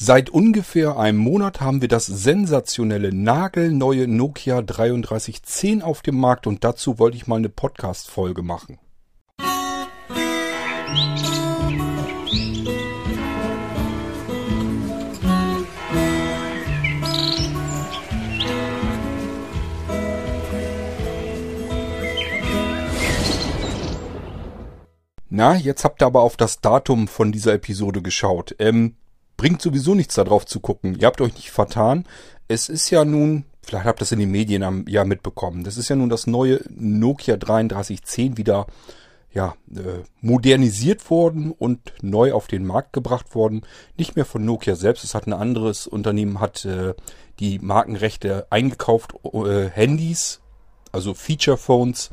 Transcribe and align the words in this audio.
Seit 0.00 0.30
ungefähr 0.30 0.96
einem 0.96 1.18
Monat 1.18 1.60
haben 1.60 1.80
wir 1.80 1.88
das 1.88 2.06
sensationelle 2.06 3.12
nagelneue 3.12 4.06
Nokia 4.06 4.62
3310 4.62 5.82
auf 5.82 6.02
dem 6.02 6.16
Markt 6.20 6.46
und 6.46 6.62
dazu 6.62 7.00
wollte 7.00 7.16
ich 7.16 7.26
mal 7.26 7.34
eine 7.34 7.48
Podcast-Folge 7.48 8.42
machen. 8.42 8.78
Na, 25.28 25.56
jetzt 25.56 25.82
habt 25.82 26.00
ihr 26.02 26.06
aber 26.06 26.22
auf 26.22 26.36
das 26.36 26.60
Datum 26.60 27.08
von 27.08 27.32
dieser 27.32 27.54
Episode 27.54 28.00
geschaut. 28.00 28.54
Ähm, 28.60 28.94
bringt 29.38 29.62
sowieso 29.62 29.94
nichts 29.94 30.16
darauf 30.16 30.44
zu 30.44 30.60
gucken. 30.60 30.98
Ihr 30.98 31.06
habt 31.06 31.22
euch 31.22 31.34
nicht 31.34 31.50
vertan. 31.50 32.04
Es 32.48 32.68
ist 32.68 32.90
ja 32.90 33.06
nun, 33.06 33.44
vielleicht 33.62 33.86
habt 33.86 34.00
ihr 34.00 34.04
das 34.04 34.12
in 34.12 34.18
den 34.18 34.30
Medien 34.30 34.84
ja 34.86 35.04
mitbekommen, 35.04 35.64
das 35.64 35.78
ist 35.78 35.88
ja 35.88 35.96
nun 35.96 36.10
das 36.10 36.26
neue 36.26 36.60
Nokia 36.68 37.38
3310 37.38 38.36
wieder 38.36 38.66
ja, 39.32 39.54
äh, 39.70 40.02
modernisiert 40.20 41.10
worden 41.10 41.52
und 41.52 41.92
neu 42.02 42.32
auf 42.32 42.46
den 42.46 42.66
Markt 42.66 42.92
gebracht 42.92 43.34
worden. 43.34 43.62
Nicht 43.96 44.16
mehr 44.16 44.24
von 44.24 44.44
Nokia 44.44 44.74
selbst, 44.74 45.04
es 45.04 45.14
hat 45.14 45.26
ein 45.26 45.34
anderes 45.34 45.86
Unternehmen, 45.86 46.40
hat 46.40 46.64
äh, 46.64 46.94
die 47.38 47.58
Markenrechte 47.58 48.46
eingekauft, 48.50 49.14
äh, 49.24 49.68
Handys, 49.68 50.40
also 50.92 51.12
Feature 51.14 51.58
Phones, 51.58 52.10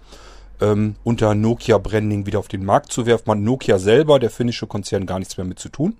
ähm, 0.61 0.95
unter 1.03 1.35
Nokia 1.35 1.77
Branding 1.77 2.25
wieder 2.25 2.39
auf 2.39 2.49
den 2.49 2.65
Markt 2.65 2.91
zu 2.91 3.05
werfen. 3.05 3.23
Man 3.27 3.43
Nokia 3.43 3.79
selber, 3.79 4.19
der 4.19 4.29
finnische 4.29 4.67
Konzern, 4.67 5.05
gar 5.05 5.19
nichts 5.19 5.37
mehr 5.37 5.45
mit 5.45 5.59
zu 5.59 5.69
tun. 5.69 5.95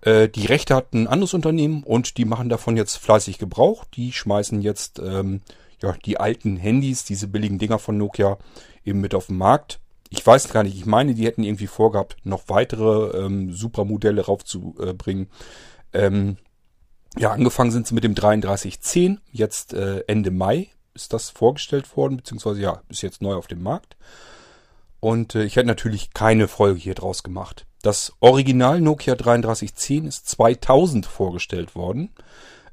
Äh, 0.00 0.28
die 0.28 0.46
Rechte 0.46 0.74
hat 0.74 0.92
ein 0.92 1.06
anderes 1.06 1.34
Unternehmen 1.34 1.82
und 1.82 2.16
die 2.18 2.24
machen 2.24 2.48
davon 2.48 2.76
jetzt 2.76 2.96
fleißig 2.96 3.38
Gebrauch. 3.38 3.84
Die 3.84 4.12
schmeißen 4.12 4.60
jetzt 4.60 4.98
ähm, 4.98 5.40
ja, 5.80 5.96
die 6.04 6.18
alten 6.18 6.56
Handys, 6.56 7.04
diese 7.04 7.28
billigen 7.28 7.58
Dinger 7.58 7.78
von 7.78 7.96
Nokia, 7.96 8.38
eben 8.84 9.00
mit 9.00 9.14
auf 9.14 9.26
den 9.26 9.36
Markt. 9.36 9.80
Ich 10.10 10.26
weiß 10.26 10.50
gar 10.52 10.62
nicht, 10.62 10.76
ich 10.76 10.86
meine, 10.86 11.14
die 11.14 11.26
hätten 11.26 11.44
irgendwie 11.44 11.66
vorgehabt, 11.66 12.16
noch 12.24 12.44
weitere 12.48 13.18
ähm, 13.18 13.52
Supermodelle 13.52 14.24
raufzubringen. 14.24 15.28
Ähm, 15.92 16.38
ja, 17.18 17.30
angefangen 17.30 17.70
sind 17.70 17.86
sie 17.86 17.94
mit 17.94 18.04
dem 18.04 18.14
3310, 18.14 19.20
jetzt 19.30 19.74
äh, 19.74 20.04
Ende 20.06 20.30
Mai 20.30 20.68
ist 20.94 21.12
das 21.12 21.30
vorgestellt 21.30 21.96
worden, 21.96 22.16
beziehungsweise 22.16 22.60
ja, 22.60 22.82
ist 22.88 23.02
jetzt 23.02 23.22
neu 23.22 23.34
auf 23.34 23.46
dem 23.46 23.62
Markt. 23.62 23.96
Und 25.00 25.34
äh, 25.34 25.44
ich 25.44 25.56
hätte 25.56 25.68
natürlich 25.68 26.12
keine 26.12 26.48
Folge 26.48 26.80
hier 26.80 26.94
draus 26.94 27.22
gemacht. 27.22 27.66
Das 27.82 28.12
Original 28.20 28.80
Nokia 28.80 29.14
3310 29.14 30.06
ist 30.06 30.28
2000 30.28 31.06
vorgestellt 31.06 31.74
worden. 31.74 32.10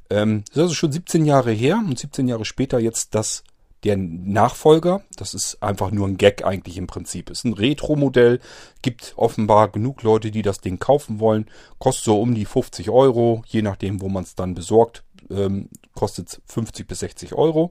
Ähm, 0.09 0.43
ist 0.49 0.57
also 0.57 0.73
schon 0.73 0.91
17 0.91 1.25
Jahre 1.25 1.51
her 1.51 1.77
und 1.77 1.97
17 1.97 2.27
Jahre 2.27 2.45
später 2.45 2.79
jetzt 2.79 3.15
das 3.15 3.43
der 3.85 3.97
Nachfolger. 3.97 5.03
Das 5.15 5.33
ist 5.33 5.61
einfach 5.61 5.91
nur 5.91 6.07
ein 6.07 6.17
Gag 6.17 6.43
eigentlich 6.43 6.77
im 6.77 6.87
Prinzip. 6.87 7.29
Ist 7.29 7.45
ein 7.45 7.53
Retro-Modell. 7.53 8.39
Gibt 8.81 9.13
offenbar 9.15 9.69
genug 9.69 10.01
Leute, 10.01 10.31
die 10.31 10.41
das 10.41 10.59
Ding 10.59 10.79
kaufen 10.79 11.19
wollen. 11.19 11.45
Kostet 11.77 12.05
so 12.05 12.19
um 12.19 12.33
die 12.33 12.45
50 12.45 12.89
Euro, 12.89 13.43
je 13.45 13.61
nachdem, 13.61 14.01
wo 14.01 14.09
man 14.09 14.23
es 14.23 14.35
dann 14.35 14.55
besorgt. 14.55 15.03
Ähm, 15.29 15.69
kostet 15.93 16.41
50 16.47 16.87
bis 16.87 16.99
60 16.99 17.35
Euro. 17.35 17.69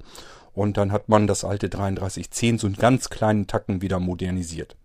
Und 0.53 0.77
dann 0.77 0.93
hat 0.93 1.09
man 1.09 1.27
das 1.27 1.45
alte 1.45 1.69
3310 1.69 2.59
so 2.59 2.69
einen 2.69 2.77
ganz 2.77 3.11
kleinen 3.11 3.49
Tacken 3.49 3.83
wieder 3.83 3.99
modernisiert. 3.99 4.77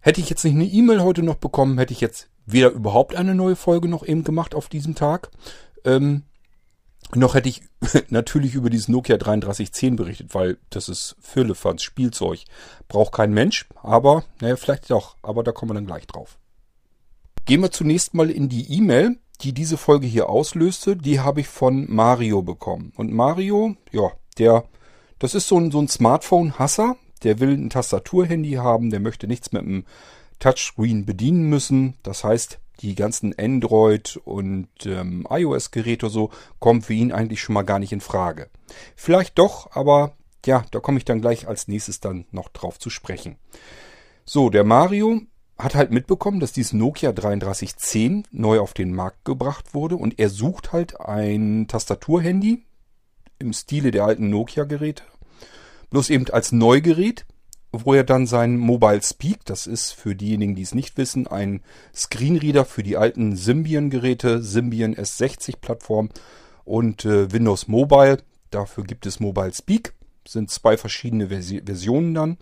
Hätte 0.00 0.20
ich 0.20 0.30
jetzt 0.30 0.44
nicht 0.44 0.54
eine 0.54 0.66
E-Mail 0.66 1.02
heute 1.02 1.22
noch 1.22 1.36
bekommen, 1.36 1.78
hätte 1.78 1.92
ich 1.92 2.00
jetzt 2.00 2.28
weder 2.46 2.70
überhaupt 2.70 3.14
eine 3.14 3.34
neue 3.34 3.56
Folge 3.56 3.88
noch 3.88 4.06
eben 4.06 4.24
gemacht 4.24 4.54
auf 4.54 4.68
diesem 4.68 4.94
Tag. 4.94 5.30
Ähm, 5.84 6.22
noch 7.14 7.34
hätte 7.34 7.48
ich 7.48 7.62
natürlich 8.08 8.54
über 8.54 8.70
dieses 8.70 8.88
Nokia 8.88 9.16
3310 9.16 9.96
berichtet, 9.96 10.34
weil 10.34 10.58
das 10.70 10.88
ist 10.88 11.16
Firlefanz 11.20 11.82
Spielzeug. 11.82 12.44
Braucht 12.86 13.12
kein 13.12 13.32
Mensch, 13.32 13.66
aber, 13.82 14.24
naja, 14.40 14.56
vielleicht 14.56 14.90
doch, 14.90 15.16
aber 15.22 15.42
da 15.42 15.52
kommen 15.52 15.70
wir 15.70 15.74
dann 15.74 15.86
gleich 15.86 16.06
drauf. 16.06 16.38
Gehen 17.46 17.62
wir 17.62 17.70
zunächst 17.70 18.14
mal 18.14 18.30
in 18.30 18.48
die 18.48 18.70
E-Mail, 18.72 19.16
die 19.40 19.52
diese 19.52 19.78
Folge 19.78 20.06
hier 20.06 20.28
auslöste. 20.28 20.96
Die 20.96 21.20
habe 21.20 21.40
ich 21.40 21.48
von 21.48 21.86
Mario 21.90 22.42
bekommen. 22.42 22.92
Und 22.96 23.12
Mario, 23.12 23.76
ja, 23.90 24.10
der, 24.36 24.64
das 25.18 25.34
ist 25.34 25.48
so 25.48 25.58
ein, 25.58 25.70
so 25.70 25.80
ein 25.80 25.88
Smartphone-Hasser 25.88 26.96
der 27.24 27.40
will 27.40 27.52
ein 27.52 27.70
Tastaturhandy 27.70 28.52
haben, 28.52 28.90
der 28.90 29.00
möchte 29.00 29.26
nichts 29.26 29.52
mit 29.52 29.62
einem 29.62 29.84
Touchscreen 30.38 31.04
bedienen 31.04 31.48
müssen. 31.48 31.94
Das 32.02 32.24
heißt, 32.24 32.58
die 32.80 32.94
ganzen 32.94 33.36
Android- 33.38 34.20
und 34.24 34.68
ähm, 34.84 35.26
iOS-Geräte 35.28 36.08
so 36.08 36.30
kommen 36.60 36.82
für 36.82 36.94
ihn 36.94 37.12
eigentlich 37.12 37.40
schon 37.40 37.54
mal 37.54 37.62
gar 37.62 37.78
nicht 37.78 37.92
in 37.92 38.00
Frage. 38.00 38.48
Vielleicht 38.94 39.38
doch, 39.38 39.70
aber 39.72 40.12
ja, 40.46 40.64
da 40.70 40.80
komme 40.80 40.98
ich 40.98 41.04
dann 41.04 41.20
gleich 41.20 41.48
als 41.48 41.68
nächstes 41.68 42.00
dann 42.00 42.24
noch 42.30 42.48
drauf 42.48 42.78
zu 42.78 42.90
sprechen. 42.90 43.36
So, 44.24 44.50
der 44.50 44.64
Mario 44.64 45.22
hat 45.58 45.74
halt 45.74 45.90
mitbekommen, 45.90 46.38
dass 46.38 46.52
dieses 46.52 46.72
Nokia 46.72 47.12
3310 47.12 48.28
neu 48.30 48.60
auf 48.60 48.74
den 48.74 48.94
Markt 48.94 49.24
gebracht 49.24 49.74
wurde 49.74 49.96
und 49.96 50.18
er 50.20 50.28
sucht 50.28 50.72
halt 50.72 51.00
ein 51.00 51.66
Tastaturhandy 51.66 52.64
im 53.40 53.52
Stile 53.52 53.90
der 53.90 54.04
alten 54.04 54.30
Nokia-Geräte 54.30 55.02
bloß 55.90 56.10
eben 56.10 56.28
als 56.30 56.52
Neugerät, 56.52 57.26
wo 57.72 57.94
er 57.94 58.04
dann 58.04 58.26
sein 58.26 58.56
Mobile 58.56 59.02
Speak, 59.02 59.44
das 59.44 59.66
ist 59.66 59.92
für 59.92 60.14
diejenigen, 60.14 60.54
die 60.54 60.62
es 60.62 60.74
nicht 60.74 60.96
wissen, 60.96 61.26
ein 61.26 61.60
Screenreader 61.94 62.64
für 62.64 62.82
die 62.82 62.96
alten 62.96 63.36
Symbian-Geräte, 63.36 64.42
Symbian 64.42 64.94
S60-Plattform 64.94 66.08
und 66.64 67.04
äh, 67.04 67.30
Windows 67.30 67.68
Mobile. 67.68 68.18
Dafür 68.50 68.84
gibt 68.84 69.04
es 69.04 69.20
Mobile 69.20 69.52
Speak, 69.52 69.92
sind 70.26 70.50
zwei 70.50 70.76
verschiedene 70.76 71.28
Versi 71.28 71.62
Versionen 71.64 72.14
dann. 72.14 72.38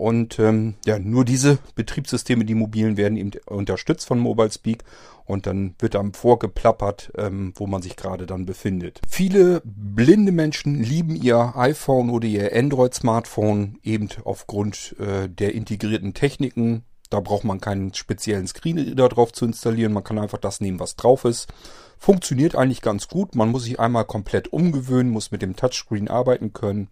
Und 0.00 0.38
ähm, 0.38 0.76
ja, 0.86 0.98
nur 0.98 1.26
diese 1.26 1.58
Betriebssysteme, 1.74 2.46
die 2.46 2.54
mobilen, 2.54 2.96
werden 2.96 3.18
eben 3.18 3.32
unterstützt 3.44 4.06
von 4.06 4.18
Mobile 4.18 4.50
Speak 4.50 4.82
und 5.26 5.46
dann 5.46 5.74
wird 5.78 5.94
dann 5.94 6.14
vorgeplappert, 6.14 7.12
ähm, 7.18 7.52
wo 7.56 7.66
man 7.66 7.82
sich 7.82 7.96
gerade 7.96 8.24
dann 8.24 8.46
befindet. 8.46 9.02
Viele 9.06 9.60
blinde 9.62 10.32
Menschen 10.32 10.82
lieben 10.82 11.16
ihr 11.16 11.52
iPhone 11.54 12.08
oder 12.08 12.26
ihr 12.26 12.56
Android-Smartphone 12.56 13.78
eben 13.82 14.08
aufgrund 14.24 14.96
äh, 14.98 15.28
der 15.28 15.54
integrierten 15.54 16.14
Techniken. 16.14 16.84
Da 17.10 17.20
braucht 17.20 17.44
man 17.44 17.60
keinen 17.60 17.92
speziellen 17.92 18.46
Screenreader 18.46 19.10
drauf 19.10 19.34
zu 19.34 19.44
installieren. 19.44 19.92
Man 19.92 20.04
kann 20.04 20.18
einfach 20.18 20.38
das 20.38 20.62
nehmen, 20.62 20.80
was 20.80 20.96
drauf 20.96 21.26
ist. 21.26 21.52
Funktioniert 21.98 22.54
eigentlich 22.54 22.80
ganz 22.80 23.08
gut. 23.08 23.34
Man 23.34 23.50
muss 23.50 23.64
sich 23.64 23.78
einmal 23.78 24.06
komplett 24.06 24.50
umgewöhnen, 24.50 25.12
muss 25.12 25.30
mit 25.30 25.42
dem 25.42 25.56
Touchscreen 25.56 26.08
arbeiten 26.08 26.54
können. 26.54 26.88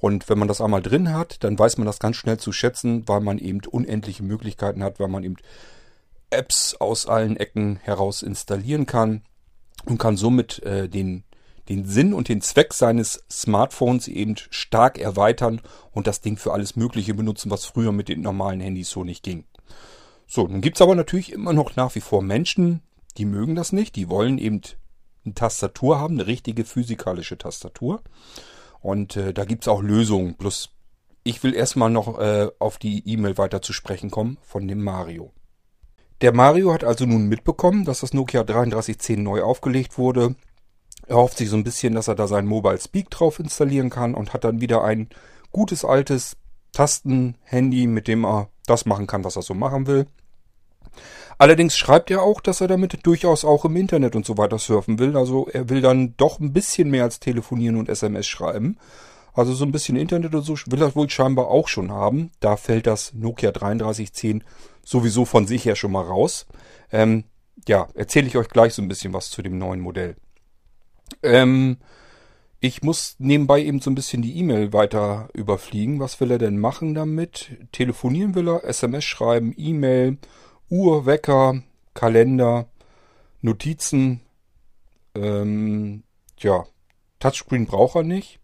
Und 0.00 0.28
wenn 0.28 0.38
man 0.38 0.48
das 0.48 0.60
einmal 0.60 0.82
drin 0.82 1.12
hat, 1.12 1.44
dann 1.44 1.58
weiß 1.58 1.76
man 1.76 1.86
das 1.86 1.98
ganz 1.98 2.16
schnell 2.16 2.38
zu 2.38 2.52
schätzen, 2.52 3.06
weil 3.06 3.20
man 3.20 3.38
eben 3.38 3.60
unendliche 3.70 4.22
Möglichkeiten 4.22 4.82
hat, 4.82 4.98
weil 4.98 5.08
man 5.08 5.22
eben 5.24 5.36
Apps 6.30 6.74
aus 6.74 7.06
allen 7.06 7.36
Ecken 7.36 7.76
heraus 7.76 8.22
installieren 8.22 8.86
kann 8.86 9.22
und 9.84 9.98
kann 9.98 10.16
somit 10.16 10.62
äh, 10.62 10.88
den, 10.88 11.24
den 11.68 11.84
Sinn 11.84 12.14
und 12.14 12.28
den 12.28 12.40
Zweck 12.40 12.72
seines 12.72 13.24
Smartphones 13.30 14.08
eben 14.08 14.36
stark 14.50 14.98
erweitern 14.98 15.60
und 15.92 16.06
das 16.06 16.20
Ding 16.20 16.36
für 16.36 16.52
alles 16.52 16.76
Mögliche 16.76 17.14
benutzen, 17.14 17.50
was 17.50 17.66
früher 17.66 17.92
mit 17.92 18.08
den 18.08 18.22
normalen 18.22 18.60
Handys 18.60 18.90
so 18.90 19.04
nicht 19.04 19.22
ging. 19.22 19.44
So, 20.26 20.46
nun 20.46 20.60
gibt's 20.60 20.80
aber 20.80 20.94
natürlich 20.94 21.32
immer 21.32 21.52
noch 21.52 21.76
nach 21.76 21.94
wie 21.94 22.00
vor 22.00 22.22
Menschen, 22.22 22.82
die 23.18 23.24
mögen 23.24 23.54
das 23.54 23.72
nicht, 23.72 23.96
die 23.96 24.08
wollen 24.08 24.38
eben 24.38 24.62
eine 25.24 25.34
Tastatur 25.34 25.98
haben, 25.98 26.14
eine 26.14 26.26
richtige 26.26 26.64
physikalische 26.64 27.36
Tastatur. 27.36 28.02
Und 28.80 29.16
äh, 29.16 29.32
da 29.32 29.44
gibt's 29.44 29.68
auch 29.68 29.82
Lösungen. 29.82 30.36
Plus, 30.36 30.70
ich 31.22 31.42
will 31.42 31.54
erstmal 31.54 31.90
noch 31.90 32.18
äh, 32.18 32.48
auf 32.58 32.78
die 32.78 33.06
E-Mail 33.06 33.38
weiter 33.38 33.62
zu 33.62 33.72
sprechen 33.72 34.10
kommen 34.10 34.38
von 34.42 34.66
dem 34.66 34.82
Mario. 34.82 35.32
Der 36.20 36.34
Mario 36.34 36.72
hat 36.72 36.84
also 36.84 37.06
nun 37.06 37.28
mitbekommen, 37.28 37.84
dass 37.84 38.00
das 38.00 38.12
Nokia 38.12 38.42
3310 38.42 39.22
neu 39.22 39.42
aufgelegt 39.42 39.96
wurde. 39.96 40.34
Er 41.06 41.16
hofft 41.16 41.38
sich 41.38 41.48
so 41.48 41.56
ein 41.56 41.64
bisschen, 41.64 41.94
dass 41.94 42.08
er 42.08 42.14
da 42.14 42.26
sein 42.26 42.46
Mobile 42.46 42.78
Speak 42.78 43.10
drauf 43.10 43.38
installieren 43.38 43.90
kann 43.90 44.14
und 44.14 44.32
hat 44.32 44.44
dann 44.44 44.60
wieder 44.60 44.84
ein 44.84 45.08
gutes 45.50 45.84
altes 45.84 46.36
Tastenhandy, 46.72 47.86
mit 47.86 48.06
dem 48.06 48.24
er 48.24 48.48
das 48.66 48.86
machen 48.86 49.06
kann, 49.06 49.24
was 49.24 49.36
er 49.36 49.42
so 49.42 49.54
machen 49.54 49.86
will. 49.86 50.06
Allerdings 51.40 51.74
schreibt 51.74 52.10
er 52.10 52.20
auch, 52.20 52.42
dass 52.42 52.60
er 52.60 52.68
damit 52.68 53.06
durchaus 53.06 53.46
auch 53.46 53.64
im 53.64 53.74
Internet 53.74 54.14
und 54.14 54.26
so 54.26 54.36
weiter 54.36 54.58
surfen 54.58 54.98
will. 54.98 55.16
Also 55.16 55.48
er 55.50 55.70
will 55.70 55.80
dann 55.80 56.14
doch 56.18 56.38
ein 56.38 56.52
bisschen 56.52 56.90
mehr 56.90 57.04
als 57.04 57.18
telefonieren 57.18 57.76
und 57.76 57.88
SMS 57.88 58.26
schreiben. 58.26 58.76
Also 59.32 59.54
so 59.54 59.64
ein 59.64 59.72
bisschen 59.72 59.96
Internet 59.96 60.34
und 60.34 60.42
so 60.42 60.54
will 60.66 60.82
er 60.82 60.94
wohl 60.94 61.08
scheinbar 61.08 61.48
auch 61.48 61.66
schon 61.66 61.92
haben. 61.92 62.30
Da 62.40 62.58
fällt 62.58 62.86
das 62.86 63.14
Nokia 63.14 63.52
3310 63.52 64.44
sowieso 64.84 65.24
von 65.24 65.46
sich 65.46 65.64
her 65.64 65.76
schon 65.76 65.92
mal 65.92 66.04
raus. 66.04 66.46
Ähm, 66.92 67.24
ja, 67.66 67.88
erzähle 67.94 68.26
ich 68.26 68.36
euch 68.36 68.50
gleich 68.50 68.74
so 68.74 68.82
ein 68.82 68.88
bisschen 68.88 69.14
was 69.14 69.30
zu 69.30 69.40
dem 69.40 69.56
neuen 69.56 69.80
Modell. 69.80 70.16
Ähm, 71.22 71.78
ich 72.60 72.82
muss 72.82 73.16
nebenbei 73.18 73.62
eben 73.62 73.80
so 73.80 73.90
ein 73.90 73.94
bisschen 73.94 74.20
die 74.20 74.36
E-Mail 74.36 74.74
weiter 74.74 75.30
überfliegen. 75.32 76.00
Was 76.00 76.20
will 76.20 76.32
er 76.32 76.38
denn 76.38 76.58
machen 76.58 76.94
damit? 76.94 77.50
Telefonieren 77.72 78.34
will 78.34 78.46
er, 78.46 78.64
SMS 78.64 79.04
schreiben, 79.04 79.54
E-Mail 79.56 80.18
Uhr, 80.70 81.04
Wecker, 81.06 81.62
Kalender, 81.94 82.68
Notizen, 83.42 84.20
ähm, 85.14 86.02
ja, 86.38 86.64
Touchscreen 87.18 87.66
braucht 87.66 87.96
er 87.96 88.02
nicht. 88.02 88.38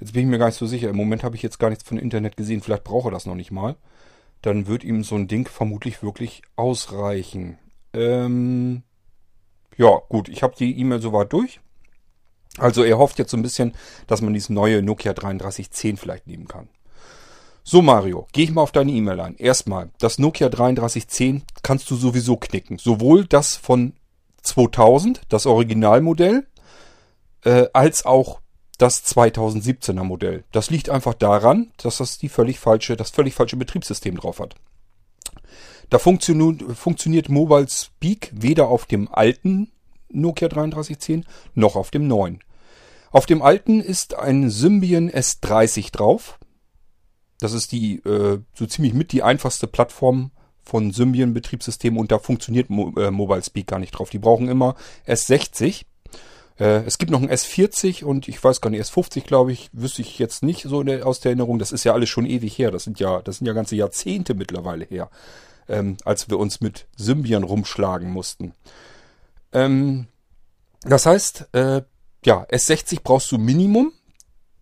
Jetzt 0.00 0.12
bin 0.12 0.22
ich 0.22 0.28
mir 0.28 0.38
gar 0.38 0.46
nicht 0.46 0.58
so 0.58 0.66
sicher. 0.66 0.90
Im 0.90 0.96
Moment 0.96 1.24
habe 1.24 1.36
ich 1.36 1.42
jetzt 1.42 1.58
gar 1.58 1.70
nichts 1.70 1.84
von 1.84 1.98
Internet 1.98 2.36
gesehen. 2.36 2.60
Vielleicht 2.60 2.84
braucht 2.84 3.06
er 3.06 3.10
das 3.10 3.26
noch 3.26 3.34
nicht 3.34 3.50
mal. 3.50 3.76
Dann 4.42 4.66
wird 4.66 4.84
ihm 4.84 5.02
so 5.02 5.14
ein 5.14 5.28
Ding 5.28 5.48
vermutlich 5.48 6.02
wirklich 6.02 6.42
ausreichen. 6.56 7.58
Ähm, 7.92 8.82
ja, 9.76 10.00
gut. 10.08 10.28
Ich 10.28 10.42
habe 10.42 10.54
die 10.56 10.78
E-Mail 10.78 11.00
soweit 11.00 11.32
durch. 11.32 11.60
Also 12.58 12.84
er 12.84 12.98
hofft 12.98 13.18
jetzt 13.18 13.30
so 13.30 13.36
ein 13.36 13.42
bisschen, 13.42 13.74
dass 14.06 14.20
man 14.20 14.32
dieses 14.32 14.50
neue 14.50 14.82
Nokia 14.82 15.12
3310 15.12 15.96
vielleicht 15.96 16.26
nehmen 16.26 16.46
kann. 16.46 16.68
So 17.66 17.80
Mario, 17.80 18.28
gehe 18.32 18.44
ich 18.44 18.52
mal 18.52 18.60
auf 18.60 18.72
deine 18.72 18.92
E-Mail 18.92 19.20
ein. 19.20 19.36
Erstmal, 19.36 19.90
das 19.98 20.18
Nokia 20.18 20.50
3310 20.50 21.44
kannst 21.62 21.90
du 21.90 21.96
sowieso 21.96 22.36
knicken. 22.36 22.76
Sowohl 22.76 23.24
das 23.24 23.56
von 23.56 23.94
2000, 24.42 25.22
das 25.30 25.46
Originalmodell, 25.46 26.46
äh, 27.42 27.66
als 27.72 28.04
auch 28.04 28.40
das 28.76 29.02
2017er 29.06 30.04
Modell. 30.04 30.44
Das 30.52 30.68
liegt 30.68 30.90
einfach 30.90 31.14
daran, 31.14 31.72
dass 31.78 31.98
das 31.98 32.18
die 32.18 32.28
völlig 32.28 32.58
falsche, 32.58 32.96
das 32.96 33.10
völlig 33.10 33.34
falsche 33.34 33.56
Betriebssystem 33.56 34.16
drauf 34.16 34.40
hat. 34.40 34.56
Da 35.88 35.98
funktio 35.98 36.54
funktioniert 36.74 37.30
Mobile 37.30 37.68
Speak 37.68 38.30
weder 38.34 38.68
auf 38.68 38.84
dem 38.84 39.08
alten 39.10 39.70
Nokia 40.10 40.48
3310 40.48 41.24
noch 41.54 41.76
auf 41.76 41.90
dem 41.90 42.08
neuen. 42.08 42.40
Auf 43.10 43.24
dem 43.24 43.40
alten 43.40 43.80
ist 43.80 44.14
ein 44.14 44.50
Symbian 44.50 45.08
S30 45.08 45.92
drauf. 45.92 46.38
Das 47.40 47.52
ist 47.52 47.72
die 47.72 47.96
äh, 48.04 48.40
so 48.54 48.66
ziemlich 48.66 48.94
mit 48.94 49.12
die 49.12 49.22
einfachste 49.22 49.66
Plattform 49.66 50.30
von 50.62 50.92
Symbian 50.92 51.34
Betriebssystem 51.34 51.96
und 51.98 52.10
da 52.10 52.18
funktioniert 52.18 52.70
Mo 52.70 52.92
äh, 52.96 53.10
Mobile 53.10 53.42
Speak 53.42 53.66
gar 53.66 53.78
nicht 53.78 53.92
drauf. 53.92 54.10
Die 54.10 54.18
brauchen 54.18 54.48
immer 54.48 54.76
S60. 55.06 55.84
Äh, 56.58 56.84
es 56.84 56.98
gibt 56.98 57.10
noch 57.10 57.20
ein 57.20 57.30
S40 57.30 58.04
und 58.04 58.28
ich 58.28 58.42
weiß 58.42 58.60
gar 58.60 58.70
nicht, 58.70 58.82
S50 58.82 59.22
glaube 59.22 59.52
ich, 59.52 59.68
wüsste 59.72 60.02
ich 60.02 60.18
jetzt 60.18 60.42
nicht 60.42 60.62
so 60.62 60.82
der, 60.82 61.06
aus 61.06 61.20
der 61.20 61.30
Erinnerung. 61.30 61.58
Das 61.58 61.72
ist 61.72 61.84
ja 61.84 61.92
alles 61.92 62.08
schon 62.08 62.26
ewig 62.26 62.58
her. 62.58 62.70
Das 62.70 62.84
sind 62.84 62.98
ja, 63.00 63.20
das 63.22 63.38
sind 63.38 63.46
ja 63.46 63.52
ganze 63.52 63.76
Jahrzehnte 63.76 64.34
mittlerweile 64.34 64.84
her, 64.84 65.10
ähm, 65.68 65.96
als 66.04 66.30
wir 66.30 66.38
uns 66.38 66.60
mit 66.60 66.86
Symbian 66.96 67.42
rumschlagen 67.42 68.10
mussten. 68.10 68.54
Ähm, 69.52 70.06
das 70.82 71.06
heißt, 71.06 71.48
äh, 71.52 71.82
ja, 72.24 72.44
S60 72.44 73.00
brauchst 73.02 73.30
du 73.32 73.38
Minimum. 73.38 73.92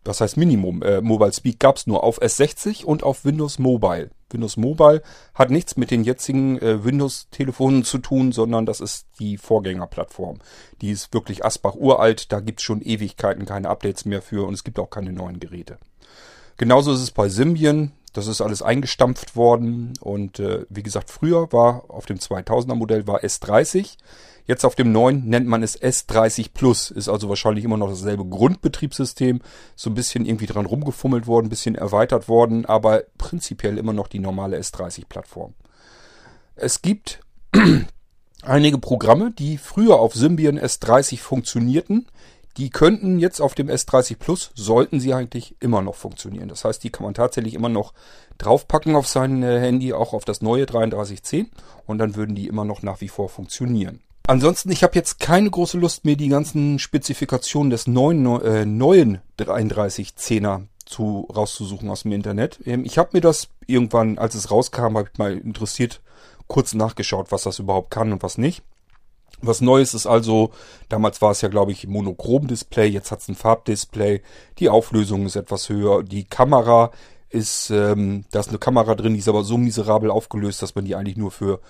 Was 0.05 0.21
heißt 0.21 0.37
Minimum? 0.37 0.83
Äh, 0.83 1.01
Mobile 1.01 1.33
Speak 1.33 1.61
gab's 1.61 1.87
nur 1.87 2.03
auf 2.03 2.21
S60 2.21 2.85
und 2.85 3.05
auf 3.05 3.25
Windows 3.25 3.59
Mobile. 3.59 4.11
Windows 4.31 4.57
Mobile 4.57 5.03
hat 5.35 5.51
nichts 5.51 5.77
mit 5.77 5.91
den 5.91 6.03
jetzigen 6.05 6.59
äh, 6.59 6.85
Windows-Telefonen 6.85 7.85
zu 7.85 7.99
tun, 7.99 8.33
sondern 8.33 8.67
das 8.67 8.81
ist 8.81 9.07
die 9.21 9.37
Vorgängerplattform. 9.37 10.39
Die 10.81 10.91
ist 10.91 11.13
wirklich 11.15 11.45
Asbach 11.45 11.75
uralt, 11.75 12.33
da 12.33 12.41
gibt's 12.41 12.63
schon 12.63 12.83
Ewigkeiten 12.83 13.47
keine 13.47 13.69
Updates 13.69 14.05
mehr 14.05 14.23
für 14.23 14.47
und 14.47 14.55
es 14.55 14.65
gibt 14.65 14.79
auch 14.79 14.91
keine 14.91 15.13
neuen 15.13 15.39
Geräte. 15.39 15.79
Genauso 16.57 16.93
ist 16.93 17.03
es 17.03 17.11
bei 17.11 17.29
Symbian. 17.29 17.93
Das 18.13 18.27
ist 18.27 18.41
alles 18.41 18.63
eingestampft 18.63 19.37
worden 19.37 19.95
und 20.01 20.39
äh, 20.39 20.67
wie 20.69 20.83
gesagt, 20.83 21.11
früher 21.11 21.51
war 21.53 21.85
auf 21.89 22.07
dem 22.07 22.19
2000er 22.19 22.75
Modell 22.75 23.07
war 23.07 23.21
S30 23.21 23.97
Jetzt 24.45 24.65
auf 24.65 24.75
dem 24.75 24.91
neuen 24.91 25.29
nennt 25.29 25.47
man 25.47 25.63
es 25.63 25.81
S30 25.81 26.51
Plus. 26.53 26.91
Ist 26.91 27.09
also 27.09 27.29
wahrscheinlich 27.29 27.65
immer 27.65 27.77
noch 27.77 27.89
dasselbe 27.89 28.25
Grundbetriebssystem. 28.25 29.41
So 29.77 29.91
ein 29.91 29.95
bisschen 29.95 30.27
irgendwie 30.27 30.47
dran 30.47 30.67
rumgefummelt 30.67 31.27
worden, 31.27 31.47
ein 31.47 31.51
bisschen 31.51 31.77
erweitert 31.77 32.29
worden, 32.29 32.67
aber 32.67 33.05
prinzipiell 33.19 33.79
immer 33.79 33.93
noch 33.93 34.09
die 34.09 34.19
normale 34.19 34.59
S30-Plattform. 34.59 35.55
Es 36.57 36.83
gibt 36.83 37.21
einige 38.43 38.79
Programme, 38.79 39.31
die 39.31 39.59
früher 39.59 40.01
auf 40.01 40.15
Symbian 40.15 40.59
S30 40.59 41.19
funktionierten. 41.19 42.09
Die 42.57 42.71
könnten 42.71 43.19
jetzt 43.19 43.41
auf 43.41 43.55
dem 43.55 43.69
S30 43.69 44.17
Plus, 44.19 44.51
sollten 44.55 45.01
sie 45.01 45.15
eigentlich 45.15 45.57
immer 45.61 45.81
noch 45.81 45.95
funktionieren. 45.95 46.49
Das 46.49 46.65
heißt, 46.65 46.85
die 46.85 46.91
kann 46.91 47.05
man 47.05 47.15
tatsächlich 47.15 47.55
immer 47.55 47.69
noch 47.69 47.95
draufpacken 48.39 48.95
auf 48.95 49.09
sein 49.09 49.43
äh, 49.43 49.61
Handy, 49.61 49.93
auch 49.93 50.13
auf 50.13 50.25
das 50.25 50.43
neue 50.43 50.67
3310 50.67 51.51
und 51.87 51.99
dann 51.99 52.17
würden 52.17 52.35
die 52.35 52.49
immer 52.49 52.65
noch 52.65 52.83
nach 52.83 53.01
wie 53.01 53.09
vor 53.09 53.29
funktionieren. 53.29 54.01
Ansonsten, 54.27 54.71
ich 54.71 54.83
habe 54.83 54.95
jetzt 54.95 55.19
keine 55.19 55.51
große 55.51 55.79
Lust, 55.79 56.05
mir 56.05 56.17
die 56.17 56.29
ganzen 56.29 56.79
Spezifikationen 56.79 57.71
des 57.71 57.87
neuen, 57.87 58.25
äh, 58.43 58.65
neuen 58.65 59.21
3310er 59.39 60.63
zu, 60.85 61.27
rauszusuchen 61.35 61.91
aus 61.91 62.03
dem 62.03 62.13
Internet. 62.13 62.61
Ähm, 62.65 62.85
ich 62.85 62.99
habe 62.99 63.11
mir 63.15 63.21
das 63.21 63.49
irgendwann, 63.67 64.19
als 64.19 64.35
es 64.35 64.51
rauskam, 64.51 64.97
habe 64.97 65.09
ich 65.13 65.19
mal 65.19 65.37
interessiert 65.37 66.01
kurz 66.47 66.75
nachgeschaut, 66.75 67.33
was 67.33 67.43
das 67.43 67.59
überhaupt 67.59 67.91
kann 67.91 68.13
und 68.13 68.23
was 68.23 68.39
nicht. 68.39 68.63
Was 69.41 69.61
Neues 69.61 69.95
ist 69.95 70.07
also, 70.07 70.51
damals 70.89 71.21
war 71.21 71.33
es 71.33 71.41
ja, 71.41 71.49
glaube 71.49 71.73
ich, 71.73 71.87
Monochrom-Display, 71.89 72.87
jetzt 72.89 73.11
hat 73.11 73.21
es 73.21 73.29
ein 73.29 73.35
Farbdisplay, 73.35 74.23
die 74.59 74.69
Auflösung 74.69 75.27
ist 75.27 75.37
etwas 75.37 75.69
höher, 75.69 76.03
die 76.03 76.25
Kamera 76.25 76.93
ist, 77.29 77.71
ähm, 77.71 78.25
da 78.31 78.41
ist 78.41 78.51
eine 78.51 78.59
Kamera 78.59 78.95
drin, 78.95 79.15
die 79.15 79.19
ist 79.19 79.29
aber 79.29 79.43
so 79.43 79.57
miserabel 79.57 80.11
aufgelöst, 80.11 80.63
dass 80.63 80.75
man 80.75 80.85
die 80.85 80.95
eigentlich 80.95 81.17
nur 81.17 81.31
für 81.31 81.61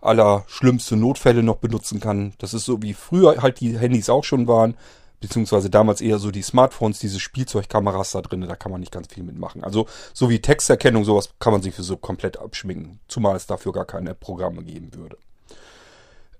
allerschlimmste 0.00 0.96
Notfälle 0.96 1.42
noch 1.42 1.56
benutzen 1.56 2.00
kann. 2.00 2.34
Das 2.38 2.54
ist 2.54 2.64
so 2.64 2.80
wie 2.82 2.94
früher 2.94 3.42
halt 3.42 3.60
die 3.60 3.76
Handys 3.78 4.08
auch 4.08 4.24
schon 4.24 4.46
waren, 4.46 4.76
beziehungsweise 5.20 5.70
damals 5.70 6.00
eher 6.00 6.18
so 6.18 6.30
die 6.30 6.42
Smartphones, 6.42 7.00
diese 7.00 7.18
Spielzeugkameras 7.18 8.12
da 8.12 8.22
drin, 8.22 8.42
da 8.42 8.54
kann 8.54 8.70
man 8.70 8.80
nicht 8.80 8.92
ganz 8.92 9.12
viel 9.12 9.24
mitmachen. 9.24 9.64
Also 9.64 9.86
so 10.12 10.30
wie 10.30 10.40
Texterkennung, 10.40 11.04
sowas 11.04 11.30
kann 11.40 11.52
man 11.52 11.62
sich 11.62 11.74
für 11.74 11.82
so 11.82 11.96
komplett 11.96 12.38
abschminken, 12.38 13.00
zumal 13.08 13.36
es 13.36 13.46
dafür 13.46 13.72
gar 13.72 13.86
keine 13.86 14.14
Programme 14.14 14.62
geben 14.62 14.94
würde. 14.94 15.18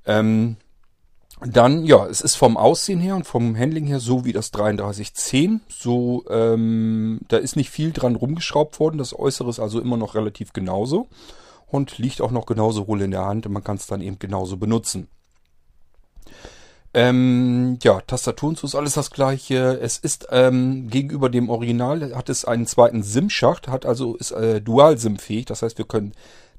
Ähm, 0.06 0.56
dann, 1.40 1.84
ja, 1.84 2.06
es 2.06 2.20
ist 2.20 2.36
vom 2.36 2.56
Aussehen 2.56 3.00
her 3.00 3.14
und 3.14 3.26
vom 3.26 3.56
Handling 3.56 3.86
her 3.86 4.00
so 4.00 4.24
wie 4.24 4.32
das 4.32 4.50
3310. 4.50 5.60
So, 5.68 6.24
ähm, 6.30 7.20
da 7.28 7.36
ist 7.36 7.56
nicht 7.56 7.70
viel 7.70 7.92
dran 7.92 8.16
rumgeschraubt 8.16 8.80
worden. 8.80 8.98
Das 8.98 9.16
Äußere 9.16 9.50
ist 9.50 9.60
also 9.60 9.80
immer 9.80 9.96
noch 9.96 10.14
relativ 10.14 10.52
genauso 10.52 11.08
und 11.66 11.98
liegt 11.98 12.20
auch 12.20 12.30
noch 12.30 12.46
genauso 12.46 12.88
wohl 12.88 13.02
in 13.02 13.10
der 13.10 13.24
Hand 13.24 13.48
man 13.48 13.62
kann 13.62 13.76
es 13.76 13.86
dann 13.86 14.00
eben 14.00 14.18
genauso 14.18 14.56
benutzen. 14.56 15.08
Ähm, 16.94 17.78
ja, 17.82 18.00
Tastatur 18.00 18.48
und 18.48 18.58
so 18.58 18.66
ist 18.66 18.74
alles 18.74 18.94
das 18.94 19.10
gleiche. 19.10 19.78
Es 19.80 19.98
ist 19.98 20.28
ähm, 20.30 20.88
gegenüber 20.88 21.28
dem 21.28 21.50
Original 21.50 22.14
hat 22.16 22.30
es 22.30 22.46
einen 22.46 22.66
zweiten 22.66 23.02
SIM-Schacht, 23.02 23.68
hat 23.68 23.84
also 23.84 24.16
ist 24.16 24.30
äh, 24.32 24.60
Dual-SIM-fähig. 24.60 25.44
Das 25.44 25.62
heißt, 25.62 25.76
wir 25.76 25.86
können 25.86 26.14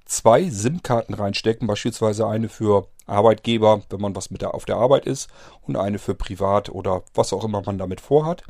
zwei 0.10 0.50
SIM-Karten 0.50 1.14
reinstecken, 1.14 1.68
beispielsweise 1.68 2.28
eine 2.28 2.50
für 2.50 2.88
Arbeitgeber, 3.06 3.82
wenn 3.90 4.02
man 4.02 4.16
was 4.16 4.32
mit 4.32 4.42
der 4.42 4.54
auf 4.54 4.66
der 4.66 4.78
Arbeit 4.78 5.06
ist, 5.06 5.30
und 5.62 5.78
eine 5.78 6.00
für 6.00 6.16
privat 6.16 6.70
oder 6.70 7.04
was 7.14 7.34
auch 7.34 7.44
immer 7.44 7.62
man 7.66 7.78
damit 7.78 8.02
vorhat. 8.02 8.44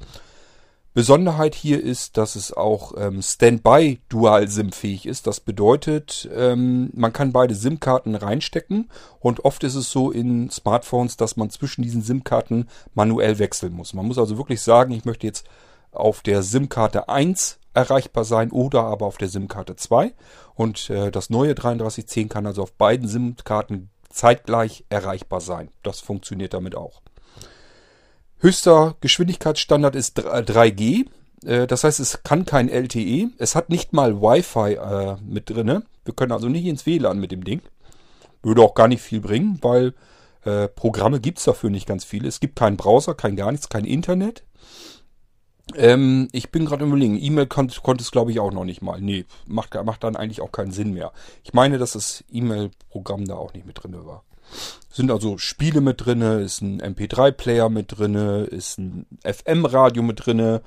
Besonderheit 0.94 1.54
hier 1.54 1.82
ist, 1.82 2.18
dass 2.18 2.36
es 2.36 2.52
auch 2.52 2.94
ähm, 2.98 3.22
Standby 3.22 4.02
Dual 4.10 4.48
SIM 4.48 4.72
fähig 4.72 5.06
ist. 5.06 5.28
Das 5.28 5.40
bedeutet, 5.40 6.28
ähm, 6.36 6.90
man 6.94 7.14
kann 7.14 7.32
beide 7.32 7.54
SIM-Karten 7.54 8.16
reinstecken 8.16 8.90
und 9.20 9.46
oft 9.46 9.64
ist 9.64 9.76
es 9.76 9.92
so 9.92 10.12
in 10.12 10.50
Smartphones, 10.50 11.16
dass 11.16 11.38
man 11.38 11.52
zwischen 11.52 11.84
diesen 11.84 12.02
SIM-Karten 12.02 12.68
manuell 12.96 13.38
wechseln 13.38 13.74
muss. 13.74 13.94
Man 13.94 14.08
muss 14.08 14.18
also 14.18 14.38
wirklich 14.38 14.62
sagen, 14.62 14.92
ich 14.92 15.06
möchte 15.06 15.28
jetzt 15.28 15.46
auf 15.92 16.22
der 16.22 16.42
SIM-Karte 16.42 17.08
1 17.08 17.59
erreichbar 17.74 18.24
sein 18.24 18.52
oder 18.52 18.84
aber 18.84 19.06
auf 19.06 19.18
der 19.18 19.30
SIM-Karte 19.30 19.76
2 19.76 20.14
und 20.56 20.90
äh, 20.90 21.12
das 21.12 21.30
neue 21.30 21.56
3310 21.56 22.30
kann 22.30 22.46
also 22.46 22.64
auf 22.64 22.74
beiden 22.74 23.08
SIM-Karten 23.08 23.90
zeitgleich 24.10 24.86
erreichbar 24.90 25.42
sein. 25.42 25.70
Das 25.84 26.00
funktioniert 26.00 26.54
damit 26.54 26.76
auch. 26.76 27.02
Höchster 28.40 28.96
Geschwindigkeitsstandard 29.02 29.96
ist 29.96 30.20
3G. 30.20 31.08
Äh, 31.46 31.68
das 31.68 31.84
heißt, 31.84 32.00
es 32.00 32.24
kann 32.24 32.46
kein 32.46 32.70
LTE. 32.70 33.30
Es 33.38 33.56
hat 33.56 33.70
nicht 33.70 33.94
mal 33.94 34.22
Wi-Fi 34.22 34.74
äh, 34.74 35.18
mit 35.22 35.50
drinne. 35.50 35.84
Wir 36.06 36.14
können 36.14 36.32
also 36.32 36.50
nicht 36.50 36.66
ins 36.66 36.86
WLAN 36.86 37.20
mit 37.20 37.32
dem 37.32 37.44
Ding. 37.44 37.62
Würde 38.42 38.62
auch 38.62 38.74
gar 38.74 38.88
nicht 38.88 39.02
viel 39.02 39.20
bringen, 39.20 39.60
weil 39.62 39.94
äh, 40.46 40.68
Programme 40.70 41.20
gibt's 41.20 41.44
dafür 41.44 41.70
nicht 41.70 41.86
ganz 41.86 42.06
viele. 42.06 42.28
Es 42.28 42.40
gibt 42.40 42.56
keinen 42.56 42.78
Browser, 42.78 43.14
kein 43.14 43.36
gar 43.36 43.52
nichts, 43.52 43.70
kein 43.70 43.86
Internet. 43.86 44.44
Ähm, 45.76 46.28
ich 46.32 46.52
bin 46.52 46.66
gerade 46.66 46.86
überlegen, 46.86 47.18
E-Mail 47.22 47.48
konnte 47.48 47.80
konnt 47.82 48.02
es 48.02 48.12
glaube 48.12 48.32
ich 48.32 48.40
auch 48.40 48.52
noch 48.52 48.66
nicht 48.66 48.82
mal. 48.82 49.02
Nee, 49.02 49.26
macht, 49.46 49.76
macht 49.84 50.04
dann 50.04 50.16
eigentlich 50.16 50.42
auch 50.42 50.52
keinen 50.52 50.72
Sinn 50.72 50.94
mehr. 50.94 51.12
Ich 51.44 51.54
meine, 51.54 51.78
dass 51.78 51.94
das 51.94 52.24
E-Mail-Programm 52.32 53.26
da 53.26 53.36
auch 53.36 53.54
nicht 53.54 53.66
mit 53.66 53.82
drinne 53.82 54.06
war. 54.06 54.24
Sind 54.92 55.12
also 55.12 55.38
Spiele 55.38 55.82
mit 55.82 56.06
drinne, 56.06 56.40
ist 56.40 56.62
ein 56.62 56.82
MP3-Player 56.82 57.70
mit 57.70 57.98
drinne, 57.98 58.46
ist 58.46 58.80
ein 58.80 59.06
FM-Radio 59.24 60.02
mit 60.02 60.26
drinne. 60.26 60.62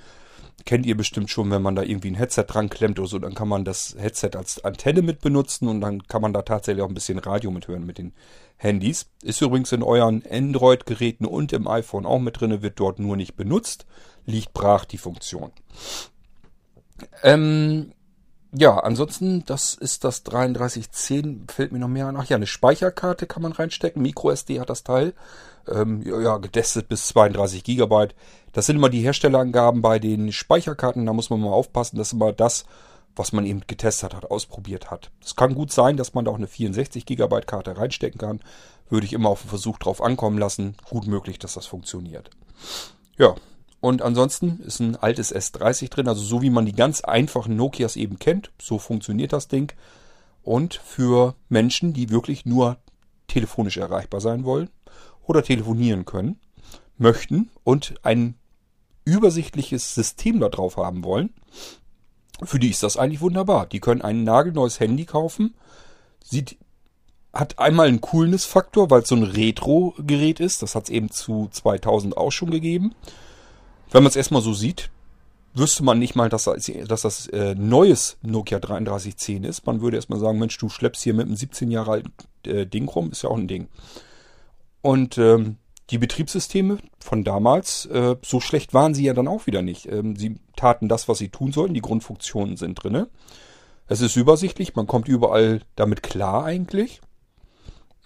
Kennt 0.65 0.87
ihr 0.87 0.97
bestimmt 0.97 1.31
schon, 1.31 1.51
wenn 1.51 1.63
man 1.63 1.75
da 1.75 1.83
irgendwie 1.83 2.11
ein 2.11 2.17
Headset 2.17 2.45
dran 2.47 2.71
klemmt 2.71 2.99
oder 2.99 3.09
so, 3.09 3.19
dann 3.19 3.35
kann 3.35 3.49
man 3.49 3.65
das 3.65 3.97
Headset 3.99 4.31
als 4.37 4.65
Antenne 4.65 5.03
mit 5.03 5.21
benutzen 5.21 5.69
und 5.69 5.81
dann 5.81 6.03
kann 6.05 6.23
man 6.23 6.33
da 6.33 6.43
tatsächlich 6.43 6.83
auch 6.83 6.89
ein 6.89 6.95
bisschen 6.95 7.19
Radio 7.19 7.51
mithören 7.51 7.85
mit 7.85 7.99
den 7.99 8.13
Handys. 8.57 9.07
Ist 9.23 9.41
übrigens 9.43 9.73
in 9.73 9.83
euren 9.83 10.23
Android-Geräten 10.29 11.27
und 11.27 11.53
im 11.53 11.67
iPhone 11.67 12.07
auch 12.07 12.21
mit 12.21 12.41
drinne, 12.41 12.63
wird 12.63 12.79
dort 12.79 12.99
nur 12.99 13.17
nicht 13.17 13.37
benutzt. 13.37 13.87
Liegt 14.25 14.53
brach 14.53 14.85
die 14.85 14.99
Funktion. 14.99 15.51
Ähm, 17.23 17.93
Ja, 18.55 18.79
ansonsten, 18.79 19.45
das 19.47 19.75
ist 19.75 20.05
das 20.05 20.25
3310, 20.25 21.47
fällt 21.49 21.73
mir 21.73 21.79
noch 21.79 21.89
mehr 21.89 22.07
an. 22.07 22.19
Ach 22.19 22.27
ja, 22.27 22.37
eine 22.37 22.47
Speicherkarte 22.47 23.27
kann 23.27 23.43
man 23.43 23.53
reinstecken. 23.53 24.03
MicroSD 24.03 24.61
hat 24.61 24.69
das 24.69 24.85
Teil. 24.85 25.15
Ähm, 25.67 26.03
ja, 26.03 26.37
getestet 26.37 26.89
bis 26.89 27.07
32 27.09 27.65
Gigabyte. 27.65 28.15
Das 28.53 28.67
sind 28.67 28.77
immer 28.77 28.91
die 28.91 29.01
Herstellerangaben 29.01 29.81
bei 29.81 29.99
den 29.99 30.33
Speicherkarten. 30.33 31.07
Da 31.07 31.15
muss 31.15 31.31
man 31.31 31.41
mal 31.41 31.51
aufpassen, 31.51 31.97
dass 31.97 32.13
immer 32.13 32.33
das, 32.33 32.67
was 33.17 33.33
man 33.33 33.47
eben 33.47 33.63
getestet 33.67 34.15
hat, 34.15 34.31
ausprobiert 34.31 34.91
hat. 34.91 35.11
Es 35.25 35.35
kann 35.35 35.55
gut 35.55 35.73
sein, 35.73 35.97
dass 35.97 36.13
man 36.13 36.27
da 36.27 36.31
auch 36.31 36.37
eine 36.37 36.47
64 36.47 37.07
Gigabyte 37.07 37.47
Karte 37.47 37.79
reinstecken 37.79 38.21
kann. 38.21 38.41
Würde 38.91 39.07
ich 39.07 39.15
immer 39.15 39.31
auf 39.31 39.41
den 39.41 39.49
Versuch 39.49 39.79
drauf 39.79 40.03
ankommen 40.03 40.37
lassen. 40.37 40.77
Gut 40.91 41.07
möglich, 41.07 41.39
dass 41.39 41.55
das 41.55 41.65
funktioniert. 41.65 42.29
Ja, 43.17 43.35
und 43.83 44.01
ansonsten 44.01 44.61
ist 44.61 44.79
ein 44.79 44.95
altes 44.95 45.35
S30 45.35 45.91
drin, 45.91 46.07
also 46.07 46.23
so 46.23 46.41
wie 46.41 46.51
man 46.51 46.65
die 46.65 46.73
ganz 46.73 47.01
einfachen 47.01 47.57
Nokias 47.57 47.97
eben 47.97 48.21
kennt. 48.21 48.53
So 48.63 48.79
funktioniert 48.79 49.33
das 49.33 49.49
Ding. 49.49 49.73
Und 50.45 50.75
für 50.75 51.35
Menschen, 51.49 51.93
die 51.93 52.09
wirklich 52.09 52.47
nur 52.47 52.77
telefonisch 53.27 53.79
erreichbar 53.79 54.21
sein 54.21 54.45
wollen 54.45 54.71
oder 55.27 55.43
telefonieren 55.43 56.05
können, 56.05 56.39
möchten 56.97 57.51
und 57.65 57.95
ein 58.05 58.37
übersichtliches 59.05 59.97
System 59.97 60.39
da 60.39 60.49
drauf 60.49 60.77
haben 60.77 61.03
wollen, 61.03 61.31
für 62.45 62.61
die 62.61 62.71
ist 62.71 62.85
das 62.85 62.97
eigentlich 62.97 63.21
wunderbar. 63.21 63.67
Die 63.67 63.81
können 63.81 64.03
ein 64.03 64.23
nagelneues 64.23 64.79
Handy 64.79 65.07
kaufen, 65.07 65.55
sieht, 66.23 66.57
hat 67.33 67.59
einmal 67.59 67.89
einen 67.89 68.01
Coolness-Faktor, 68.01 68.91
weil 68.91 69.03
es 69.03 69.09
so 69.09 69.17
ein 69.17 69.25
Retro-Gerät 69.25 70.39
ist. 70.39 70.63
Das 70.63 70.77
hat 70.77 70.85
es 70.85 70.91
eben 70.91 71.11
zu 71.11 71.49
2000 71.51 72.17
auch 72.17 72.31
schon 72.31 72.53
gegeben. 72.53 72.95
Wenn 73.93 74.03
man 74.03 74.11
es 74.11 74.17
erstmal 74.17 74.43
so 74.43 74.55
sieht, 74.55 74.91
wüsste 75.55 75.85
man 75.85 75.99
nicht 75.99 76.15
mal, 76.15 76.29
dass 76.29 76.45
das, 76.45 76.71
dass 76.89 77.03
das 77.03 77.27
äh, 77.29 77.55
neues 77.55 78.17
Nokia 78.23 78.59
3310 78.59 79.45
ist. 79.45 79.67
Man 79.67 79.83
würde 79.83 79.97
erstmal 79.97 80.19
sagen, 80.19 80.39
Mensch, 80.39 80.57
du 80.59 80.69
schleppst 80.69 81.03
hier 81.03 81.15
mit 81.15 81.27
einem 81.27 81.37
17 81.37 81.71
Jahre 81.71 81.91
alten 81.93 82.13
äh, 82.47 82.67
Ding 82.67 82.89
rum, 82.89 83.11
ist 83.11 83.23
ja 83.23 83.31
auch 83.31 83.37
ein 83.37 83.49
Ding. 83.49 83.69
Und 84.81 85.19
ähm, 85.19 85.57
die 85.91 85.99
Betriebssysteme 85.99 86.79
von 86.99 87.23
damals, 87.23 87.87
äh, 87.87 88.17
so 88.25 88.41
schlecht 88.41 88.73
waren 88.73 88.95
sie 88.95 89.05
ja 89.05 89.13
dann 89.13 89.29
auch 89.29 89.47
wieder 89.47 89.61
nicht. 89.61 89.87
Ähm, 89.87 90.17
sie 90.17 90.37
taten 90.57 90.89
das, 90.89 91.07
was 91.07 91.19
sie 91.19 91.29
tun 91.29 91.53
sollten, 91.53 91.75
die 91.75 91.83
Grundfunktionen 91.83 92.57
sind 92.57 92.83
drinne. 92.83 93.09
Es 93.89 94.01
ist 94.01 94.17
übersichtlich, 94.17 94.75
man 94.75 94.87
kommt 94.87 95.07
überall 95.07 95.61
damit 95.77 96.03
klar 96.03 96.45
eigentlich. 96.45 97.03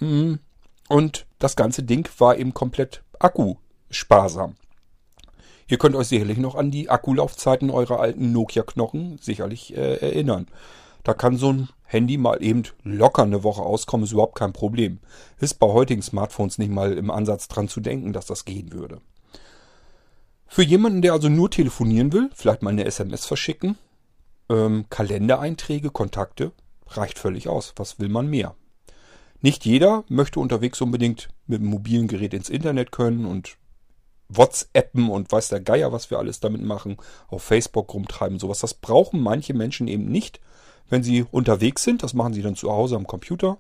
Mhm. 0.01 0.41
Und 0.89 1.27
das 1.39 1.55
ganze 1.55 1.85
Ding 1.85 2.09
war 2.19 2.37
eben 2.37 2.55
komplett 2.55 3.05
akkusparsam. 3.21 4.57
Ihr 5.69 5.79
könnt 5.79 5.97
euch 5.97 6.09
sicherlich 6.09 6.39
noch 6.39 6.55
an 6.55 6.71
die 6.71 6.91
Akkulaufzeiten 6.91 7.71
eurer 7.71 8.01
alten 8.01 8.33
Nokia-Knochen 8.33 9.19
sicherlich 9.21 9.77
äh, 9.77 9.97
erinnern. 9.97 10.47
Da 11.03 11.15
kann 11.15 11.37
so 11.37 11.53
ein 11.53 11.69
Handy 11.85 12.19
mal 12.19 12.43
eben 12.43 12.65
locker 12.83 13.23
eine 13.23 13.43
Woche 13.43 13.63
auskommen, 13.63 14.05
ist 14.05 14.13
überhaupt 14.13 14.39
kein 14.39 14.53
Problem. 14.53 14.99
Ist 15.39 15.59
bei 15.59 15.69
heutigen 15.69 16.03
Smartphones 16.03 16.59
nicht 16.59 16.71
mal 16.71 16.93
im 16.93 17.11
Ansatz 17.11 17.49
dran 17.49 17.69
zu 17.69 17.81
denken, 17.81 18.13
dass 18.13 18.27
das 18.27 18.45
gehen 18.45 18.73
würde. 18.73 19.01
Für 20.47 20.63
jemanden, 20.63 21.03
der 21.03 21.13
also 21.13 21.29
nur 21.29 21.51
telefonieren 21.51 22.13
will, 22.13 22.31
vielleicht 22.35 22.63
mal 22.63 22.71
eine 22.71 22.85
SMS 22.85 23.27
verschicken, 23.27 23.77
ähm, 24.49 24.87
Kalendereinträge, 24.91 25.91
Kontakte, 25.91 26.53
reicht 26.89 27.19
völlig 27.19 27.49
aus. 27.49 27.73
Was 27.77 27.99
will 27.99 28.09
man 28.09 28.29
mehr? 28.29 28.55
Nicht 29.41 29.65
jeder 29.65 30.05
möchte 30.09 30.41
unterwegs 30.41 30.81
unbedingt 30.81 31.29
mit 31.47 31.61
dem 31.61 31.69
mobilen 31.69 32.09
Gerät 32.09 32.35
ins 32.35 32.49
Internet 32.49 32.91
können 32.91 33.27
und 33.27 33.59
WhatsAppen 34.29 35.09
und 35.09 35.31
weiß 35.31 35.49
der 35.49 35.61
Geier, 35.61 35.93
was 35.93 36.11
wir 36.11 36.19
alles 36.19 36.41
damit 36.41 36.63
machen, 36.63 36.97
auf 37.29 37.43
Facebook 37.43 37.93
rumtreiben, 37.95 38.39
sowas. 38.39 38.61
Das 38.61 38.75
brauchen 38.75 39.21
manche 39.21 39.55
Menschen 39.55 39.89
eben 39.89 40.07
nicht, 40.07 40.41
wenn 40.89 41.03
sie 41.03 41.25
unterwegs 41.31 41.83
sind. 41.83 42.03
Das 42.03 42.15
machen 42.15 42.33
sie 42.33 42.43
dann 42.43 42.57
zu 42.57 42.71
Hause 42.71 42.97
am 42.97 43.07
Computer. 43.07 43.59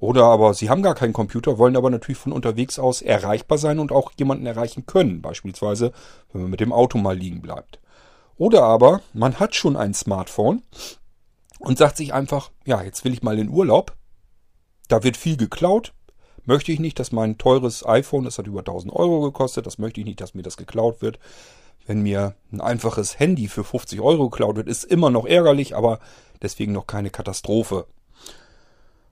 Oder 0.00 0.24
aber 0.24 0.54
sie 0.54 0.70
haben 0.70 0.82
gar 0.82 0.94
keinen 0.94 1.12
Computer, 1.12 1.58
wollen 1.58 1.76
aber 1.76 1.90
natürlich 1.90 2.18
von 2.18 2.32
unterwegs 2.32 2.78
aus 2.78 3.02
erreichbar 3.02 3.58
sein 3.58 3.80
und 3.80 3.90
auch 3.90 4.12
jemanden 4.16 4.46
erreichen 4.46 4.86
können. 4.86 5.22
Beispielsweise, 5.22 5.92
wenn 6.32 6.42
man 6.42 6.50
mit 6.50 6.60
dem 6.60 6.72
Auto 6.72 6.98
mal 6.98 7.16
liegen 7.16 7.42
bleibt. 7.42 7.80
Oder 8.36 8.62
aber 8.62 9.00
man 9.12 9.40
hat 9.40 9.56
schon 9.56 9.76
ein 9.76 9.94
Smartphone 9.94 10.62
und 11.58 11.78
sagt 11.78 11.96
sich 11.96 12.14
einfach, 12.14 12.52
ja, 12.64 12.82
jetzt 12.82 13.04
will 13.04 13.12
ich 13.12 13.22
mal 13.22 13.38
in 13.38 13.48
Urlaub. 13.48 13.96
Da 14.86 15.02
wird 15.02 15.16
viel 15.16 15.36
geklaut, 15.36 15.92
möchte 16.48 16.72
ich 16.72 16.80
nicht, 16.80 16.98
dass 16.98 17.12
mein 17.12 17.36
teures 17.36 17.86
iPhone, 17.86 18.24
das 18.24 18.38
hat 18.38 18.46
über 18.46 18.60
1000 18.60 18.92
Euro 18.92 19.20
gekostet, 19.20 19.66
das 19.66 19.78
möchte 19.78 20.00
ich 20.00 20.06
nicht, 20.06 20.20
dass 20.20 20.34
mir 20.34 20.42
das 20.42 20.56
geklaut 20.56 21.02
wird. 21.02 21.18
Wenn 21.86 22.02
mir 22.02 22.34
ein 22.50 22.60
einfaches 22.60 23.18
Handy 23.18 23.48
für 23.48 23.64
50 23.64 24.00
Euro 24.00 24.30
geklaut 24.30 24.56
wird, 24.56 24.66
ist 24.66 24.84
immer 24.84 25.10
noch 25.10 25.26
ärgerlich, 25.26 25.76
aber 25.76 26.00
deswegen 26.42 26.72
noch 26.72 26.86
keine 26.86 27.10
Katastrophe. 27.10 27.86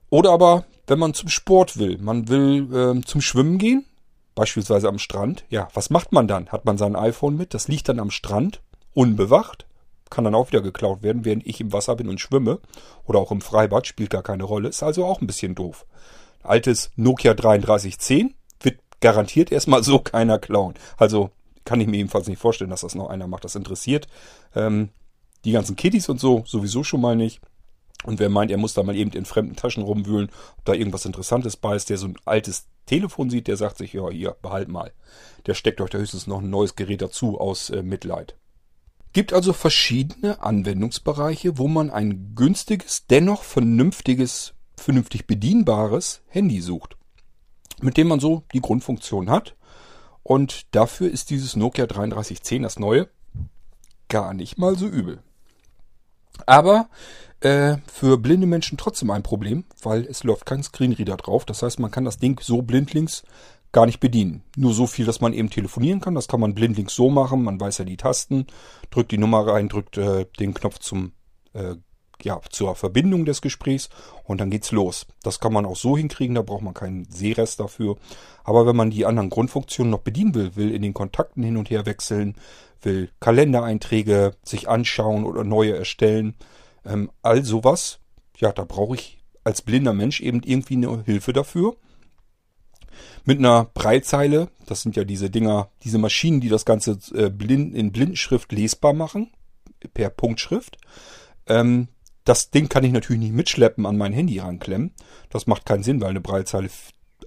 Oder 0.09 0.31
aber, 0.31 0.65
wenn 0.87 0.97
man 0.97 1.13
zum 1.13 1.29
Sport 1.29 1.77
will, 1.77 1.99
man 1.99 2.27
will 2.27 2.73
äh, 2.73 3.01
zum 3.01 3.21
Schwimmen 3.21 3.59
gehen, 3.59 3.85
beispielsweise 4.33 4.87
am 4.87 4.99
Strand, 4.99 5.45
ja, 5.49 5.67
was 5.75 5.91
macht 5.91 6.11
man 6.11 6.27
dann? 6.27 6.49
Hat 6.49 6.65
man 6.65 6.77
sein 6.79 6.95
iPhone 6.95 7.37
mit, 7.37 7.53
das 7.53 7.67
liegt 7.67 7.87
dann 7.87 7.99
am 7.99 8.09
Strand, 8.09 8.61
unbewacht, 8.95 9.67
kann 10.09 10.23
dann 10.23 10.35
auch 10.35 10.47
wieder 10.47 10.61
geklaut 10.61 11.03
werden, 11.03 11.23
während 11.23 11.45
ich 11.45 11.61
im 11.61 11.71
Wasser 11.71 11.95
bin 11.95 12.09
und 12.09 12.19
schwimme. 12.19 12.59
Oder 13.05 13.19
auch 13.19 13.31
im 13.31 13.41
Freibad, 13.41 13.85
spielt 13.85 14.09
gar 14.09 14.23
keine 14.23 14.45
Rolle, 14.45 14.69
ist 14.69 14.81
also 14.81 15.05
auch 15.05 15.21
ein 15.21 15.27
bisschen 15.27 15.53
doof 15.53 15.85
altes 16.43 16.91
Nokia 16.95 17.33
3310 17.33 18.35
wird 18.61 18.79
garantiert 19.01 19.51
erstmal 19.51 19.83
so 19.83 19.99
keiner 19.99 20.39
klauen. 20.39 20.75
Also 20.97 21.31
kann 21.65 21.81
ich 21.81 21.87
mir 21.87 21.97
jedenfalls 21.97 22.27
nicht 22.27 22.39
vorstellen, 22.39 22.69
dass 22.69 22.81
das 22.81 22.95
noch 22.95 23.09
einer 23.09 23.27
macht. 23.27 23.43
Das 23.43 23.55
interessiert 23.55 24.07
ähm, 24.55 24.89
die 25.45 25.51
ganzen 25.51 25.75
Kitties 25.75 26.09
und 26.09 26.19
so 26.19 26.43
sowieso 26.45 26.83
schon 26.83 27.01
mal 27.01 27.15
nicht. 27.15 27.41
Und 28.03 28.19
wer 28.19 28.29
meint, 28.29 28.51
er 28.51 28.57
muss 28.57 28.73
da 28.73 28.83
mal 28.83 28.95
eben 28.95 29.11
in 29.11 29.25
fremden 29.25 29.55
Taschen 29.55 29.83
rumwühlen, 29.83 30.29
ob 30.57 30.65
da 30.65 30.73
irgendwas 30.73 31.05
Interessantes 31.05 31.57
bei 31.57 31.75
ist, 31.75 31.89
der 31.89 31.97
so 31.97 32.07
ein 32.07 32.17
altes 32.25 32.67
Telefon 32.85 33.29
sieht, 33.29 33.47
der 33.47 33.57
sagt 33.57 33.77
sich, 33.77 33.93
ja, 33.93 34.09
hier, 34.09 34.37
behalt 34.41 34.69
mal. 34.69 34.93
Der 35.45 35.55
steckt 35.55 35.81
euch 35.81 35.89
da 35.89 35.97
höchstens 35.97 36.27
noch 36.27 36.39
ein 36.39 36.49
neues 36.49 36.75
Gerät 36.75 37.01
dazu 37.01 37.39
aus 37.39 37.69
äh, 37.69 37.83
Mitleid. 37.83 38.35
Gibt 39.13 39.33
also 39.33 39.51
verschiedene 39.51 40.41
Anwendungsbereiche, 40.41 41.57
wo 41.57 41.67
man 41.67 41.89
ein 41.89 42.35
günstiges, 42.35 43.07
dennoch 43.07 43.43
vernünftiges 43.43 44.53
vernünftig 44.77 45.27
bedienbares 45.27 46.21
Handy 46.27 46.61
sucht, 46.61 46.97
mit 47.81 47.97
dem 47.97 48.07
man 48.07 48.19
so 48.19 48.43
die 48.53 48.61
Grundfunktion 48.61 49.29
hat. 49.29 49.55
Und 50.23 50.75
dafür 50.75 51.09
ist 51.09 51.29
dieses 51.29 51.55
Nokia 51.55 51.87
3310, 51.87 52.63
das 52.63 52.79
neue, 52.79 53.09
gar 54.09 54.33
nicht 54.33 54.57
mal 54.57 54.77
so 54.77 54.87
übel. 54.87 55.21
Aber 56.45 56.89
äh, 57.39 57.77
für 57.91 58.17
blinde 58.17 58.47
Menschen 58.47 58.77
trotzdem 58.77 59.11
ein 59.11 59.23
Problem, 59.23 59.65
weil 59.81 60.05
es 60.05 60.23
läuft 60.23 60.45
kein 60.45 60.63
Screenreader 60.63 61.17
drauf. 61.17 61.45
Das 61.45 61.63
heißt, 61.63 61.79
man 61.79 61.91
kann 61.91 62.05
das 62.05 62.17
Ding 62.17 62.39
so 62.41 62.61
blindlings 62.61 63.23
gar 63.71 63.85
nicht 63.85 63.99
bedienen. 63.99 64.43
Nur 64.55 64.73
so 64.73 64.87
viel, 64.87 65.05
dass 65.05 65.21
man 65.21 65.33
eben 65.33 65.49
telefonieren 65.49 66.01
kann. 66.01 66.15
Das 66.15 66.27
kann 66.27 66.39
man 66.39 66.55
blindlings 66.55 66.95
so 66.95 67.09
machen. 67.09 67.43
Man 67.43 67.59
weiß 67.59 67.79
ja 67.79 67.85
die 67.85 67.97
Tasten, 67.97 68.47
drückt 68.89 69.11
die 69.11 69.17
Nummer 69.17 69.45
rein, 69.45 69.69
drückt 69.69 69.97
äh, 69.97 70.25
den 70.39 70.53
Knopf 70.53 70.79
zum 70.79 71.13
äh, 71.53 71.75
ja, 72.23 72.41
zur 72.49 72.75
Verbindung 72.75 73.25
des 73.25 73.41
Gesprächs 73.41 73.89
und 74.23 74.41
dann 74.41 74.49
geht's 74.49 74.71
los. 74.71 75.05
Das 75.23 75.39
kann 75.39 75.53
man 75.53 75.65
auch 75.65 75.75
so 75.75 75.97
hinkriegen, 75.97 76.35
da 76.35 76.41
braucht 76.41 76.63
man 76.63 76.73
keinen 76.73 77.05
Sehrest 77.11 77.59
dafür. 77.59 77.97
Aber 78.43 78.65
wenn 78.65 78.75
man 78.75 78.89
die 78.89 79.05
anderen 79.05 79.29
Grundfunktionen 79.29 79.91
noch 79.91 79.99
bedienen 79.99 80.33
will, 80.35 80.55
will 80.55 80.73
in 80.73 80.81
den 80.81 80.93
Kontakten 80.93 81.43
hin 81.43 81.57
und 81.57 81.69
her 81.69 81.85
wechseln, 81.85 82.35
will 82.81 83.09
Kalendereinträge 83.19 84.33
sich 84.43 84.69
anschauen 84.69 85.25
oder 85.25 85.43
neue 85.43 85.75
erstellen, 85.75 86.35
ähm, 86.85 87.11
all 87.21 87.43
sowas, 87.43 87.99
ja, 88.37 88.51
da 88.51 88.63
brauche 88.63 88.95
ich 88.95 89.19
als 89.43 89.61
blinder 89.61 89.93
Mensch 89.93 90.21
eben 90.21 90.41
irgendwie 90.43 90.75
eine 90.75 91.03
Hilfe 91.03 91.33
dafür. 91.33 91.75
Mit 93.25 93.39
einer 93.39 93.65
Breitzeile, 93.65 94.49
das 94.65 94.81
sind 94.81 94.95
ja 94.95 95.03
diese 95.03 95.29
Dinger, 95.29 95.69
diese 95.83 95.97
Maschinen, 95.97 96.41
die 96.41 96.49
das 96.49 96.65
Ganze 96.65 96.99
äh, 97.13 97.29
blind, 97.29 97.75
in 97.75 97.91
Blindenschrift 97.91 98.51
lesbar 98.51 98.93
machen, 98.93 99.31
per 99.93 100.09
Punktschrift. 100.09 100.77
Ähm, 101.45 101.89
das 102.27 102.51
Ding 102.51 102.67
kann 102.67 102.83
ich 102.83 102.91
natürlich 102.91 103.21
nicht 103.21 103.33
mitschleppen 103.33 103.85
an 103.85 103.97
mein 103.97 104.11
Handy 104.11 104.39
ranklemmen. 104.39 104.91
Das 105.29 105.47
macht 105.47 105.65
keinen 105.65 105.83
Sinn, 105.83 106.01
weil 106.01 106.09
eine 106.09 106.19
Breitzeile 106.21 106.69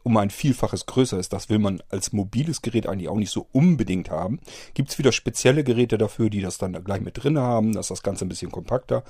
um 0.03 0.17
ein 0.19 0.29
Vielfaches 0.29 0.85
größer 0.85 1.19
ist. 1.19 1.33
Das 1.33 1.49
will 1.49 1.59
man 1.59 1.83
als 1.89 2.13
mobiles 2.13 2.61
Gerät 2.61 2.87
eigentlich 2.87 3.09
auch 3.09 3.17
nicht 3.17 3.31
so 3.31 3.47
unbedingt 3.53 4.11
haben. 4.11 4.41
Gibt 4.75 4.91
es 4.91 4.99
wieder 4.99 5.13
spezielle 5.13 5.65
Geräte 5.65 5.97
dafür, 5.97 6.29
die 6.29 6.43
das 6.43 6.59
dann 6.59 6.73
gleich 6.85 7.01
mit 7.01 7.23
drin 7.23 7.39
haben. 7.39 7.73
Das 7.73 7.87
ist 7.87 7.91
das 7.91 8.03
Ganze 8.03 8.27
ein 8.27 8.29
bisschen 8.29 8.53
kompakter. 8.53 9.03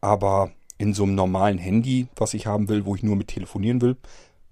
Aber 0.00 0.50
in 0.76 0.92
so 0.92 1.04
einem 1.04 1.14
normalen 1.14 1.58
Handy, 1.58 2.08
was 2.16 2.34
ich 2.34 2.46
haben 2.46 2.68
will, 2.68 2.84
wo 2.84 2.96
ich 2.96 3.04
nur 3.04 3.14
mit 3.14 3.28
telefonieren 3.28 3.80
will, 3.80 3.96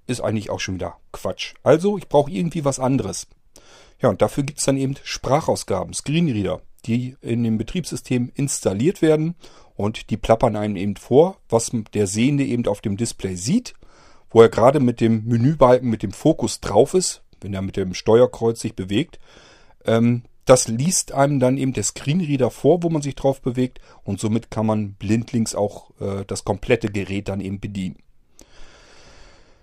ist 0.07 0.21
eigentlich 0.21 0.51
auch 0.51 0.61
schon 0.61 0.77
wieder 0.77 0.99
Quatsch. 1.11 1.55
Also 1.65 1.99
ich 1.99 2.09
brauche 2.09 2.31
irgendwie 2.31 2.65
was 2.65 2.79
anderes. 2.79 3.27
Ja, 4.01 4.09
und 4.09 4.23
dafür 4.23 4.45
gibt 4.45 4.61
es 4.61 4.67
dann 4.67 4.77
eben 4.77 4.95
Sprachausgaben, 5.03 5.95
Screenreader, 5.95 6.63
die 6.83 7.17
in 7.21 7.45
dem 7.45 7.59
Betriebssystem 7.59 8.31
installiert 8.35 9.03
werden 9.03 9.35
und 9.77 10.11
die 10.11 10.17
plappern 10.17 10.57
einem 10.57 10.77
eben 10.77 10.97
vor, 10.97 11.39
was 11.49 11.71
der 11.95 12.07
Sehende 12.07 12.45
eben 12.45 12.67
auf 12.67 12.81
dem 12.81 12.97
Display 12.97 13.37
sieht, 13.37 13.75
wo 14.31 14.43
er 14.43 14.49
gerade 14.49 14.81
mit 14.81 15.01
dem 15.01 15.25
Menübalken, 15.27 15.89
mit 15.89 16.03
dem 16.03 16.13
Fokus 16.13 16.61
drauf 16.61 16.95
ist, 16.95 17.23
wenn 17.41 17.55
er 17.55 17.63
mit 17.63 17.77
dem 17.77 17.95
Steuerkreuz 17.95 18.61
sich 18.61 18.75
bewegt. 18.75 19.19
Ähm, 19.85 20.23
das 20.45 20.69
liest 20.69 21.13
einem 21.13 21.39
dann 21.39 21.59
eben 21.59 21.73
der 21.73 21.85
Screenreader 21.85 22.51
vor, 22.51 22.83
wo 22.83 22.89
man 22.89 23.03
sich 23.03 23.15
drauf 23.15 23.41
bewegt 23.41 23.81
und 24.05 24.19
somit 24.19 24.51
kann 24.51 24.67
man 24.67 24.95
blindlings 24.95 25.55
auch 25.55 25.91
äh, 26.01 26.25
das 26.27 26.45
komplette 26.45 26.89
Gerät 26.89 27.29
dann 27.29 27.41
eben 27.41 27.61
bedienen. 27.61 27.97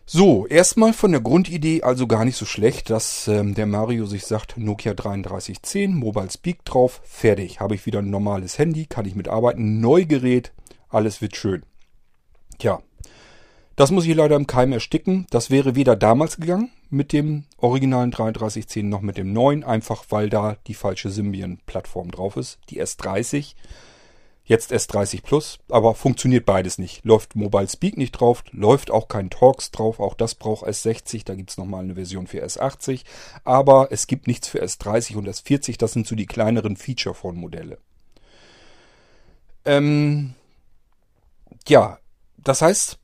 So, 0.10 0.48
erstmal 0.48 0.94
von 0.94 1.12
der 1.12 1.20
Grundidee 1.20 1.84
also 1.84 2.08
gar 2.08 2.24
nicht 2.24 2.38
so 2.38 2.46
schlecht, 2.46 2.90
dass 2.90 3.28
ähm, 3.28 3.56
der 3.56 3.66
Mario 3.66 4.06
sich 4.06 4.26
sagt, 4.26 4.58
Nokia 4.58 4.94
3310, 4.94 5.94
Mobile 5.94 6.32
Speak 6.32 6.64
drauf, 6.64 7.02
fertig. 7.04 7.60
Habe 7.60 7.76
ich 7.76 7.86
wieder 7.86 8.00
ein 8.00 8.10
normales 8.10 8.58
Handy, 8.58 8.86
kann 8.86 9.04
ich 9.04 9.16
mitarbeiten, 9.16 9.82
Neugerät, 9.82 10.54
alles 10.88 11.22
wird 11.22 11.36
schön. 11.36 11.64
Tja, 12.58 12.80
das 13.76 13.92
muss 13.92 14.06
ich 14.06 14.16
leider 14.16 14.38
im 14.38 14.48
Keim 14.48 14.72
ersticken. 14.72 15.28
Das 15.30 15.52
wäre 15.52 15.76
weder 15.76 15.98
damals 15.98 16.38
gegangen 16.38 16.72
mit 16.90 17.12
dem 17.12 17.44
originalen 17.58 18.12
3310 18.12 18.88
noch 18.88 19.02
mit 19.02 19.18
dem 19.18 19.34
neuen, 19.34 19.66
einfach 19.66 20.06
weil 20.08 20.30
da 20.30 20.56
die 20.68 20.74
falsche 20.74 21.10
Symbian-Plattform 21.10 22.12
drauf 22.12 22.38
ist, 22.38 22.60
die 22.70 22.82
S30. 22.82 23.56
Jetzt 24.48 24.72
S30 24.72 25.24
Plus, 25.24 25.60
aber 25.68 25.94
funktioniert 25.94 26.46
beides 26.46 26.77
nicht. 26.77 27.04
Läuft 27.04 27.36
Mobile 27.36 27.68
Speak 27.68 27.98
nicht 27.98 28.13
drauf, 28.13 28.46
läuft 28.51 28.92
auch 28.92 29.10
kein 29.10 29.30
Talks 29.30 29.72
drauf, 29.72 30.00
auch 30.00 30.13
das 30.13 30.36
braucht 30.36 30.66
S60, 30.66 31.25
da 31.25 31.36
gibt's 31.36 31.58
nochmal 31.58 31.84
eine 31.84 31.96
Version 31.96 32.27
für 32.27 32.42
S80, 32.42 33.04
aber 33.44 33.89
es 33.92 34.08
gibt 34.08 34.25
nichts 34.25 34.48
für 34.48 34.63
S30 34.63 35.18
und 35.18 35.27
S40, 35.27 35.77
das 35.77 35.92
sind 35.92 36.08
so 36.08 36.16
die 36.16 36.25
kleineren 36.25 36.77
Feature-Phone-Modelle. 36.77 37.77
Ähm, 39.66 40.34
ja, 41.68 42.00
das 42.38 42.62
heißt, 42.62 43.00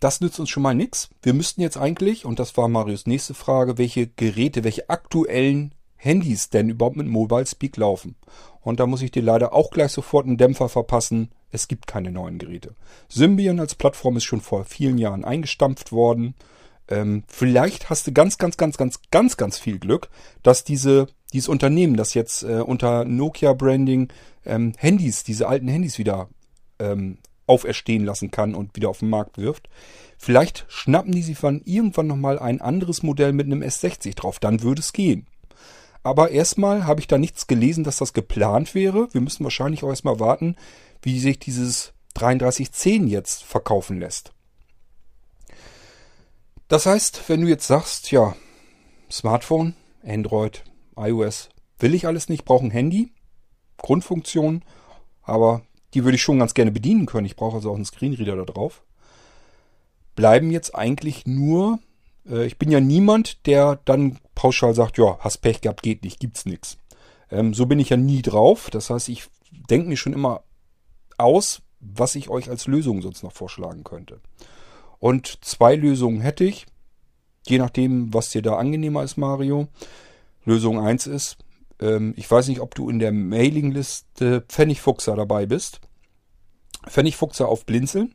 das 0.00 0.22
nützt 0.22 0.40
uns 0.40 0.48
schon 0.48 0.62
mal 0.62 0.74
nichts. 0.74 1.10
Wir 1.20 1.34
müssten 1.34 1.60
jetzt 1.60 1.76
eigentlich, 1.76 2.24
und 2.24 2.38
das 2.38 2.56
war 2.56 2.68
Marius 2.68 3.06
nächste 3.06 3.34
Frage, 3.34 3.76
welche 3.76 4.06
Geräte, 4.06 4.64
welche 4.64 4.88
aktuellen 4.88 5.74
Handys 5.96 6.48
denn 6.48 6.70
überhaupt 6.70 6.96
mit 6.96 7.06
Mobile 7.06 7.46
Speak 7.46 7.76
laufen. 7.76 8.16
Und 8.62 8.80
da 8.80 8.86
muss 8.86 9.02
ich 9.02 9.10
dir 9.10 9.22
leider 9.22 9.52
auch 9.52 9.70
gleich 9.70 9.92
sofort 9.92 10.26
einen 10.26 10.36
Dämpfer 10.36 10.68
verpassen. 10.68 11.30
Es 11.50 11.68
gibt 11.68 11.86
keine 11.86 12.10
neuen 12.12 12.38
Geräte. 12.38 12.74
Symbian 13.08 13.60
als 13.60 13.74
Plattform 13.74 14.16
ist 14.16 14.24
schon 14.24 14.40
vor 14.40 14.64
vielen 14.64 14.98
Jahren 14.98 15.24
eingestampft 15.24 15.92
worden. 15.92 16.34
Ähm, 16.88 17.24
vielleicht 17.26 17.90
hast 17.90 18.06
du 18.06 18.12
ganz, 18.12 18.38
ganz, 18.38 18.56
ganz, 18.56 18.76
ganz, 18.76 19.00
ganz, 19.10 19.36
ganz 19.36 19.58
viel 19.58 19.78
Glück, 19.78 20.08
dass 20.42 20.64
diese, 20.64 21.06
dieses 21.32 21.48
Unternehmen, 21.48 21.96
das 21.96 22.14
jetzt 22.14 22.42
äh, 22.42 22.60
unter 22.60 23.04
Nokia 23.04 23.52
Branding 23.52 24.08
ähm, 24.44 24.72
Handys, 24.78 25.24
diese 25.24 25.48
alten 25.48 25.68
Handys 25.68 25.98
wieder 25.98 26.28
ähm, 26.78 27.18
auferstehen 27.46 28.04
lassen 28.04 28.30
kann 28.30 28.54
und 28.54 28.76
wieder 28.76 28.88
auf 28.88 29.00
den 29.00 29.10
Markt 29.10 29.38
wirft. 29.38 29.68
Vielleicht 30.18 30.64
schnappen 30.68 31.12
die 31.12 31.22
sich 31.22 31.38
dann 31.40 31.62
irgendwann 31.64 32.06
nochmal 32.06 32.38
ein 32.38 32.60
anderes 32.60 33.02
Modell 33.02 33.32
mit 33.32 33.46
einem 33.46 33.62
S60 33.62 34.14
drauf. 34.14 34.38
Dann 34.38 34.62
würde 34.62 34.80
es 34.80 34.92
gehen. 34.92 35.26
Aber 36.02 36.30
erstmal 36.30 36.86
habe 36.86 37.00
ich 37.00 37.06
da 37.06 37.18
nichts 37.18 37.46
gelesen, 37.46 37.84
dass 37.84 37.98
das 37.98 38.12
geplant 38.12 38.74
wäre. 38.74 39.12
Wir 39.12 39.20
müssen 39.20 39.44
wahrscheinlich 39.44 39.84
auch 39.84 39.88
erstmal 39.88 40.18
warten, 40.18 40.56
wie 41.00 41.20
sich 41.20 41.38
dieses 41.38 41.92
3310 42.14 43.06
jetzt 43.06 43.44
verkaufen 43.44 44.00
lässt. 44.00 44.32
Das 46.68 46.86
heißt, 46.86 47.28
wenn 47.28 47.42
du 47.42 47.48
jetzt 47.48 47.66
sagst, 47.66 48.10
ja, 48.10 48.34
Smartphone, 49.10 49.74
Android, 50.04 50.64
iOS, 50.96 51.50
will 51.78 51.94
ich 51.94 52.06
alles 52.06 52.28
nicht, 52.28 52.44
brauche 52.44 52.64
ein 52.64 52.70
Handy, 52.70 53.12
Grundfunktion, 53.76 54.64
aber 55.22 55.62
die 55.94 56.04
würde 56.04 56.16
ich 56.16 56.22
schon 56.22 56.38
ganz 56.38 56.54
gerne 56.54 56.72
bedienen 56.72 57.06
können. 57.06 57.26
Ich 57.26 57.36
brauche 57.36 57.56
also 57.56 57.70
auch 57.70 57.76
einen 57.76 57.84
Screenreader 57.84 58.36
da 58.36 58.44
drauf. 58.44 58.82
Bleiben 60.14 60.50
jetzt 60.50 60.74
eigentlich 60.74 61.26
nur 61.26 61.78
äh, 62.28 62.46
ich 62.46 62.58
bin 62.58 62.70
ja 62.70 62.80
niemand, 62.80 63.46
der 63.46 63.80
dann 63.84 64.18
pauschal 64.42 64.74
sagt, 64.74 64.98
ja, 64.98 65.18
hast 65.20 65.38
Pech 65.38 65.60
gehabt, 65.60 65.82
geht 65.82 66.02
nicht, 66.02 66.18
gibt's 66.18 66.46
nix. 66.46 66.76
Ähm, 67.30 67.54
so 67.54 67.66
bin 67.66 67.78
ich 67.78 67.90
ja 67.90 67.96
nie 67.96 68.22
drauf. 68.22 68.70
Das 68.70 68.90
heißt, 68.90 69.08
ich 69.08 69.28
denke 69.70 69.88
mir 69.88 69.96
schon 69.96 70.12
immer 70.12 70.42
aus, 71.16 71.62
was 71.78 72.16
ich 72.16 72.28
euch 72.28 72.50
als 72.50 72.66
Lösung 72.66 73.02
sonst 73.02 73.22
noch 73.22 73.30
vorschlagen 73.30 73.84
könnte. 73.84 74.20
Und 74.98 75.44
zwei 75.44 75.76
Lösungen 75.76 76.20
hätte 76.22 76.42
ich, 76.42 76.66
je 77.46 77.58
nachdem, 77.58 78.12
was 78.12 78.30
dir 78.30 78.42
da 78.42 78.56
angenehmer 78.56 79.04
ist, 79.04 79.16
Mario. 79.16 79.68
Lösung 80.44 80.80
eins 80.80 81.06
ist, 81.06 81.36
ähm, 81.80 82.12
ich 82.16 82.28
weiß 82.28 82.48
nicht, 82.48 82.60
ob 82.60 82.74
du 82.74 82.90
in 82.90 82.98
der 82.98 83.12
Mailingliste 83.12 84.40
Pfennigfuchser 84.40 85.14
dabei 85.14 85.46
bist. 85.46 85.80
Pfennigfuchser 86.88 87.46
auf 87.46 87.64
Blinzeln. 87.64 88.12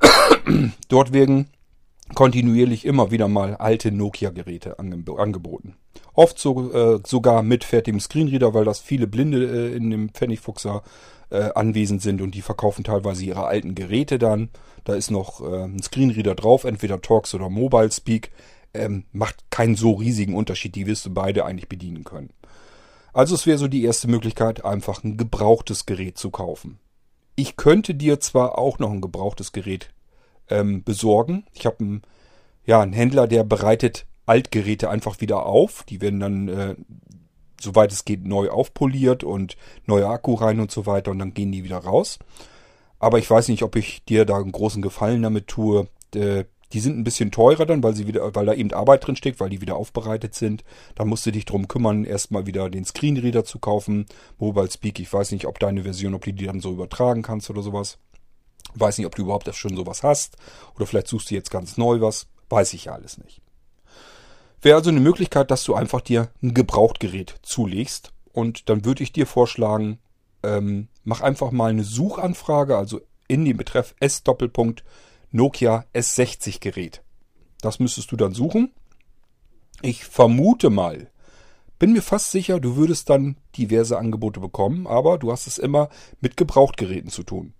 Dort 0.88 1.12
werden 1.12 1.50
kontinuierlich 2.12 2.84
immer 2.84 3.10
wieder 3.10 3.28
mal 3.28 3.56
alte 3.56 3.90
Nokia-Geräte 3.90 4.78
angeboten. 4.78 5.76
Oft 6.12 6.38
so, 6.38 6.72
äh, 6.72 7.00
sogar 7.04 7.42
mit 7.42 7.64
fertigem 7.64 8.00
Screenreader, 8.00 8.52
weil 8.54 8.64
das 8.64 8.80
viele 8.80 9.06
Blinde 9.06 9.44
äh, 9.44 9.76
in 9.76 9.90
dem 9.90 10.10
Pfennigfuchser 10.10 10.82
äh, 11.30 11.50
anwesend 11.54 12.02
sind 12.02 12.20
und 12.20 12.34
die 12.34 12.42
verkaufen 12.42 12.84
teilweise 12.84 13.24
ihre 13.24 13.46
alten 13.46 13.74
Geräte 13.74 14.18
dann. 14.18 14.50
Da 14.84 14.94
ist 14.94 15.10
noch 15.10 15.40
äh, 15.40 15.64
ein 15.64 15.82
Screenreader 15.82 16.34
drauf, 16.34 16.64
entweder 16.64 17.00
Talks 17.00 17.34
oder 17.34 17.48
Mobile 17.48 17.90
Speak. 17.90 18.30
Ähm, 18.74 19.04
macht 19.12 19.50
keinen 19.50 19.76
so 19.76 19.92
riesigen 19.92 20.34
Unterschied, 20.34 20.74
die 20.74 20.86
wirst 20.86 21.06
du 21.06 21.14
beide 21.14 21.44
eigentlich 21.44 21.68
bedienen 21.68 22.04
können. 22.04 22.30
Also 23.12 23.36
es 23.36 23.46
wäre 23.46 23.58
so 23.58 23.68
die 23.68 23.84
erste 23.84 24.08
Möglichkeit, 24.08 24.64
einfach 24.64 25.04
ein 25.04 25.16
gebrauchtes 25.16 25.86
Gerät 25.86 26.18
zu 26.18 26.30
kaufen. 26.30 26.80
Ich 27.36 27.56
könnte 27.56 27.94
dir 27.94 28.18
zwar 28.18 28.58
auch 28.58 28.80
noch 28.80 28.90
ein 28.90 29.00
gebrauchtes 29.00 29.52
Gerät 29.52 29.90
ähm, 30.48 30.82
besorgen. 30.82 31.44
Ich 31.52 31.66
habe 31.66 31.80
einen, 31.80 32.02
ja, 32.66 32.80
einen 32.80 32.92
Händler, 32.92 33.26
der 33.26 33.44
bereitet 33.44 34.06
Altgeräte 34.26 34.90
einfach 34.90 35.20
wieder 35.20 35.46
auf. 35.46 35.84
Die 35.84 36.00
werden 36.00 36.20
dann, 36.20 36.48
äh, 36.48 36.74
soweit 37.60 37.92
es 37.92 38.04
geht, 38.04 38.24
neu 38.24 38.50
aufpoliert 38.50 39.24
und 39.24 39.56
neuer 39.86 40.10
Akku 40.10 40.34
rein 40.34 40.60
und 40.60 40.70
so 40.70 40.86
weiter 40.86 41.10
und 41.10 41.18
dann 41.18 41.34
gehen 41.34 41.52
die 41.52 41.64
wieder 41.64 41.78
raus. 41.78 42.18
Aber 42.98 43.18
ich 43.18 43.30
weiß 43.30 43.48
nicht, 43.48 43.62
ob 43.62 43.76
ich 43.76 44.04
dir 44.04 44.24
da 44.24 44.36
einen 44.36 44.52
großen 44.52 44.80
Gefallen 44.80 45.22
damit 45.22 45.46
tue. 45.48 45.88
Die 46.14 46.80
sind 46.80 46.98
ein 46.98 47.04
bisschen 47.04 47.30
teurer 47.30 47.66
dann, 47.66 47.82
weil 47.82 47.94
sie 47.94 48.06
wieder, 48.06 48.34
weil 48.34 48.46
da 48.46 48.54
eben 48.54 48.72
Arbeit 48.72 49.06
drin 49.06 49.16
steckt, 49.16 49.40
weil 49.40 49.50
die 49.50 49.60
wieder 49.60 49.76
aufbereitet 49.76 50.34
sind. 50.34 50.64
Da 50.94 51.04
musst 51.04 51.26
du 51.26 51.30
dich 51.30 51.44
drum 51.44 51.68
kümmern, 51.68 52.04
erstmal 52.04 52.46
wieder 52.46 52.70
den 52.70 52.84
Screenreader 52.84 53.44
zu 53.44 53.58
kaufen. 53.58 54.06
Mobile 54.38 54.70
Speak, 54.70 54.98
ich 55.00 55.12
weiß 55.12 55.32
nicht, 55.32 55.46
ob 55.46 55.58
deine 55.58 55.82
Version, 55.82 56.14
ob 56.14 56.24
du 56.24 56.32
die 56.32 56.46
dann 56.46 56.60
so 56.60 56.72
übertragen 56.72 57.22
kannst 57.22 57.50
oder 57.50 57.62
sowas. 57.62 57.98
Weiß 58.74 58.98
nicht, 58.98 59.06
ob 59.06 59.14
du 59.14 59.22
überhaupt 59.22 59.52
schon 59.54 59.76
sowas 59.76 60.02
hast. 60.02 60.36
Oder 60.74 60.86
vielleicht 60.86 61.08
suchst 61.08 61.30
du 61.30 61.34
jetzt 61.34 61.50
ganz 61.50 61.76
neu 61.76 62.00
was. 62.00 62.26
Weiß 62.48 62.72
ich 62.74 62.86
ja 62.86 62.92
alles 62.92 63.18
nicht. 63.18 63.40
Wäre 64.62 64.76
also 64.76 64.90
eine 64.90 65.00
Möglichkeit, 65.00 65.50
dass 65.50 65.64
du 65.64 65.74
einfach 65.74 66.00
dir 66.00 66.30
ein 66.42 66.54
Gebrauchtgerät 66.54 67.36
zulegst. 67.42 68.12
Und 68.32 68.68
dann 68.68 68.84
würde 68.84 69.02
ich 69.02 69.12
dir 69.12 69.26
vorschlagen, 69.26 69.98
ähm, 70.42 70.88
mach 71.04 71.20
einfach 71.20 71.50
mal 71.50 71.70
eine 71.70 71.84
Suchanfrage, 71.84 72.76
also 72.76 73.00
in 73.28 73.44
den 73.44 73.56
Betreff 73.56 73.94
S 74.00 74.22
Doppelpunkt 74.22 74.84
Nokia 75.30 75.84
S60 75.94 76.60
Gerät. 76.60 77.02
Das 77.60 77.78
müsstest 77.78 78.12
du 78.12 78.16
dann 78.16 78.34
suchen. 78.34 78.72
Ich 79.82 80.04
vermute 80.04 80.70
mal, 80.70 81.10
bin 81.78 81.92
mir 81.92 82.02
fast 82.02 82.30
sicher, 82.30 82.60
du 82.60 82.76
würdest 82.76 83.10
dann 83.10 83.36
diverse 83.56 83.98
Angebote 83.98 84.40
bekommen, 84.40 84.86
aber 84.86 85.18
du 85.18 85.32
hast 85.32 85.46
es 85.46 85.58
immer 85.58 85.88
mit 86.20 86.36
Gebrauchtgeräten 86.36 87.10
zu 87.10 87.22
tun. 87.22 87.52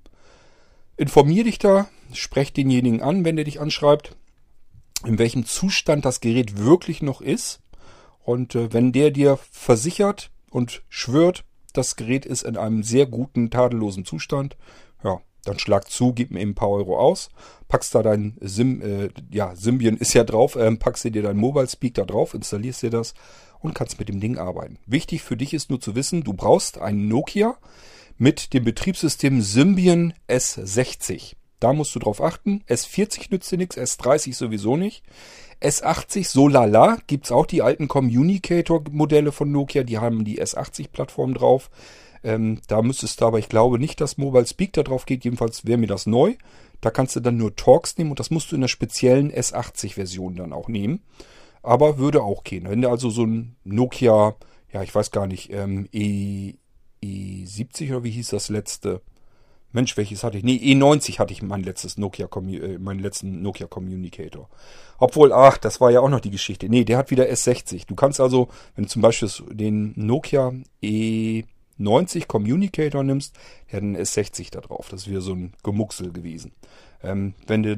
Informier 0.96 1.44
dich 1.44 1.58
da, 1.58 1.88
sprech 2.12 2.52
denjenigen 2.52 3.02
an, 3.02 3.24
wenn 3.24 3.36
der 3.36 3.44
dich 3.44 3.60
anschreibt, 3.60 4.16
in 5.04 5.18
welchem 5.18 5.44
Zustand 5.44 6.04
das 6.04 6.20
Gerät 6.20 6.56
wirklich 6.56 7.02
noch 7.02 7.20
ist. 7.20 7.60
Und 8.22 8.54
äh, 8.54 8.72
wenn 8.72 8.92
der 8.92 9.10
dir 9.10 9.38
versichert 9.50 10.30
und 10.50 10.82
schwört, 10.88 11.44
das 11.72 11.96
Gerät 11.96 12.24
ist 12.24 12.42
in 12.42 12.56
einem 12.56 12.82
sehr 12.82 13.06
guten, 13.06 13.50
tadellosen 13.50 14.04
Zustand, 14.04 14.56
ja, 15.02 15.20
dann 15.44 15.58
schlag 15.58 15.90
zu, 15.90 16.12
gib 16.12 16.30
mir 16.30 16.40
eben 16.40 16.52
ein 16.52 16.54
paar 16.54 16.70
Euro 16.70 16.98
aus, 16.98 17.28
packst 17.68 17.94
da 17.94 18.02
dein 18.02 18.38
Sim, 18.40 18.80
äh, 18.80 19.08
ja, 19.30 19.54
Symbian 19.56 19.96
ist 19.96 20.14
ja 20.14 20.24
drauf, 20.24 20.56
ähm, 20.56 20.78
packst 20.78 21.04
dir 21.04 21.22
dein 21.22 21.36
Mobile 21.36 21.68
Speak 21.68 21.94
da 21.94 22.04
drauf, 22.04 22.34
installierst 22.34 22.82
dir 22.82 22.90
das 22.90 23.14
und 23.60 23.74
kannst 23.74 23.98
mit 23.98 24.08
dem 24.08 24.20
Ding 24.20 24.38
arbeiten. 24.38 24.78
Wichtig 24.86 25.22
für 25.22 25.36
dich 25.36 25.52
ist 25.52 25.70
nur 25.70 25.80
zu 25.80 25.94
wissen, 25.96 26.22
du 26.22 26.32
brauchst 26.32 26.78
einen 26.78 27.08
Nokia, 27.08 27.56
mit 28.18 28.52
dem 28.52 28.64
Betriebssystem 28.64 29.40
Symbian 29.42 30.14
S60. 30.28 31.34
Da 31.60 31.72
musst 31.72 31.94
du 31.94 31.98
drauf 31.98 32.22
achten. 32.22 32.62
S40 32.68 33.28
nützt 33.30 33.50
dir 33.50 33.58
nichts, 33.58 33.76
S30 33.76 34.34
sowieso 34.34 34.76
nicht. 34.76 35.02
S80 35.62 36.28
so 36.28 36.48
lala 36.48 36.98
gibt's 37.06 37.32
auch 37.32 37.46
die 37.46 37.62
alten 37.62 37.88
Communicator-Modelle 37.88 39.32
von 39.32 39.50
Nokia, 39.50 39.82
die 39.82 39.98
haben 39.98 40.24
die 40.24 40.42
S80-Plattform 40.42 41.34
drauf. 41.34 41.70
Ähm, 42.22 42.60
da 42.68 42.82
müsstest 42.82 43.20
du 43.20 43.26
aber, 43.26 43.38
ich 43.38 43.48
glaube 43.48 43.78
nicht, 43.78 44.00
dass 44.00 44.18
Mobile 44.18 44.46
Speak 44.46 44.72
da 44.72 44.82
drauf 44.82 45.06
geht, 45.06 45.24
jedenfalls 45.24 45.64
wäre 45.66 45.78
mir 45.78 45.86
das 45.86 46.06
neu. 46.06 46.34
Da 46.80 46.90
kannst 46.90 47.16
du 47.16 47.20
dann 47.20 47.36
nur 47.36 47.56
Talks 47.56 47.96
nehmen 47.96 48.10
und 48.10 48.20
das 48.20 48.30
musst 48.30 48.52
du 48.52 48.56
in 48.56 48.60
der 48.60 48.68
speziellen 48.68 49.32
S80-Version 49.32 50.36
dann 50.36 50.52
auch 50.52 50.68
nehmen. 50.68 51.02
Aber 51.62 51.96
würde 51.96 52.22
auch 52.22 52.44
gehen. 52.44 52.68
Wenn 52.68 52.82
du 52.82 52.90
also 52.90 53.08
so 53.08 53.24
ein 53.24 53.56
Nokia, 53.64 54.36
ja, 54.72 54.82
ich 54.82 54.94
weiß 54.94 55.10
gar 55.12 55.26
nicht, 55.26 55.50
ähm, 55.50 55.88
E, 55.92 56.54
E70 57.04 57.90
oder 57.90 58.04
wie 58.04 58.10
hieß 58.10 58.28
das 58.30 58.48
letzte 58.48 59.00
Mensch, 59.74 59.96
welches 59.96 60.22
hatte 60.22 60.38
ich? 60.38 60.44
Nee, 60.44 60.56
E90 60.56 61.18
hatte 61.18 61.32
ich 61.32 61.42
mein 61.42 61.64
letztes 61.64 61.98
Nokia, 61.98 62.28
äh, 62.28 62.78
meinen 62.78 63.00
letzten 63.00 63.42
Nokia 63.42 63.66
Communicator. 63.66 64.48
Obwohl, 64.98 65.32
ach, 65.32 65.58
das 65.58 65.80
war 65.80 65.90
ja 65.90 66.00
auch 66.00 66.08
noch 66.08 66.20
die 66.20 66.30
Geschichte. 66.30 66.68
Nee, 66.68 66.84
der 66.84 66.96
hat 66.96 67.10
wieder 67.10 67.24
S60. 67.24 67.86
Du 67.88 67.96
kannst 67.96 68.20
also, 68.20 68.48
wenn 68.76 68.84
du 68.84 68.90
zum 68.90 69.02
Beispiel 69.02 69.28
den 69.50 69.92
Nokia 69.96 70.52
E90 70.80 72.28
Communicator 72.28 73.02
nimmst, 73.02 73.34
der 73.70 73.78
hat 73.78 73.82
einen 73.82 73.96
S60 73.96 74.52
da 74.52 74.60
drauf. 74.60 74.88
Das 74.90 75.08
wieder 75.08 75.20
so 75.20 75.34
ein 75.34 75.54
Gemucksel 75.64 76.12
gewesen. 76.12 76.52
Ähm, 77.02 77.34
wenn 77.48 77.64
du 77.64 77.76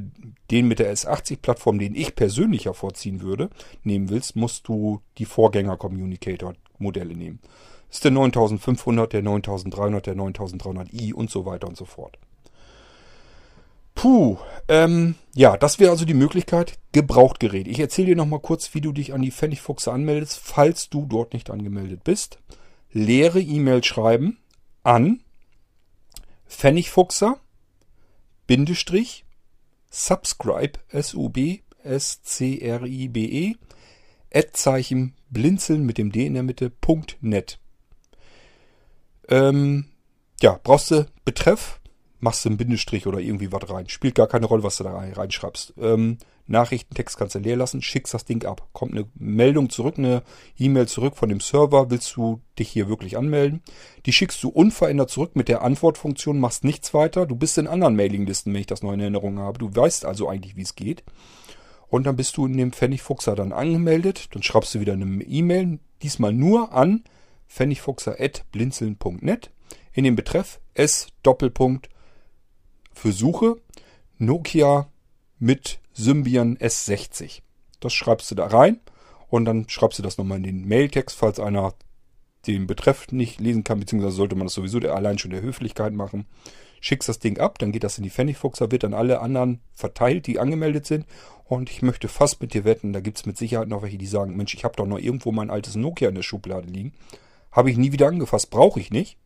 den 0.51 0.69
mit 0.69 0.79
der 0.79 0.95
S80-Plattform, 0.95 1.79
den 1.79 1.95
ich 1.95 2.15
persönlich 2.15 2.67
hervorziehen 2.67 3.23
würde, 3.23 3.49
nehmen 3.85 4.11
willst, 4.11 4.37
musst 4.37 4.69
du 4.69 5.01
die 5.17 5.25
Vorgänger-Communicator-Modelle 5.25 7.17
nehmen. 7.17 7.41
Ist 7.91 8.05
der 8.05 8.11
9500, 8.11 9.13
der 9.13 9.23
9300, 9.23 10.07
der 10.07 10.17
9300i 10.17 11.15
und 11.15 11.31
so 11.31 11.47
weiter 11.47 11.69
und 11.69 11.77
so 11.77 11.85
fort. 11.85 12.19
Puh, 13.95 14.37
ähm, 14.69 15.15
ja, 15.35 15.57
das 15.57 15.79
wäre 15.79 15.91
also 15.91 16.05
die 16.05 16.15
Möglichkeit, 16.15 16.79
Gebrauchtgerät. 16.93 17.67
Ich 17.67 17.81
erzähle 17.81 18.09
dir 18.09 18.17
nochmal 18.17 18.41
kurz, 18.41 18.75
wie 18.75 18.83
du 18.83 18.93
dich 18.93 19.15
an 19.15 19.23
die 19.23 19.31
Pfennigfuchse 19.31 19.91
anmeldest, 19.91 20.39
falls 20.39 20.91
du 20.91 21.07
dort 21.07 21.33
nicht 21.33 21.51
angemeldet 21.51 22.05
bist. 22.05 22.39
Leere 22.93 23.41
E-Mail 23.41 23.83
schreiben 23.83 24.39
an 24.83 25.21
Pfennigfuchser 26.47 27.41
Bindestrich 28.47 29.25
subscribe 29.91 30.79
S-U-B 30.91 31.61
S-C-R-I-B-E 31.83 33.55
Ad-Zeichen 34.33 35.15
blinzeln 35.31 35.87
mit 35.87 35.99
dem 35.99 36.13
D 36.13 36.27
in 36.27 36.35
der 36.35 36.43
Mitte 36.43 36.69
Punkt 36.69 37.17
.net. 37.21 37.59
Ähm, 39.29 39.87
ja, 40.41 40.59
brauchst 40.63 40.91
du 40.91 41.07
Betreff, 41.25 41.81
machst 42.21 42.45
du 42.45 42.49
einen 42.49 42.59
Bindestrich 42.59 43.07
oder 43.07 43.19
irgendwie 43.19 43.53
was 43.53 43.69
rein. 43.71 43.89
Spielt 43.89 44.15
gar 44.15 44.27
keine 44.27 44.47
Rolle, 44.47 44.63
was 44.63 44.77
du 44.77 44.85
da 44.85 44.97
reinschreibst. 44.97 45.75
Ähm, 45.79 46.19
Nachrichtentext 46.49 47.17
kannst 47.17 47.35
du 47.35 47.41
leer 47.41 47.57
lassen, 47.57 47.83
schickst 47.83 48.15
das 48.15 48.25
Ding 48.25 48.45
ab. 48.45 48.69
Kommt 48.73 48.93
eine 48.93 49.07
Meldung 49.15 49.69
zurück, 49.69 49.99
eine 49.99 50.23
E-Mail 50.59 50.87
zurück 50.87 51.17
von 51.17 51.29
dem 51.29 51.41
Server, 51.41 51.91
willst 51.91 52.15
du 52.17 52.41
dich 52.59 52.69
hier 52.69 52.89
wirklich 52.89 53.17
anmelden? 53.17 53.63
Die 54.07 54.13
schickst 54.13 54.43
du 54.43 54.49
unverändert 54.49 55.11
zurück 55.11 55.35
mit 55.35 55.49
der 55.49 55.63
Antwortfunktion, 55.63 56.39
machst 56.39 56.63
nichts 56.63 56.95
weiter. 56.95 57.27
Du 57.27 57.35
bist 57.35 57.59
in 57.59 57.67
anderen 57.67 57.97
Mailinglisten, 57.97 58.53
wenn 58.53 58.61
ich 58.61 58.67
das 58.67 58.83
noch 58.83 58.93
in 58.93 59.01
Erinnerung 59.01 59.39
habe. 59.39 59.59
Du 59.59 59.75
weißt 59.75 60.05
also 60.05 60.29
eigentlich, 60.29 60.57
wie 60.57 60.63
es 60.63 60.77
geht. 60.77 61.03
Und 61.89 62.05
dann 62.07 62.17
bist 62.17 62.37
du 62.37 62.47
in 62.47 62.57
dem 62.57 62.73
Pfennigfuchser 62.73 63.35
dann 63.35 63.53
angemeldet. 63.53 64.29
Dann 64.33 64.43
schreibst 64.43 64.75
du 64.75 64.81
wieder 64.81 64.93
eine 64.93 65.23
E-Mail, 65.25 65.79
diesmal 66.03 66.33
nur 66.33 66.73
an 66.73 67.05
pfennigfuchser.blinzeln.net. 67.49 69.51
In 69.93 70.05
dem 70.05 70.17
Betreff 70.17 70.61
S 70.75 71.09
Doppelpunkt 71.23 71.89
für 72.93 73.13
Suche 73.13 73.57
Nokia 74.19 74.91
mit 75.39 75.81
Symbian 75.93 76.57
S60. 76.59 77.43
Das 77.81 77.93
schreibst 77.93 78.31
du 78.31 78.35
da 78.35 78.47
rein 78.47 78.81
und 79.29 79.45
dann 79.45 79.69
schreibst 79.69 79.99
du 79.99 80.03
das 80.03 80.19
nochmal 80.19 80.39
in 80.39 80.45
den 80.45 80.69
Mailtext, 80.69 81.17
falls 81.17 81.41
einer 81.41 81.75
den 82.47 82.67
Betreff 82.67 83.11
nicht 83.11 83.41
lesen 83.41 83.65
kann, 83.65 83.81
beziehungsweise 83.81 84.17
sollte 84.17 84.37
man 84.37 84.47
das 84.47 84.55
sowieso 84.55 84.79
allein 84.79 85.19
schon 85.19 85.31
der 85.31 85.43
Höflichkeit 85.43 85.93
machen. 85.93 86.27
Schickst 86.81 87.09
das 87.09 87.19
Ding 87.19 87.39
ab, 87.39 87.59
dann 87.59 87.73
geht 87.73 87.85
das 87.85 87.99
in 87.99 88.05
die 88.05 88.11
Pfennigfuchser, 88.11 88.71
wird 88.71 88.85
an 88.85 88.95
alle 88.95 89.21
anderen 89.21 89.61
verteilt, 89.73 90.27
die 90.27 90.39
angemeldet 90.39 90.87
sind. 90.87 91.07
Und 91.45 91.71
ich 91.71 91.83
möchte 91.83 92.09
fast 92.09 92.41
mit 92.41 92.55
dir 92.55 92.65
wetten, 92.65 92.93
da 92.93 93.01
gibt 93.01 93.19
es 93.19 93.27
mit 93.27 93.37
Sicherheit 93.37 93.69
noch 93.69 93.83
welche, 93.83 93.99
die 93.99 94.07
sagen, 94.07 94.37
Mensch, 94.37 94.55
ich 94.55 94.65
habe 94.65 94.77
doch 94.77 94.87
noch 94.87 94.99
irgendwo 94.99 95.33
mein 95.33 95.51
altes 95.51 95.75
Nokia 95.75 96.09
in 96.09 96.15
der 96.15 96.23
Schublade 96.23 96.69
liegen. 96.69 96.93
Habe 97.57 97.71
ich 97.71 97.79
nie 97.79 97.91
wieder 97.91 98.09
angefasst, 98.09 98.51
brauche 98.51 98.79
ich 98.79 98.91
nicht. 98.91 99.17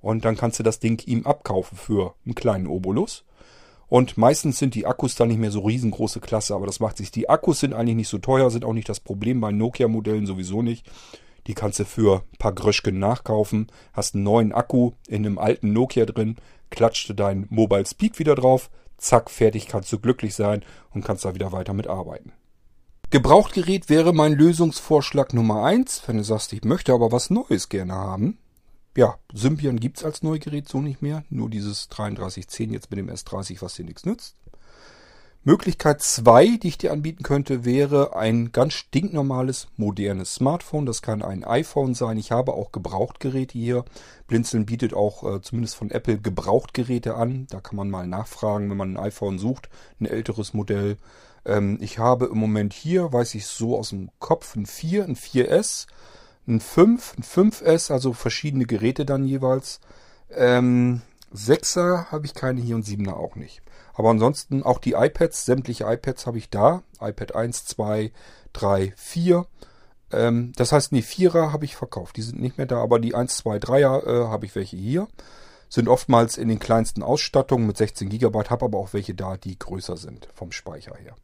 Und 0.00 0.24
dann 0.24 0.36
kannst 0.36 0.60
du 0.60 0.62
das 0.62 0.78
Ding 0.78 1.02
ihm 1.06 1.26
abkaufen 1.26 1.76
für 1.76 2.14
einen 2.24 2.36
kleinen 2.36 2.68
Obolus. 2.68 3.24
Und 3.88 4.16
meistens 4.16 4.58
sind 4.58 4.76
die 4.76 4.86
Akkus 4.86 5.16
dann 5.16 5.28
nicht 5.28 5.40
mehr 5.40 5.50
so 5.50 5.60
riesengroße 5.60 6.20
Klasse, 6.20 6.54
aber 6.54 6.66
das 6.66 6.78
macht 6.78 6.96
sich. 6.98 7.10
Die 7.10 7.28
Akkus 7.28 7.60
sind 7.60 7.74
eigentlich 7.74 7.96
nicht 7.96 8.08
so 8.08 8.18
teuer, 8.18 8.48
sind 8.50 8.64
auch 8.64 8.72
nicht 8.72 8.88
das 8.88 9.00
Problem 9.00 9.40
bei 9.40 9.50
Nokia-Modellen 9.50 10.24
sowieso 10.24 10.62
nicht. 10.62 10.86
Die 11.48 11.54
kannst 11.54 11.80
du 11.80 11.84
für 11.84 12.22
ein 12.32 12.38
paar 12.38 12.52
Gröschken 12.52 12.98
nachkaufen. 13.00 13.66
Hast 13.92 14.14
einen 14.14 14.22
neuen 14.22 14.52
Akku 14.52 14.92
in 15.08 15.26
einem 15.26 15.38
alten 15.38 15.72
Nokia 15.72 16.06
drin, 16.06 16.36
klatschte 16.70 17.14
dein 17.14 17.46
Mobile 17.50 17.86
Speak 17.86 18.20
wieder 18.20 18.36
drauf, 18.36 18.70
zack, 18.98 19.30
fertig, 19.30 19.66
kannst 19.66 19.92
du 19.92 19.98
glücklich 19.98 20.36
sein 20.36 20.64
und 20.92 21.04
kannst 21.04 21.24
da 21.24 21.34
wieder 21.34 21.50
weiter 21.50 21.72
mitarbeiten. 21.72 22.32
Gebrauchtgerät 23.14 23.90
wäre 23.90 24.12
mein 24.12 24.32
Lösungsvorschlag 24.32 25.34
Nummer 25.34 25.62
eins. 25.62 26.02
Wenn 26.04 26.16
du 26.16 26.24
sagst, 26.24 26.52
ich 26.52 26.64
möchte 26.64 26.92
aber 26.92 27.12
was 27.12 27.30
Neues 27.30 27.68
gerne 27.68 27.92
haben. 27.92 28.38
Ja, 28.96 29.18
Symbian 29.32 29.78
gibt's 29.78 30.02
als 30.02 30.24
Neugerät 30.24 30.68
so 30.68 30.80
nicht 30.80 31.00
mehr. 31.00 31.22
Nur 31.30 31.48
dieses 31.48 31.88
3310 31.90 32.72
jetzt 32.72 32.90
mit 32.90 32.98
dem 32.98 33.08
S30, 33.08 33.62
was 33.62 33.74
dir 33.74 33.84
nichts 33.84 34.04
nützt. 34.04 34.34
Möglichkeit 35.44 36.02
zwei, 36.02 36.56
die 36.56 36.66
ich 36.66 36.78
dir 36.78 36.90
anbieten 36.90 37.22
könnte, 37.22 37.64
wäre 37.64 38.16
ein 38.16 38.50
ganz 38.50 38.72
stinknormales, 38.72 39.68
modernes 39.76 40.34
Smartphone. 40.34 40.84
Das 40.84 41.00
kann 41.00 41.22
ein 41.22 41.44
iPhone 41.44 41.94
sein. 41.94 42.18
Ich 42.18 42.32
habe 42.32 42.54
auch 42.54 42.72
Gebrauchtgeräte 42.72 43.56
hier. 43.56 43.84
Blinzeln 44.26 44.66
bietet 44.66 44.92
auch 44.92 45.36
äh, 45.36 45.40
zumindest 45.40 45.76
von 45.76 45.92
Apple 45.92 46.18
Gebrauchtgeräte 46.18 47.14
an. 47.14 47.46
Da 47.48 47.60
kann 47.60 47.76
man 47.76 47.90
mal 47.90 48.08
nachfragen, 48.08 48.70
wenn 48.70 48.76
man 48.76 48.96
ein 48.96 49.04
iPhone 49.04 49.38
sucht, 49.38 49.68
ein 50.00 50.06
älteres 50.06 50.52
Modell. 50.52 50.96
Ähm, 51.44 51.78
ich 51.80 51.98
habe 51.98 52.26
im 52.26 52.38
Moment 52.38 52.72
hier, 52.72 53.12
weiß 53.12 53.34
ich 53.34 53.46
so 53.46 53.78
aus 53.78 53.90
dem 53.90 54.10
Kopf, 54.18 54.56
ein 54.56 54.66
4, 54.66 55.04
ein 55.04 55.16
4S, 55.16 55.86
ein 56.46 56.60
5, 56.60 57.16
ein 57.18 57.22
5S, 57.22 57.92
also 57.92 58.12
verschiedene 58.12 58.66
Geräte 58.66 59.04
dann 59.04 59.24
jeweils. 59.24 59.80
Ähm, 60.30 61.02
6er 61.34 62.10
habe 62.10 62.26
ich 62.26 62.34
keine 62.34 62.60
hier 62.60 62.76
und 62.76 62.86
7er 62.86 63.14
auch 63.14 63.36
nicht. 63.36 63.62
Aber 63.94 64.10
ansonsten 64.10 64.62
auch 64.62 64.78
die 64.78 64.92
iPads, 64.92 65.44
sämtliche 65.44 65.84
iPads 65.84 66.26
habe 66.26 66.38
ich 66.38 66.50
da. 66.50 66.82
iPad 67.00 67.34
1, 67.34 67.64
2, 67.66 68.12
3, 68.52 68.92
4. 68.96 69.46
Ähm, 70.12 70.52
das 70.56 70.72
heißt, 70.72 70.92
die 70.92 71.02
4er 71.02 71.52
habe 71.52 71.64
ich 71.64 71.76
verkauft. 71.76 72.16
Die 72.16 72.22
sind 72.22 72.40
nicht 72.40 72.58
mehr 72.58 72.66
da, 72.66 72.82
aber 72.82 72.98
die 72.98 73.14
1, 73.14 73.36
2, 73.38 73.58
3er 73.58 74.06
äh, 74.06 74.28
habe 74.28 74.46
ich 74.46 74.54
welche 74.54 74.76
hier. 74.76 75.08
Sind 75.68 75.88
oftmals 75.88 76.36
in 76.38 76.48
den 76.48 76.58
kleinsten 76.58 77.02
Ausstattungen 77.02 77.66
mit 77.66 77.76
16 77.76 78.08
GB, 78.08 78.44
habe 78.48 78.64
aber 78.64 78.78
auch 78.78 78.92
welche 78.92 79.14
da, 79.14 79.36
die 79.36 79.58
größer 79.58 79.96
sind 79.96 80.28
vom 80.34 80.52
Speicher 80.52 80.94
her. 80.96 81.16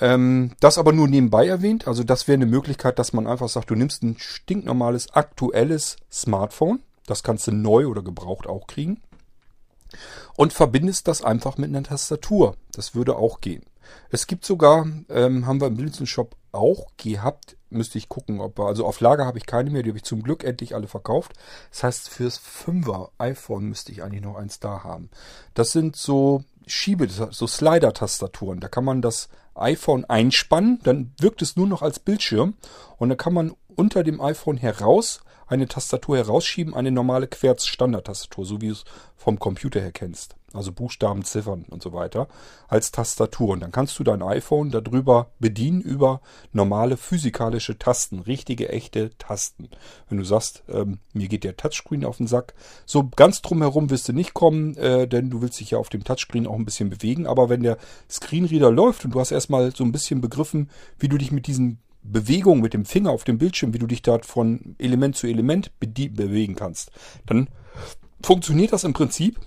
Ähm, 0.00 0.52
das 0.60 0.78
aber 0.78 0.92
nur 0.92 1.08
nebenbei 1.08 1.46
erwähnt. 1.46 1.88
Also 1.88 2.04
das 2.04 2.28
wäre 2.28 2.36
eine 2.36 2.46
Möglichkeit, 2.46 2.98
dass 2.98 3.12
man 3.12 3.26
einfach 3.26 3.48
sagt, 3.48 3.70
du 3.70 3.74
nimmst 3.74 4.02
ein 4.02 4.16
stinknormales, 4.18 5.12
aktuelles 5.12 5.96
Smartphone. 6.10 6.80
Das 7.06 7.22
kannst 7.22 7.46
du 7.46 7.52
neu 7.52 7.86
oder 7.86 8.02
gebraucht 8.02 8.46
auch 8.46 8.66
kriegen. 8.66 9.00
Und 10.36 10.52
verbindest 10.52 11.08
das 11.08 11.22
einfach 11.22 11.58
mit 11.58 11.70
einer 11.70 11.82
Tastatur. 11.82 12.56
Das 12.72 12.94
würde 12.94 13.16
auch 13.16 13.40
gehen. 13.40 13.64
Es 14.10 14.26
gibt 14.26 14.44
sogar, 14.44 14.86
ähm, 15.08 15.46
haben 15.46 15.60
wir 15.60 15.66
im 15.66 15.76
Blinzen 15.76 16.06
Shop 16.06 16.36
auch 16.52 16.88
gehabt, 16.96 17.56
müsste 17.70 17.98
ich 17.98 18.08
gucken, 18.08 18.40
ob 18.40 18.58
also 18.60 18.86
auf 18.86 19.00
Lager 19.00 19.26
habe 19.26 19.38
ich 19.38 19.46
keine 19.46 19.70
mehr, 19.70 19.82
die 19.82 19.90
habe 19.90 19.98
ich 19.98 20.04
zum 20.04 20.22
Glück 20.22 20.44
endlich 20.44 20.74
alle 20.74 20.88
verkauft. 20.88 21.32
Das 21.70 21.82
heißt, 21.84 22.08
fürs 22.08 22.40
5er 22.40 23.10
iPhone 23.18 23.64
müsste 23.64 23.92
ich 23.92 24.02
eigentlich 24.02 24.22
noch 24.22 24.36
eins 24.36 24.60
da 24.60 24.84
haben. 24.84 25.10
Das 25.54 25.72
sind 25.72 25.96
so 25.96 26.44
Schiebe, 26.66 27.08
so 27.08 27.46
Slider-Tastaturen. 27.46 28.60
Da 28.60 28.68
kann 28.68 28.84
man 28.84 29.02
das 29.02 29.28
iPhone 29.58 30.04
einspannen, 30.04 30.80
dann 30.82 31.12
wirkt 31.20 31.42
es 31.42 31.56
nur 31.56 31.66
noch 31.66 31.82
als 31.82 31.98
Bildschirm 31.98 32.54
und 32.96 33.08
dann 33.08 33.18
kann 33.18 33.34
man 33.34 33.54
unter 33.74 34.02
dem 34.02 34.20
iPhone 34.20 34.56
heraus 34.56 35.20
eine 35.46 35.66
Tastatur 35.66 36.16
herausschieben, 36.16 36.74
eine 36.74 36.90
normale 36.90 37.26
Querz-Standard-Tastatur, 37.26 38.44
so 38.44 38.60
wie 38.60 38.68
du 38.68 38.72
es 38.72 38.84
vom 39.16 39.38
Computer 39.38 39.80
her 39.80 39.92
kennst. 39.92 40.37
Also 40.54 40.72
Buchstaben, 40.72 41.24
Ziffern 41.24 41.66
und 41.68 41.82
so 41.82 41.92
weiter 41.92 42.26
als 42.68 42.90
Tastatur. 42.90 43.50
Und 43.50 43.60
dann 43.60 43.72
kannst 43.72 43.98
du 43.98 44.04
dein 44.04 44.22
iPhone 44.22 44.70
darüber 44.70 45.30
bedienen 45.38 45.80
über 45.80 46.20
normale 46.52 46.96
physikalische 46.96 47.78
Tasten, 47.78 48.20
richtige, 48.20 48.70
echte 48.70 49.10
Tasten. 49.18 49.68
Wenn 50.08 50.18
du 50.18 50.24
sagst, 50.24 50.62
ähm, 50.68 51.00
mir 51.12 51.28
geht 51.28 51.44
der 51.44 51.56
Touchscreen 51.56 52.04
auf 52.04 52.16
den 52.16 52.26
Sack, 52.26 52.54
so 52.86 53.08
ganz 53.14 53.42
drumherum 53.42 53.90
wirst 53.90 54.08
du 54.08 54.12
nicht 54.12 54.32
kommen, 54.32 54.74
äh, 54.76 55.06
denn 55.06 55.28
du 55.28 55.42
willst 55.42 55.60
dich 55.60 55.72
ja 55.72 55.78
auf 55.78 55.90
dem 55.90 56.04
Touchscreen 56.04 56.46
auch 56.46 56.56
ein 56.56 56.64
bisschen 56.64 56.88
bewegen. 56.88 57.26
Aber 57.26 57.48
wenn 57.48 57.62
der 57.62 57.76
Screenreader 58.10 58.70
läuft 58.70 59.04
und 59.04 59.12
du 59.14 59.20
hast 59.20 59.32
erstmal 59.32 59.74
so 59.74 59.84
ein 59.84 59.92
bisschen 59.92 60.20
begriffen, 60.20 60.70
wie 60.98 61.08
du 61.08 61.18
dich 61.18 61.30
mit 61.30 61.46
diesen 61.46 61.78
Bewegung 62.02 62.60
mit 62.60 62.74
dem 62.74 62.84
Finger 62.84 63.10
auf 63.10 63.24
dem 63.24 63.38
Bildschirm, 63.38 63.74
wie 63.74 63.78
du 63.78 63.86
dich 63.86 64.02
dort 64.02 64.24
von 64.24 64.76
Element 64.78 65.16
zu 65.16 65.26
Element 65.26 65.72
bewegen 65.78 66.54
kannst, 66.54 66.90
dann 67.26 67.48
funktioniert 68.22 68.72
das 68.72 68.84
im 68.84 68.92
Prinzip 68.92 69.38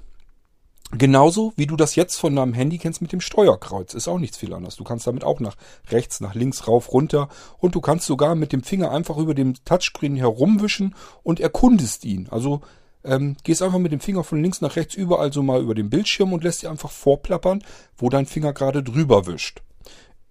genauso, 0.92 1.54
wie 1.56 1.68
du 1.68 1.76
das 1.76 1.96
jetzt 1.96 2.18
von 2.18 2.36
deinem 2.36 2.54
Handy 2.54 2.78
kennst 2.78 3.02
mit 3.02 3.12
dem 3.12 3.22
Steuerkreuz. 3.22 3.94
Ist 3.94 4.08
auch 4.08 4.20
nichts 4.20 4.38
viel 4.38 4.54
anders. 4.54 4.76
Du 4.76 4.84
kannst 4.84 5.08
damit 5.08 5.24
auch 5.24 5.40
nach 5.40 5.56
rechts, 5.90 6.22
nach 6.22 6.36
links, 6.36 6.68
rauf, 6.68 6.92
runter 6.92 7.30
und 7.60 7.76
du 7.76 7.82
kannst 7.82 8.06
sogar 8.06 8.36
mit 8.36 8.52
dem 8.54 8.64
Finger 8.64 8.92
einfach 8.92 9.18
über 9.18 9.34
dem 9.34 9.54
Touchscreen 9.66 10.16
herumwischen 10.16 10.96
und 11.24 11.40
erkundest 11.40 12.06
ihn. 12.06 12.28
Also 12.30 12.62
ähm, 13.04 13.36
gehst 13.44 13.62
einfach 13.62 13.80
mit 13.80 13.92
dem 13.92 14.00
Finger 14.00 14.24
von 14.24 14.42
links 14.42 14.62
nach 14.62 14.76
rechts 14.76 14.96
überall 14.96 15.34
so 15.34 15.42
mal 15.42 15.62
über 15.62 15.76
den 15.76 15.90
Bildschirm 15.90 16.34
und 16.34 16.44
lässt 16.44 16.62
dir 16.62 16.70
einfach 16.70 16.92
vorplappern, 16.92 17.64
wo 17.98 18.10
dein 18.10 18.26
Finger 18.26 18.54
gerade 18.54 18.84
drüber 18.84 19.26
wischt. 19.28 19.62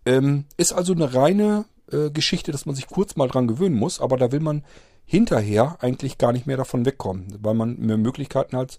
Ähm, 0.07 0.45
ist 0.57 0.73
also 0.73 0.93
eine 0.93 1.15
reine 1.15 1.65
äh, 1.91 2.11
Geschichte, 2.11 2.53
dass 2.53 2.67
man 2.67 2.75
sich 2.75 2.87
kurz 2.87 3.17
mal 3.17 3.29
dran 3.29 3.49
gewöhnen 3.49 3.77
muss, 3.77 4.01
aber 4.01 4.17
da 4.17 4.33
will 4.33 4.41
man 4.41 4.65
hinterher 5.05 5.77
eigentlich 5.81 6.19
gar 6.19 6.33
nicht 6.33 6.47
mehr 6.47 6.57
davon 6.57 6.87
wegkommen, 6.87 7.37
weil 7.41 7.55
man 7.55 7.77
mehr 7.79 7.97
Möglichkeiten 7.97 8.57
hat, 8.57 8.79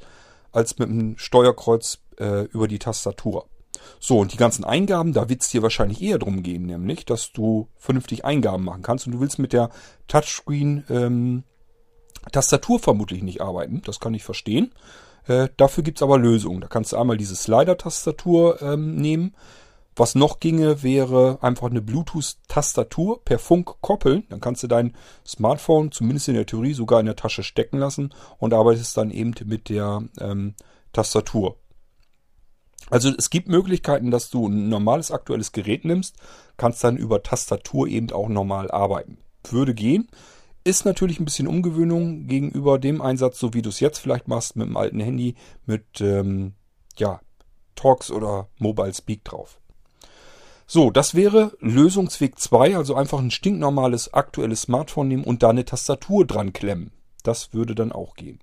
als 0.51 0.77
mit 0.79 0.89
dem 0.89 1.17
Steuerkreuz 1.17 1.99
äh, 2.17 2.43
über 2.45 2.67
die 2.67 2.79
Tastatur. 2.79 3.47
So, 3.99 4.19
und 4.19 4.33
die 4.33 4.37
ganzen 4.37 4.63
Eingaben, 4.63 5.13
da 5.13 5.29
wird 5.29 5.41
es 5.41 5.49
dir 5.49 5.61
wahrscheinlich 5.61 6.01
eher 6.01 6.19
drum 6.19 6.43
gehen, 6.43 6.65
nämlich, 6.65 7.05
dass 7.05 7.31
du 7.31 7.69
vernünftig 7.77 8.25
Eingaben 8.25 8.63
machen 8.63 8.83
kannst 8.83 9.07
und 9.07 9.13
du 9.13 9.19
willst 9.19 9.39
mit 9.39 9.53
der 9.53 9.69
Touchscreen 10.07 10.85
ähm, 10.89 11.43
Tastatur 12.31 12.79
vermutlich 12.79 13.23
nicht 13.23 13.41
arbeiten. 13.41 13.81
Das 13.85 13.99
kann 13.99 14.13
ich 14.13 14.23
verstehen. 14.23 14.71
Äh, 15.27 15.49
dafür 15.57 15.83
gibt's 15.83 16.03
aber 16.03 16.17
Lösungen. 16.17 16.61
Da 16.61 16.67
kannst 16.67 16.91
du 16.91 16.97
einmal 16.97 17.17
diese 17.17 17.35
Slider-Tastatur 17.35 18.61
ähm, 18.61 18.95
nehmen. 18.95 19.35
Was 20.01 20.15
noch 20.15 20.39
ginge, 20.39 20.81
wäre 20.81 21.37
einfach 21.43 21.69
eine 21.69 21.79
Bluetooth-Tastatur 21.79 23.23
per 23.23 23.37
Funk 23.37 23.75
koppeln. 23.81 24.23
Dann 24.29 24.41
kannst 24.41 24.63
du 24.63 24.67
dein 24.67 24.95
Smartphone 25.23 25.91
zumindest 25.91 26.27
in 26.27 26.33
der 26.33 26.47
Theorie 26.47 26.73
sogar 26.73 26.99
in 27.01 27.05
der 27.05 27.15
Tasche 27.15 27.43
stecken 27.43 27.77
lassen 27.77 28.11
und 28.39 28.51
arbeitest 28.55 28.97
dann 28.97 29.11
eben 29.11 29.35
mit 29.45 29.69
der 29.69 30.01
ähm, 30.19 30.55
Tastatur. 30.91 31.57
Also 32.89 33.13
es 33.15 33.29
gibt 33.29 33.47
Möglichkeiten, 33.47 34.09
dass 34.09 34.31
du 34.31 34.47
ein 34.47 34.69
normales 34.69 35.11
aktuelles 35.11 35.51
Gerät 35.51 35.85
nimmst, 35.85 36.15
kannst 36.57 36.83
dann 36.83 36.97
über 36.97 37.21
Tastatur 37.21 37.87
eben 37.87 38.11
auch 38.11 38.27
normal 38.27 38.71
arbeiten. 38.71 39.19
Würde 39.51 39.75
gehen. 39.75 40.07
Ist 40.63 40.83
natürlich 40.83 41.19
ein 41.19 41.25
bisschen 41.25 41.47
Umgewöhnung 41.47 42.25
gegenüber 42.25 42.79
dem 42.79 43.03
Einsatz, 43.03 43.37
so 43.37 43.53
wie 43.53 43.61
du 43.61 43.69
es 43.69 43.79
jetzt 43.79 43.99
vielleicht 43.99 44.27
machst 44.27 44.55
mit 44.55 44.65
dem 44.65 44.77
alten 44.77 44.99
Handy, 44.99 45.35
mit 45.67 46.01
ähm, 46.01 46.55
ja, 46.97 47.21
Talks 47.75 48.09
oder 48.09 48.49
Mobile 48.57 48.95
Speak 48.95 49.23
drauf. 49.23 49.60
So, 50.73 50.89
das 50.89 51.15
wäre 51.15 51.51
Lösungsweg 51.59 52.39
2, 52.39 52.77
also 52.77 52.95
einfach 52.95 53.19
ein 53.19 53.29
stinknormales 53.29 54.13
aktuelles 54.13 54.61
Smartphone 54.61 55.09
nehmen 55.09 55.25
und 55.25 55.43
da 55.43 55.49
eine 55.49 55.65
Tastatur 55.65 56.25
dran 56.25 56.53
klemmen. 56.53 56.91
Das 57.23 57.53
würde 57.53 57.75
dann 57.75 57.91
auch 57.91 58.13
gehen. 58.13 58.39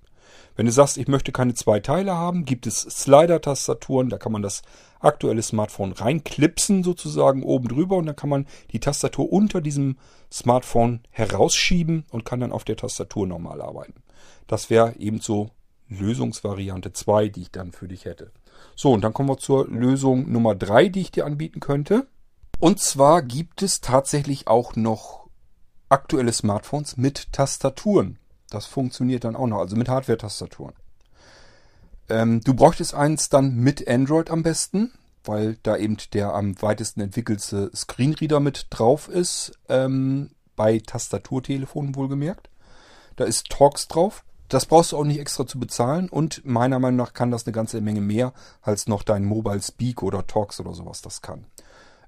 Wenn 0.55 0.67
du 0.67 0.71
sagst, 0.71 0.99
ich 0.99 1.07
möchte 1.07 1.31
keine 1.31 1.55
zwei 1.55 1.79
Teile 1.79 2.13
haben, 2.13 2.45
gibt 2.45 2.67
es 2.67 2.81
Slider-Tastaturen, 2.81 4.09
da 4.09 4.19
kann 4.19 4.31
man 4.31 4.43
das 4.43 4.61
aktuelle 4.99 5.41
Smartphone 5.41 5.91
reinklipsen 5.91 6.83
sozusagen 6.83 7.41
oben 7.41 7.67
drüber 7.67 7.97
und 7.97 8.05
dann 8.05 8.15
kann 8.15 8.29
man 8.29 8.45
die 8.73 8.79
Tastatur 8.79 9.33
unter 9.33 9.59
diesem 9.59 9.97
Smartphone 10.31 10.99
herausschieben 11.09 12.05
und 12.11 12.25
kann 12.25 12.41
dann 12.41 12.51
auf 12.51 12.63
der 12.63 12.77
Tastatur 12.77 13.25
normal 13.25 13.59
arbeiten. 13.59 14.03
Das 14.45 14.69
wäre 14.69 14.95
eben 14.97 15.19
so 15.19 15.49
Lösungsvariante 15.87 16.93
2, 16.93 17.29
die 17.29 17.41
ich 17.41 17.51
dann 17.51 17.71
für 17.71 17.87
dich 17.87 18.05
hätte. 18.05 18.31
So, 18.75 18.91
und 18.91 19.01
dann 19.01 19.13
kommen 19.13 19.29
wir 19.29 19.39
zur 19.39 19.67
Lösung 19.67 20.31
Nummer 20.31 20.53
3, 20.53 20.89
die 20.89 21.01
ich 21.01 21.09
dir 21.09 21.25
anbieten 21.25 21.59
könnte. 21.59 22.05
Und 22.59 22.79
zwar 22.81 23.21
gibt 23.21 23.61
es 23.61 23.79
tatsächlich 23.79 24.47
auch 24.47 24.75
noch 24.75 25.29
aktuelle 25.87 26.33
Smartphones 26.33 26.97
mit 26.97 27.31
Tastaturen. 27.31 28.19
Das 28.49 28.65
funktioniert 28.65 29.23
dann 29.23 29.35
auch 29.35 29.47
noch, 29.47 29.59
also 29.59 29.77
mit 29.77 29.87
Hardware-Tastaturen. 29.87 30.73
Ähm, 32.09 32.41
du 32.41 32.53
bräuchtest 32.53 32.93
eins 32.93 33.29
dann 33.29 33.55
mit 33.55 33.87
Android 33.87 34.29
am 34.29 34.43
besten, 34.43 34.91
weil 35.23 35.57
da 35.63 35.77
eben 35.77 35.97
der 36.13 36.33
am 36.33 36.61
weitesten 36.61 37.01
entwickelte 37.01 37.71
Screenreader 37.73 38.39
mit 38.39 38.67
drauf 38.71 39.07
ist, 39.07 39.53
ähm, 39.69 40.31
bei 40.55 40.79
Tastaturtelefonen 40.79 41.95
wohlgemerkt. 41.95 42.49
Da 43.15 43.23
ist 43.23 43.49
Talks 43.49 43.87
drauf. 43.87 44.25
Das 44.49 44.65
brauchst 44.65 44.91
du 44.91 44.97
auch 44.97 45.03
nicht 45.03 45.19
extra 45.19 45.45
zu 45.45 45.59
bezahlen 45.59 46.09
und 46.09 46.43
meiner 46.43 46.79
Meinung 46.79 46.97
nach 46.97 47.13
kann 47.13 47.29
das 47.29 47.45
eine 47.45 47.53
ganze 47.53 47.81
Menge 47.81 48.01
mehr 48.01 48.33
als 48.61 48.87
noch 48.87 49.03
dein 49.03 49.23
Mobile 49.23 49.61
Speak 49.61 50.01
oder 50.01 50.25
Talks 50.25 50.59
oder 50.59 50.73
sowas 50.73 51.01
das 51.01 51.21
kann. 51.21 51.45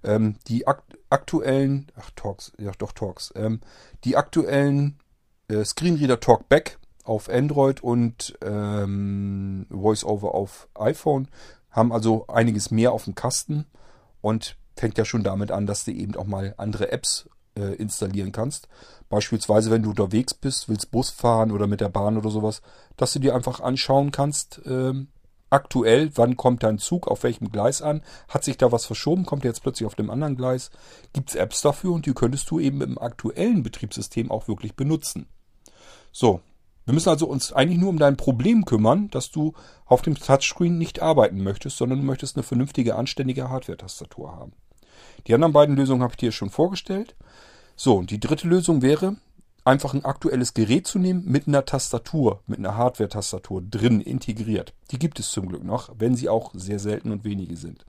Ähm, 0.04 0.36
die 0.48 0.68
akt 0.68 0.98
aktuellen, 1.10 1.92
ach 1.96 2.10
Talks, 2.16 2.54
ja 2.58 2.72
doch 2.78 2.94
Talks, 2.94 3.34
ähm, 3.36 3.60
die 4.04 4.16
aktuellen 4.16 4.98
äh, 5.50 5.64
Screenreader 5.64 6.20
Talkback 6.20 6.80
auf 7.04 7.30
Android 7.30 7.84
und 7.84 8.38
ähm, 8.42 9.66
VoiceOver 9.70 10.34
auf 10.34 10.70
iPhone 10.76 11.28
haben 11.70 11.92
also 11.92 12.28
einiges 12.28 12.72
mehr 12.72 12.92
auf 12.92 13.06
dem 13.06 13.16
Kasten 13.16 13.66
und 14.22 14.56
fängt 14.76 14.98
ja 14.98 15.06
schon 15.06 15.24
damit 15.24 15.52
an, 15.52 15.66
dass 15.66 15.86
du 15.86 15.92
eben 15.92 16.16
auch 16.16 16.26
mal 16.26 16.54
andere 16.58 16.92
Apps 16.92 17.30
äh, 17.58 17.76
installieren 17.76 18.32
kannst. 18.32 18.68
Beispielsweise, 19.10 19.72
wenn 19.72 19.84
du 19.84 19.90
unterwegs 19.90 20.34
bist, 20.34 20.70
willst 20.70 20.92
Bus 20.92 21.10
fahren 21.10 21.52
oder 21.52 21.68
mit 21.68 21.82
der 21.82 21.90
Bahn 21.90 22.18
oder 22.18 22.30
sowas, 22.30 22.62
dass 22.98 23.14
du 23.14 23.20
dir 23.20 23.36
einfach 23.36 23.60
anschauen 23.60 24.12
kannst, 24.12 24.62
ähm, 24.66 25.08
aktuell, 25.52 26.12
wann 26.16 26.38
kommt 26.38 26.64
dein 26.64 26.80
Zug, 26.80 27.08
auf 27.08 27.24
welchem 27.24 27.52
Gleis 27.52 27.82
an, 27.82 28.02
hat 28.28 28.44
sich 28.44 28.58
da 28.58 28.72
was 28.72 28.86
verschoben, 28.86 29.26
kommt 29.26 29.44
jetzt 29.44 29.62
plötzlich 29.62 29.86
auf 29.86 29.96
dem 29.96 30.10
anderen 30.10 30.38
Gleis, 30.38 30.72
gibt 31.14 31.30
es 31.30 31.36
Apps 31.36 31.62
dafür 31.62 31.94
und 31.94 32.06
die 32.06 32.14
könntest 32.14 32.50
du 32.50 32.60
eben 32.60 32.82
im 32.82 32.98
aktuellen 32.98 33.62
Betriebssystem 33.62 34.32
auch 34.32 34.48
wirklich 34.48 34.76
benutzen. 34.76 35.28
So, 36.12 36.42
wir 36.86 36.94
müssen 36.94 37.10
also 37.10 37.28
uns 37.28 37.54
eigentlich 37.54 37.80
nur 37.80 37.90
um 37.90 38.00
dein 38.00 38.18
Problem 38.18 38.66
kümmern, 38.66 39.10
dass 39.12 39.30
du 39.30 39.54
auf 39.86 40.02
dem 40.02 40.16
Touchscreen 40.16 40.78
nicht 40.78 41.02
arbeiten 41.02 41.44
möchtest, 41.44 41.78
sondern 41.78 42.00
du 42.00 42.06
möchtest 42.06 42.36
eine 42.36 42.44
vernünftige, 42.44 42.96
anständige 42.96 43.50
Hardware-Tastatur 43.50 44.36
haben. 44.36 44.54
Die 45.28 45.34
anderen 45.34 45.54
beiden 45.54 45.76
Lösungen 45.76 46.02
habe 46.02 46.14
ich 46.14 46.18
dir 46.18 46.32
schon 46.32 46.50
vorgestellt. 46.50 47.16
So, 47.76 47.98
und 47.98 48.10
die 48.10 48.20
dritte 48.20 48.48
Lösung 48.48 48.82
wäre, 48.82 49.18
einfach 49.63 49.93
ein 49.93 50.06
aktuelles 50.06 50.54
Gerät 50.54 50.88
zu 50.88 51.00
nehmen 51.00 51.24
mit 51.26 51.47
einer 51.47 51.65
Tastatur, 51.65 52.41
mit 52.47 52.60
einer 52.60 52.78
Hardware-Tastatur 52.78 53.62
drin 53.62 54.02
integriert. 54.02 54.74
Die 54.91 55.00
gibt 55.00 55.19
es 55.19 55.32
zum 55.32 55.47
Glück 55.47 55.63
noch, 55.63 55.89
wenn 55.97 56.15
sie 56.15 56.30
auch 56.30 56.52
sehr 56.54 56.80
selten 56.80 57.12
und 57.12 57.24
wenige 57.24 57.58
sind. 57.58 57.86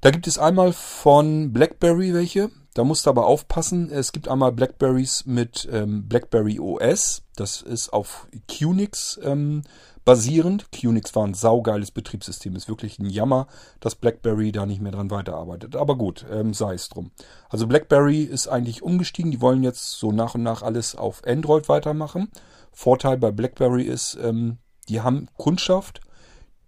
Da 0.00 0.10
gibt 0.10 0.26
es 0.26 0.38
einmal 0.38 0.72
von 0.72 1.52
BlackBerry 1.52 2.14
welche. 2.14 2.50
Da 2.74 2.84
musst 2.84 3.06
du 3.06 3.10
aber 3.10 3.26
aufpassen. 3.26 3.90
Es 3.90 4.12
gibt 4.12 4.28
einmal 4.28 4.52
Blackberries 4.52 5.24
mit 5.24 5.66
ähm, 5.72 6.06
BlackBerry 6.08 6.60
OS. 6.60 7.22
Das 7.34 7.62
ist 7.62 7.90
auf 7.90 8.28
QNX 8.48 9.18
ähm, 9.22 9.62
basierend. 10.06 10.72
QNX 10.72 11.14
war 11.14 11.26
ein 11.26 11.34
saugeiles 11.34 11.90
Betriebssystem. 11.90 12.56
Ist 12.56 12.68
wirklich 12.68 12.98
ein 12.98 13.10
Jammer, 13.10 13.48
dass 13.80 13.96
BlackBerry 13.96 14.52
da 14.52 14.64
nicht 14.64 14.80
mehr 14.80 14.92
dran 14.92 15.10
weiterarbeitet. 15.10 15.76
Aber 15.76 15.98
gut, 15.98 16.24
ähm, 16.30 16.54
sei 16.54 16.72
es 16.72 16.88
drum. 16.88 17.10
Also 17.50 17.66
BlackBerry 17.66 18.22
ist 18.22 18.48
eigentlich 18.48 18.82
umgestiegen. 18.82 19.30
Die 19.30 19.42
wollen 19.42 19.62
jetzt 19.62 19.98
so 19.98 20.12
nach 20.12 20.34
und 20.34 20.42
nach 20.42 20.62
alles 20.62 20.94
auf 20.94 21.22
Android 21.26 21.68
weitermachen. 21.68 22.30
Vorteil 22.72 23.18
bei 23.18 23.32
BlackBerry 23.32 23.82
ist, 23.82 24.16
ähm, 24.22 24.58
die 24.88 25.02
haben 25.02 25.28
Kundschaft, 25.36 26.00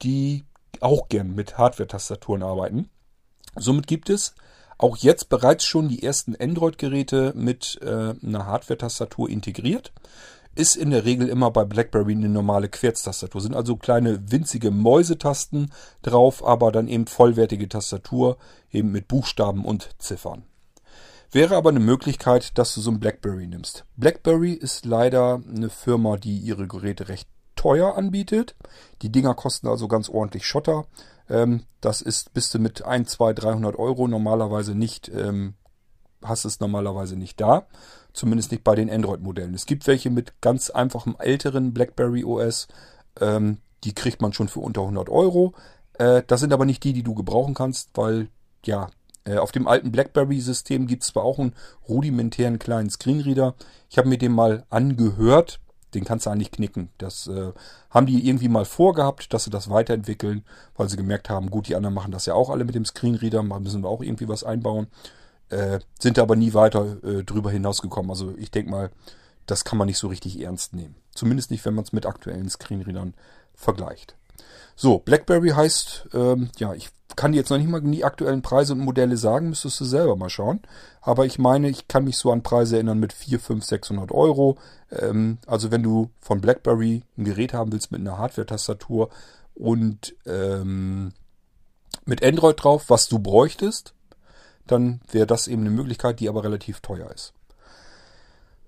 die 0.02 0.44
auch 0.80 1.08
gern 1.08 1.34
mit 1.34 1.56
Hardware-Tastaturen 1.56 2.42
arbeiten. 2.42 2.90
Somit 3.56 3.86
gibt 3.86 4.10
es 4.10 4.34
auch 4.78 4.96
jetzt 4.96 5.28
bereits 5.28 5.64
schon 5.64 5.88
die 5.88 6.02
ersten 6.02 6.36
Android-Geräte 6.36 7.32
mit 7.36 7.78
äh, 7.82 8.14
einer 8.22 8.46
Hardware-Tastatur 8.46 9.28
integriert. 9.28 9.92
Ist 10.54 10.76
in 10.76 10.90
der 10.90 11.04
Regel 11.04 11.28
immer 11.28 11.50
bei 11.50 11.64
BlackBerry 11.64 12.12
eine 12.12 12.28
normale 12.28 12.68
Querztastatur. 12.68 13.40
Sind 13.40 13.54
also 13.54 13.76
kleine 13.76 14.30
winzige 14.30 14.70
Mäusetasten 14.70 15.72
drauf, 16.02 16.44
aber 16.44 16.72
dann 16.72 16.88
eben 16.88 17.06
vollwertige 17.06 17.68
Tastatur, 17.68 18.38
eben 18.70 18.90
mit 18.90 19.08
Buchstaben 19.08 19.64
und 19.64 19.90
Ziffern. 19.98 20.44
Wäre 21.30 21.56
aber 21.56 21.70
eine 21.70 21.80
Möglichkeit, 21.80 22.56
dass 22.56 22.74
du 22.74 22.80
so 22.80 22.90
ein 22.90 23.00
BlackBerry 23.00 23.46
nimmst. 23.46 23.84
BlackBerry 23.96 24.52
ist 24.52 24.86
leider 24.86 25.42
eine 25.46 25.68
Firma, 25.68 26.16
die 26.16 26.38
ihre 26.38 26.66
Geräte 26.66 27.08
recht 27.08 27.28
teuer 27.54 27.96
anbietet. 27.96 28.56
Die 29.02 29.12
Dinger 29.12 29.34
kosten 29.34 29.68
also 29.68 29.88
ganz 29.88 30.08
ordentlich 30.08 30.46
Schotter. 30.46 30.86
Ähm, 31.28 31.64
das 31.80 32.00
ist, 32.00 32.32
bist 32.32 32.54
du 32.54 32.58
mit 32.58 32.82
1, 32.82 33.10
2, 33.10 33.34
300 33.34 33.76
Euro 33.76 34.08
normalerweise 34.08 34.74
nicht, 34.74 35.08
ähm, 35.08 35.54
hast 36.22 36.46
es 36.46 36.60
normalerweise 36.60 37.16
nicht 37.16 37.40
da. 37.40 37.66
Zumindest 38.18 38.50
nicht 38.50 38.64
bei 38.64 38.74
den 38.74 38.90
Android-Modellen. 38.90 39.54
Es 39.54 39.66
gibt 39.66 39.86
welche 39.86 40.10
mit 40.10 40.40
ganz 40.40 40.70
einfachem 40.70 41.16
älteren 41.18 41.72
BlackBerry 41.72 42.24
OS. 42.24 42.66
Ähm, 43.20 43.58
die 43.84 43.94
kriegt 43.94 44.20
man 44.20 44.32
schon 44.32 44.48
für 44.48 44.60
unter 44.60 44.80
100 44.80 45.08
Euro. 45.08 45.54
Äh, 45.94 46.22
das 46.26 46.40
sind 46.40 46.52
aber 46.52 46.64
nicht 46.64 46.82
die, 46.82 46.92
die 46.92 47.04
du 47.04 47.14
gebrauchen 47.14 47.54
kannst, 47.54 47.90
weil, 47.94 48.28
ja, 48.64 48.90
äh, 49.24 49.36
auf 49.36 49.52
dem 49.52 49.68
alten 49.68 49.92
BlackBerry-System 49.92 50.86
gibt 50.88 51.04
es 51.04 51.10
zwar 51.10 51.22
auch 51.22 51.38
einen 51.38 51.54
rudimentären 51.88 52.58
kleinen 52.58 52.90
Screenreader. 52.90 53.54
Ich 53.88 53.98
habe 53.98 54.08
mir 54.08 54.18
den 54.18 54.32
mal 54.32 54.64
angehört 54.68 55.60
den 55.94 56.04
kannst 56.04 56.26
du 56.26 56.30
eigentlich 56.30 56.50
knicken. 56.50 56.90
Das 56.98 57.26
äh, 57.28 57.52
haben 57.90 58.06
die 58.06 58.26
irgendwie 58.26 58.48
mal 58.48 58.64
vorgehabt, 58.64 59.32
dass 59.32 59.44
sie 59.44 59.50
das 59.50 59.70
weiterentwickeln, 59.70 60.44
weil 60.76 60.88
sie 60.88 60.96
gemerkt 60.96 61.30
haben, 61.30 61.50
gut, 61.50 61.68
die 61.68 61.76
anderen 61.76 61.94
machen 61.94 62.12
das 62.12 62.26
ja 62.26 62.34
auch 62.34 62.50
alle 62.50 62.64
mit 62.64 62.74
dem 62.74 62.84
Screenreader, 62.84 63.42
müssen 63.42 63.82
wir 63.82 63.88
auch 63.88 64.02
irgendwie 64.02 64.28
was 64.28 64.44
einbauen. 64.44 64.88
Äh, 65.50 65.80
sind 65.98 66.18
aber 66.18 66.36
nie 66.36 66.54
weiter 66.54 67.02
äh, 67.02 67.24
drüber 67.24 67.50
hinausgekommen. 67.50 68.10
Also 68.10 68.34
ich 68.36 68.50
denke 68.50 68.70
mal, 68.70 68.90
das 69.46 69.64
kann 69.64 69.78
man 69.78 69.86
nicht 69.86 69.98
so 69.98 70.08
richtig 70.08 70.40
ernst 70.40 70.74
nehmen. 70.74 70.94
Zumindest 71.14 71.50
nicht, 71.50 71.64
wenn 71.64 71.74
man 71.74 71.84
es 71.84 71.92
mit 71.92 72.06
aktuellen 72.06 72.48
Screenreadern 72.48 73.14
vergleicht. 73.54 74.14
So, 74.76 74.98
BlackBerry 74.98 75.50
heißt, 75.50 76.10
ähm, 76.14 76.50
ja, 76.58 76.74
ich 76.74 76.90
kann 77.16 77.32
dir 77.32 77.38
jetzt 77.38 77.50
noch 77.50 77.58
nicht 77.58 77.68
mal 77.68 77.80
die 77.80 78.04
aktuellen 78.04 78.42
Preise 78.42 78.74
und 78.74 78.78
Modelle 78.78 79.16
sagen, 79.16 79.48
müsstest 79.48 79.80
du 79.80 79.84
selber 79.84 80.14
mal 80.14 80.30
schauen. 80.30 80.60
Aber 81.00 81.26
ich 81.26 81.38
meine, 81.38 81.68
ich 81.68 81.88
kann 81.88 82.04
mich 82.04 82.16
so 82.16 82.30
an 82.30 82.44
Preise 82.44 82.76
erinnern 82.76 83.00
mit 83.00 83.12
4, 83.12 83.40
5, 83.40 83.64
600 83.64 84.12
Euro. 84.12 84.56
Ähm, 84.92 85.38
also 85.46 85.72
wenn 85.72 85.82
du 85.82 86.10
von 86.20 86.40
BlackBerry 86.40 87.02
ein 87.16 87.24
Gerät 87.24 87.54
haben 87.54 87.72
willst 87.72 87.90
mit 87.90 88.00
einer 88.00 88.18
Hardware-Tastatur 88.18 89.08
und 89.54 90.14
ähm, 90.26 91.12
mit 92.04 92.24
Android 92.24 92.62
drauf, 92.62 92.84
was 92.88 93.08
du 93.08 93.18
bräuchtest, 93.18 93.94
dann 94.70 95.00
wäre 95.10 95.26
das 95.26 95.48
eben 95.48 95.62
eine 95.62 95.70
Möglichkeit, 95.70 96.20
die 96.20 96.28
aber 96.28 96.44
relativ 96.44 96.80
teuer 96.80 97.10
ist. 97.10 97.32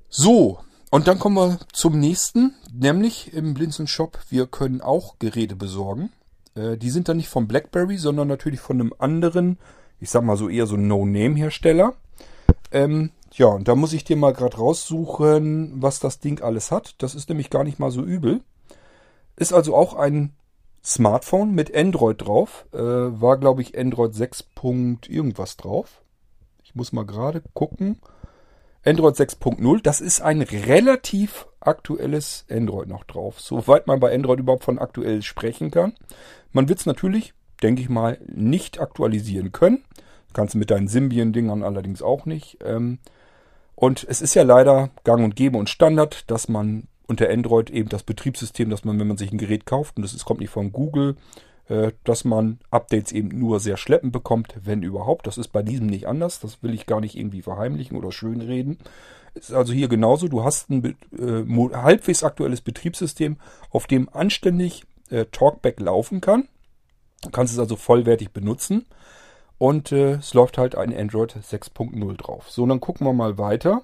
So, 0.09 0.59
und 0.91 1.07
dann 1.07 1.21
kommen 1.21 1.37
wir 1.37 1.59
zum 1.73 2.01
nächsten, 2.01 2.55
nämlich 2.73 3.33
im 3.33 3.55
Blinzen 3.55 3.87
Shop. 3.87 4.19
Wir 4.29 4.47
können 4.47 4.81
auch 4.81 5.19
Geräte 5.21 5.55
besorgen. 5.55 6.11
Äh, 6.57 6.77
die 6.77 6.91
sind 6.91 7.09
dann 7.09 7.17
nicht 7.17 7.29
von 7.29 7.47
BlackBerry, 7.47 7.97
sondern 7.97 8.27
natürlich 8.27 8.61
von 8.61 8.81
einem 8.81 8.95
anderen, 8.99 9.59
ich 10.01 10.11
sag 10.11 10.25
mal 10.25 10.37
so 10.37 10.49
eher 10.49 10.67
so 10.67 10.77
No-Name-Hersteller. 10.77 11.95
Ähm, 12.73 13.11
ja, 13.33 13.47
und 13.47 13.69
da 13.69 13.77
muss 13.77 13.93
ich 13.93 14.03
dir 14.03 14.17
mal 14.17 14.33
gerade 14.33 14.57
raussuchen, 14.57 15.81
was 15.81 16.01
das 16.01 16.19
Ding 16.19 16.43
alles 16.43 16.73
hat. 16.73 16.97
Das 16.99 17.15
ist 17.15 17.29
nämlich 17.29 17.51
gar 17.51 17.63
nicht 17.63 17.79
mal 17.79 17.93
so 17.93 18.03
übel. 18.03 18.41
Ist 19.37 19.53
also 19.53 19.77
auch 19.77 19.95
ein 19.95 20.33
Smartphone 20.85 21.55
mit 21.55 21.75
Android 21.75 22.23
drauf. 22.23 22.67
Äh, 22.73 22.79
war, 22.79 23.39
glaube 23.39 23.63
ich, 23.63 23.79
Android 23.79 24.15
6. 24.15 24.45
irgendwas 25.09 25.57
drauf. 25.57 26.03
Ich 26.65 26.75
muss 26.75 26.93
mal 26.93 27.05
gerade 27.05 27.43
gucken. 27.55 28.01
Android 28.85 29.15
6.0, 29.15 29.83
das 29.83 30.01
ist 30.01 30.23
ein 30.23 30.41
relativ 30.41 31.47
aktuelles 31.61 32.47
Android 32.51 32.89
noch 32.89 33.05
drauf. 33.05 33.39
Soweit 33.39 33.87
man 33.87 34.01
bei 34.01 34.15
Android 34.15 34.41
überhaupt 34.41 34.65
von 34.65 34.79
aktuell 34.79 35.21
sprechen 35.23 35.71
kann. 35.71 35.93
Man 36.53 36.69
wird 36.69 36.81
es 36.81 36.87
natürlich, 36.87 37.35
denke 37.63 37.83
ich 37.83 37.91
mal, 37.91 38.19
nicht 38.27 38.81
aktualisieren 38.81 39.53
können. 39.53 39.85
Kannst 40.33 40.55
mit 40.55 40.71
deinen 40.71 40.89
Symbian-Dingern 40.89 41.63
allerdings 41.63 42.01
auch 42.01 42.25
nicht. 42.25 42.59
Ähm, 42.65 43.01
und 43.75 44.07
es 44.09 44.23
ist 44.23 44.35
ja 44.35 44.45
leider 44.45 44.91
gang 45.05 45.25
und 45.25 45.37
gäbe 45.37 45.59
und 45.59 45.69
Standard, 45.69 46.31
dass 46.31 46.49
man 46.49 46.85
unter 47.11 47.29
Android 47.29 47.71
eben 47.71 47.89
das 47.89 48.05
Betriebssystem, 48.05 48.71
dass 48.71 48.85
man, 48.85 48.99
wenn 49.01 49.09
man 49.09 49.17
sich 49.17 49.33
ein 49.33 49.39
Gerät 49.39 49.67
kauft, 49.67 49.97
und 49.97 50.03
das 50.03 50.15
ist, 50.15 50.25
kommt 50.25 50.41
nicht 50.41 50.51
von 50.51 50.71
Google, 50.71 51.17
äh, 51.69 51.91
dass 52.05 52.25
man 52.25 52.61
Updates 52.71 53.11
eben 53.11 53.29
nur 53.29 53.59
sehr 53.59 53.77
schleppend 53.77 54.13
bekommt, 54.13 54.55
wenn 54.63 54.85
überhaupt. 54.85 55.27
Das 55.27 55.37
ist 55.37 55.49
bei 55.49 55.63
diesem 55.63 55.89
nicht 55.89 56.07
anders. 56.07 56.39
Das 56.39 56.63
will 56.63 56.73
ich 56.73 56.87
gar 56.87 57.01
nicht 57.01 57.17
irgendwie 57.17 57.43
verheimlichen 57.43 57.99
oder 57.99 58.13
schönreden. 58.13 58.79
Ist 59.35 59.53
also 59.53 59.73
hier 59.73 59.89
genauso. 59.89 60.29
Du 60.29 60.45
hast 60.45 60.71
ein 60.71 60.85
äh, 61.19 61.75
halbwegs 61.77 62.23
aktuelles 62.23 62.61
Betriebssystem, 62.61 63.39
auf 63.71 63.89
dem 63.89 64.09
anständig 64.09 64.85
äh, 65.11 65.27
Talkback 65.27 65.81
laufen 65.81 66.21
kann. 66.21 66.47
Du 67.23 67.31
kannst 67.31 67.53
es 67.53 67.59
also 67.59 67.75
vollwertig 67.75 68.31
benutzen. 68.31 68.87
Und 69.59 69.91
äh, 69.91 70.13
es 70.15 70.33
läuft 70.33 70.59
halt 70.59 70.77
ein 70.77 70.97
Android 70.97 71.35
6.0 71.35 72.17
drauf. 72.17 72.51
So, 72.51 72.65
dann 72.67 72.81
gucken 72.81 73.05
wir 73.05 73.13
mal 73.13 73.37
weiter. 73.37 73.83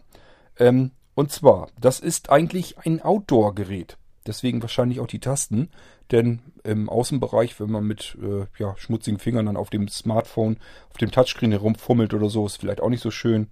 Ähm, 0.59 0.93
und 1.16 1.33
zwar, 1.33 1.68
das 1.81 1.98
ist 1.98 2.29
eigentlich 2.29 2.76
ein 2.79 3.00
Outdoor-Gerät. 3.00 3.96
Deswegen 4.26 4.61
wahrscheinlich 4.61 5.00
auch 5.00 5.07
die 5.07 5.18
Tasten. 5.18 5.70
Denn 6.12 6.40
im 6.62 6.90
Außenbereich, 6.90 7.59
wenn 7.59 7.70
man 7.70 7.85
mit 7.85 8.18
äh, 8.22 8.44
ja, 8.59 8.76
schmutzigen 8.76 9.18
Fingern 9.18 9.46
dann 9.46 9.57
auf 9.57 9.70
dem 9.70 9.88
Smartphone, 9.88 10.59
auf 10.90 10.98
dem 10.98 11.11
Touchscreen 11.11 11.52
herumfummelt 11.52 12.12
oder 12.12 12.29
so, 12.29 12.44
ist 12.44 12.59
vielleicht 12.59 12.83
auch 12.83 12.90
nicht 12.90 13.02
so 13.02 13.11
schön. 13.11 13.48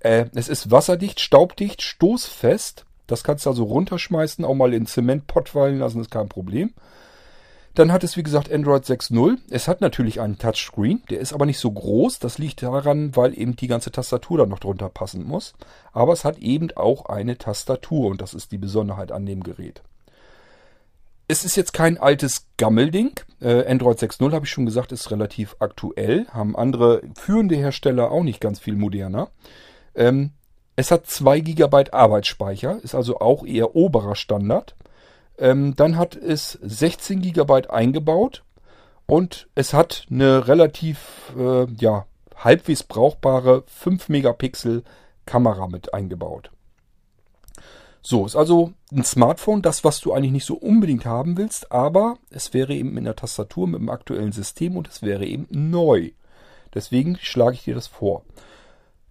Äh, 0.00 0.24
es 0.34 0.48
ist 0.48 0.70
wasserdicht, 0.70 1.20
staubdicht, 1.20 1.82
stoßfest. 1.82 2.86
Das 3.06 3.22
kannst 3.24 3.44
du 3.44 3.50
also 3.50 3.64
runterschmeißen, 3.64 4.44
auch 4.46 4.54
mal 4.54 4.72
in 4.72 4.86
Zementpott 4.86 5.50
fallen 5.50 5.80
lassen, 5.80 6.00
ist 6.00 6.10
kein 6.10 6.30
Problem. 6.30 6.72
Dann 7.74 7.90
hat 7.90 8.04
es 8.04 8.18
wie 8.18 8.22
gesagt 8.22 8.52
Android 8.52 8.84
6.0. 8.84 9.38
Es 9.48 9.66
hat 9.66 9.80
natürlich 9.80 10.20
einen 10.20 10.38
Touchscreen, 10.38 11.02
der 11.08 11.20
ist 11.20 11.32
aber 11.32 11.46
nicht 11.46 11.58
so 11.58 11.70
groß. 11.70 12.18
Das 12.18 12.36
liegt 12.36 12.62
daran, 12.62 13.16
weil 13.16 13.38
eben 13.38 13.56
die 13.56 13.66
ganze 13.66 13.90
Tastatur 13.90 14.38
da 14.38 14.46
noch 14.46 14.58
drunter 14.58 14.90
passen 14.90 15.24
muss. 15.24 15.54
Aber 15.92 16.12
es 16.12 16.24
hat 16.24 16.38
eben 16.38 16.70
auch 16.76 17.06
eine 17.06 17.38
Tastatur 17.38 18.10
und 18.10 18.20
das 18.20 18.34
ist 18.34 18.52
die 18.52 18.58
Besonderheit 18.58 19.10
an 19.10 19.24
dem 19.24 19.42
Gerät. 19.42 19.82
Es 21.28 21.46
ist 21.46 21.56
jetzt 21.56 21.72
kein 21.72 21.96
altes 21.96 22.46
Gammelding. 22.58 23.12
Äh, 23.40 23.66
Android 23.66 23.98
6.0 23.98 24.32
habe 24.32 24.44
ich 24.44 24.50
schon 24.50 24.66
gesagt, 24.66 24.92
ist 24.92 25.10
relativ 25.10 25.56
aktuell. 25.60 26.26
Haben 26.28 26.56
andere 26.56 27.00
führende 27.18 27.56
Hersteller 27.56 28.10
auch 28.10 28.22
nicht 28.22 28.40
ganz 28.40 28.60
viel 28.60 28.76
moderner. 28.76 29.30
Ähm, 29.94 30.32
es 30.76 30.90
hat 30.90 31.06
2 31.06 31.40
GB 31.40 31.90
Arbeitsspeicher, 31.90 32.80
ist 32.82 32.94
also 32.94 33.20
auch 33.20 33.46
eher 33.46 33.74
oberer 33.76 34.14
Standard. 34.14 34.74
Ähm, 35.38 35.74
dann 35.76 35.96
hat 35.96 36.14
es 36.16 36.58
16 36.62 37.22
GB 37.22 37.68
eingebaut 37.68 38.44
und 39.06 39.48
es 39.54 39.74
hat 39.74 40.06
eine 40.10 40.48
relativ, 40.48 41.32
äh, 41.36 41.66
ja, 41.72 42.06
halbwegs 42.36 42.82
brauchbare 42.82 43.64
5 43.66 44.08
Megapixel 44.08 44.82
Kamera 45.26 45.68
mit 45.68 45.94
eingebaut. 45.94 46.50
So, 48.04 48.26
ist 48.26 48.34
also 48.34 48.72
ein 48.90 49.04
Smartphone, 49.04 49.62
das, 49.62 49.84
was 49.84 50.00
du 50.00 50.12
eigentlich 50.12 50.32
nicht 50.32 50.44
so 50.44 50.54
unbedingt 50.54 51.06
haben 51.06 51.36
willst, 51.36 51.70
aber 51.70 52.18
es 52.30 52.52
wäre 52.52 52.74
eben 52.74 52.96
in 52.98 53.04
der 53.04 53.14
Tastatur 53.14 53.68
mit 53.68 53.80
dem 53.80 53.90
aktuellen 53.90 54.32
System 54.32 54.76
und 54.76 54.88
es 54.88 55.02
wäre 55.02 55.24
eben 55.24 55.46
neu. 55.50 56.10
Deswegen 56.74 57.16
schlage 57.20 57.54
ich 57.54 57.64
dir 57.64 57.76
das 57.76 57.86
vor. 57.86 58.24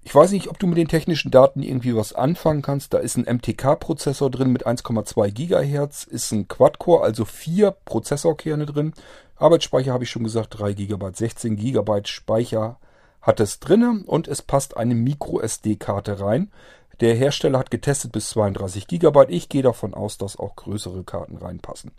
Ich 0.04 0.16
weiß 0.16 0.32
nicht, 0.32 0.50
ob 0.50 0.58
du 0.58 0.66
mit 0.66 0.78
den 0.78 0.88
technischen 0.88 1.30
Daten 1.30 1.62
irgendwie 1.62 1.96
was 1.96 2.14
anfangen 2.14 2.64
kannst. 2.64 2.94
Da 2.94 2.98
ist 2.98 3.18
ein 3.18 3.36
MTK-Prozessor 3.36 4.32
drin 4.32 4.52
mit 4.52 4.66
1,2 4.66 5.32
GHz, 5.32 6.06
ist 6.06 6.32
ein 6.32 6.48
Quad-Core, 6.48 7.04
also 7.04 7.24
vier 7.24 7.72
Prozessorkerne 7.72 8.66
drin. 8.66 8.94
Arbeitsspeicher 9.38 9.94
habe 9.94 10.04
ich 10.04 10.10
schon 10.10 10.24
gesagt, 10.24 10.60
3 10.60 10.74
GB, 10.74 11.12
16 11.14 11.56
GB 11.56 12.02
Speicher 12.06 12.78
hat 13.22 13.40
es 13.40 13.60
drinne 13.60 14.04
und 14.06 14.28
es 14.28 14.42
passt 14.42 14.76
eine 14.76 14.96
Micro-SD-Karte 14.96 16.20
rein. 16.20 16.52
Der 17.00 17.16
Hersteller 17.16 17.60
hat 17.60 17.72
getestet 17.72 18.12
bis 18.12 18.30
32 18.30 18.88
GB. 18.88 19.26
Ich 19.30 19.50
gehe 19.50 19.64
davon 19.64 19.94
aus, 19.94 20.18
dass 20.18 20.38
auch 20.38 20.56
größere 20.56 21.04
Karten 21.04 21.38
reinpassen. 21.38 21.92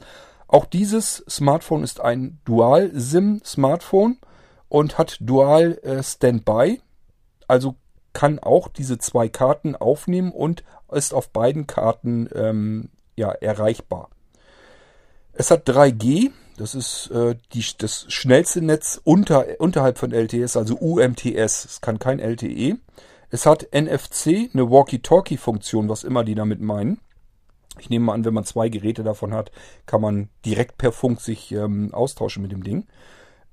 Auch 0.49 0.65
dieses 0.67 1.25
Smartphone 1.29 1.83
ist 1.83 2.01
ein 2.01 2.41
Dual-SIM-Smartphone 2.45 4.19
und 4.69 4.99
hat 4.99 5.17
Dual 5.21 5.79
äh, 5.83 6.03
Standby. 6.03 6.81
Also 7.49 7.77
kann 8.13 8.39
auch 8.39 8.69
diese 8.69 8.99
zwei 8.99 9.29
Karten 9.29 9.77
aufnehmen 9.77 10.33
und 10.33 10.65
ist 10.91 11.15
auf 11.15 11.31
beiden 11.31 11.67
Karten 11.67 12.29
ähm, 12.35 12.91
ja, 13.17 13.31
erreichbar. 13.31 14.11
Es 15.33 15.51
hat 15.51 15.69
3G, 15.69 16.31
das 16.59 16.75
ist 16.75 17.11
äh, 17.11 17.37
die, 17.53 17.65
das 17.79 18.05
schnellste 18.09 18.61
Netz 18.63 19.01
unter, 19.03 19.47
unterhalb 19.59 19.99
von 19.99 20.13
LTS, 20.13 20.57
also 20.57 20.77
UMTS. 20.77 21.65
Es 21.65 21.81
kann 21.81 21.99
kein 21.99 22.19
LTE. 22.19 22.77
Es 23.31 23.47
hat 23.47 23.69
NFC, 23.73 24.51
eine 24.53 24.71
Walkie-Talkie-Funktion, 24.71 25.89
was 25.89 26.05
immer 26.05 26.23
die 26.23 26.35
damit 26.35 26.61
meinen. 26.61 27.01
Ich 27.79 27.89
nehme 27.89 28.07
mal 28.07 28.15
an, 28.15 28.27
wenn 28.27 28.35
man 28.35 28.45
zwei 28.45 28.69
Geräte 28.69 29.03
davon 29.03 29.33
hat, 29.33 29.51
kann 29.87 30.03
man 30.03 30.29
direkt 30.45 30.77
per 30.77 30.93
Funk 30.93 31.23
sich 31.23 31.51
ähm, 31.53 31.95
austauschen 31.95 32.43
mit 32.43 32.53
dem 32.53 32.63
Ding. 32.63 32.87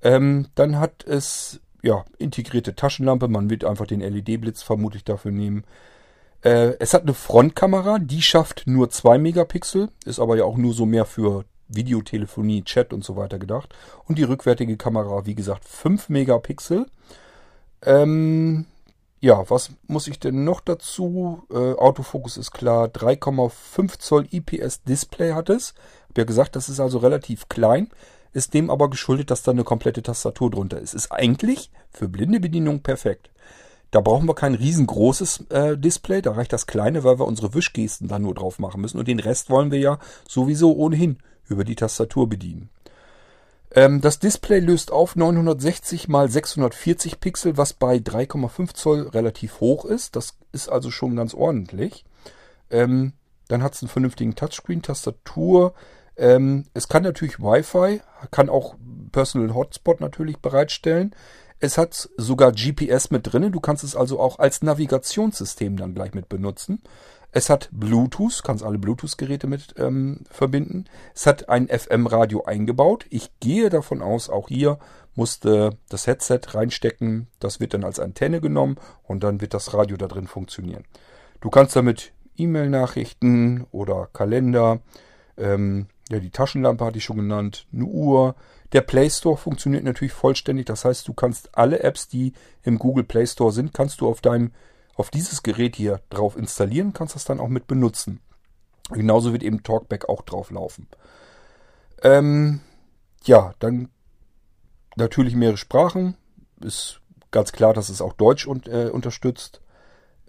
Ähm, 0.02 0.48
dann 0.56 0.78
hat 0.80 1.06
es 1.06 1.62
ja, 1.82 2.06
integrierte 2.18 2.76
Taschenlampe. 2.76 3.28
Man 3.28 3.50
wird 3.50 3.63
einfach 3.63 3.88
den 3.88 4.02
LED-Blitz 4.02 4.63
vermutlich 4.63 5.04
dafür 5.04 5.32
nehmen. 5.32 5.63
Äh, 6.42 6.76
es 6.80 6.94
hat 6.94 7.04
eine 7.04 7.13
Frontkamera, 7.13 8.00
die 8.00 8.22
schafft 8.22 8.63
nur 8.65 8.89
2 8.89 9.18
Megapixel, 9.18 9.89
ist 10.06 10.20
aber 10.20 10.38
ja 10.38 10.46
auch 10.46 10.58
nur 10.58 10.74
so 10.74 10.86
mehr 10.86 11.06
für 11.06 11.46
Videotelefonie, 11.68 12.63
Chat 12.63 12.94
und 12.94 13.04
so 13.04 13.15
weiter 13.15 13.39
gedacht. 13.39 13.76
Und 14.06 14.18
die 14.18 14.24
rückwärtige 14.24 14.78
Kamera, 14.78 15.26
wie 15.26 15.36
gesagt, 15.36 15.65
5 15.65 16.10
Megapixel. 16.10 16.86
Ähm, 17.84 18.65
ja, 19.22 19.50
was 19.50 19.72
muss 19.88 20.08
ich 20.08 20.20
denn 20.20 20.44
noch 20.46 20.62
dazu? 20.62 21.44
Äh, 21.52 21.74
Autofokus 21.74 22.38
ist 22.38 22.52
klar, 22.52 22.88
3,5 22.88 24.00
Zoll 24.00 24.28
IPS 24.32 24.84
Display 24.84 25.34
hat 25.34 25.50
es. 25.50 25.74
Hab 26.08 26.18
ja 26.18 26.24
gesagt, 26.24 26.56
das 26.56 26.70
ist 26.70 26.80
also 26.80 27.00
relativ 27.00 27.50
klein 27.50 27.89
ist 28.34 28.54
dem 28.54 28.70
aber 28.70 28.89
geschuldet, 28.89 29.32
dass 29.32 29.44
da 29.44 29.52
eine 29.52 29.63
komplette 29.63 30.04
Tastatur 30.04 30.52
drunter 30.52 30.80
ist. 30.80 30.94
Ist 30.94 31.12
eigentlich 31.12 31.72
für 31.92 32.08
blinde 32.08 32.39
Bedienung 32.39 32.82
perfekt. 32.82 33.30
Da 33.92 34.02
brauchen 34.02 34.28
wir 34.28 34.36
kein 34.36 34.54
riesengroßes 34.54 35.46
äh, 35.50 35.78
Display, 35.78 36.22
da 36.22 36.34
reicht 36.34 36.54
das 36.54 36.68
kleine, 36.68 37.04
weil 37.04 37.20
wir 37.20 37.26
unsere 37.26 37.56
Wischgesten 37.56 38.08
dann 38.08 38.22
nur 38.22 38.36
drauf 38.36 38.60
machen 38.60 38.82
müssen. 38.82 39.00
Und 39.00 39.08
den 39.08 39.20
Rest 39.20 39.50
wollen 39.50 39.72
wir 39.72 39.80
ja 39.80 40.00
sowieso 40.28 40.76
ohnehin 40.76 41.18
über 41.48 41.63
die 41.63 41.76
Tastatur 41.76 42.30
bedienen. 42.30 42.70
Ähm, 43.72 44.02
das 44.02 44.20
Display 44.20 44.60
löst 44.60 44.92
auf 44.92 45.15
960 45.15 46.08
x 46.08 46.34
640 46.34 47.20
Pixel, 47.20 47.58
was 47.58 47.74
bei 47.74 47.98
3,5 47.98 48.74
Zoll 48.74 49.08
relativ 49.08 49.60
hoch 49.60 49.86
ist. 49.86 50.15
Das 50.15 50.38
ist 50.52 50.70
also 50.70 50.92
schon 50.92 51.15
ganz 51.15 51.34
ordentlich. 51.34 52.06
Ähm, 52.70 53.13
dann 53.48 53.63
hat 53.63 53.74
es 53.74 53.82
einen 53.82 53.89
vernünftigen 53.89 54.36
Touchscreen, 54.36 54.84
Tastatur, 54.84 55.74
ähm, 56.19 56.65
es 56.73 56.88
kann 56.88 57.03
natürlich 57.03 57.39
Wi-Fi, 57.39 58.01
kann 58.32 58.49
auch 58.49 58.75
Personal 59.12 59.55
Hotspot 59.55 60.01
natürlich 60.01 60.39
bereitstellen. 60.39 61.15
Es 61.60 61.77
hat 61.77 62.10
sogar 62.17 62.51
GPS 62.51 63.12
mit 63.12 63.32
drin. 63.32 63.51
Du 63.51 63.60
kannst 63.60 63.84
es 63.84 63.95
also 63.95 64.19
auch 64.19 64.39
als 64.39 64.62
Navigationssystem 64.62 65.77
dann 65.77 65.93
gleich 65.93 66.13
mit 66.13 66.29
benutzen. 66.29 66.82
Es 67.32 67.49
hat 67.49 67.69
Bluetooth, 67.71 68.43
kannst 68.43 68.63
alle 68.63 68.79
Bluetooth-Geräte 68.79 69.47
mit 69.47 69.75
ähm, 69.77 70.21
verbinden. 70.32 70.86
Es 71.13 71.25
hat 71.25 71.47
ein 71.47 71.67
FM-Radio 71.67 72.43
eingebaut. 72.43 73.05
Ich 73.10 73.29
gehe 73.39 73.69
davon 73.69 74.01
aus, 74.01 74.29
auch 74.29 74.48
hier 74.48 74.79
musste 75.15 75.77
das 75.89 76.08
Headset 76.08 76.39
reinstecken. 76.52 77.27
Das 77.39 77.60
wird 77.60 77.73
dann 77.73 77.83
als 77.83 78.00
Antenne 78.00 78.41
genommen 78.41 78.77
und 79.04 79.23
dann 79.23 79.41
wird 79.41 79.54
das 79.54 79.73
Radio 79.73 79.98
da 79.98 80.08
drin 80.08 80.27
funktionieren. 80.27 80.85
Du 81.41 81.50
kannst 81.50 81.75
damit 81.75 82.13
E-Mail-Nachrichten 82.37 83.67
oder 83.71 84.10
Kalender, 84.12 84.79
ähm, 85.37 85.87
ja, 86.10 86.19
die 86.19 86.31
Taschenlampe 86.31 86.83
hatte 86.83 86.97
ich 86.97 87.03
schon 87.03 87.17
genannt, 87.17 87.67
eine 87.71 87.85
Uhr. 87.85 88.35
Der 88.73 88.81
Play 88.81 89.10
Store 89.10 89.37
funktioniert 89.37 89.83
natürlich 89.83 90.13
vollständig. 90.13 90.65
Das 90.65 90.83
heißt, 90.83 91.07
du 91.07 91.13
kannst 91.13 91.55
alle 91.57 91.81
Apps, 91.81 92.07
die 92.07 92.33
im 92.63 92.79
Google 92.79 93.03
Play 93.03 93.27
Store 93.27 93.51
sind, 93.51 93.73
kannst 93.73 94.01
du 94.01 94.07
auf 94.07 94.21
deinem, 94.21 94.51
auf 94.95 95.12
dieses 95.12 95.43
Gerät 95.43 95.75
hier 95.75 96.01
drauf 96.10 96.35
installieren, 96.35 96.93
kannst 96.93 97.15
das 97.15 97.25
dann 97.25 97.39
auch 97.39 97.47
mit 97.47 97.67
benutzen. 97.67 98.19
Genauso 98.91 99.33
wird 99.33 99.43
eben 99.43 99.62
Talkback 99.62 100.10
auch 100.10 100.23
drauf 100.23 100.49
laufen. 100.49 100.87
Ähm, 102.01 102.62
ja, 103.23 103.53
dann 103.60 103.89
natürlich 104.95 105.35
mehrere 105.35 105.57
Sprachen. 105.57 106.15
Ist 106.60 107.01
ganz 107.29 107.51
klar, 107.51 107.73
dass 107.73 107.89
es 107.89 108.01
auch 108.01 108.13
Deutsch 108.13 108.47
und, 108.47 108.67
äh, 108.67 108.89
unterstützt. 108.91 109.62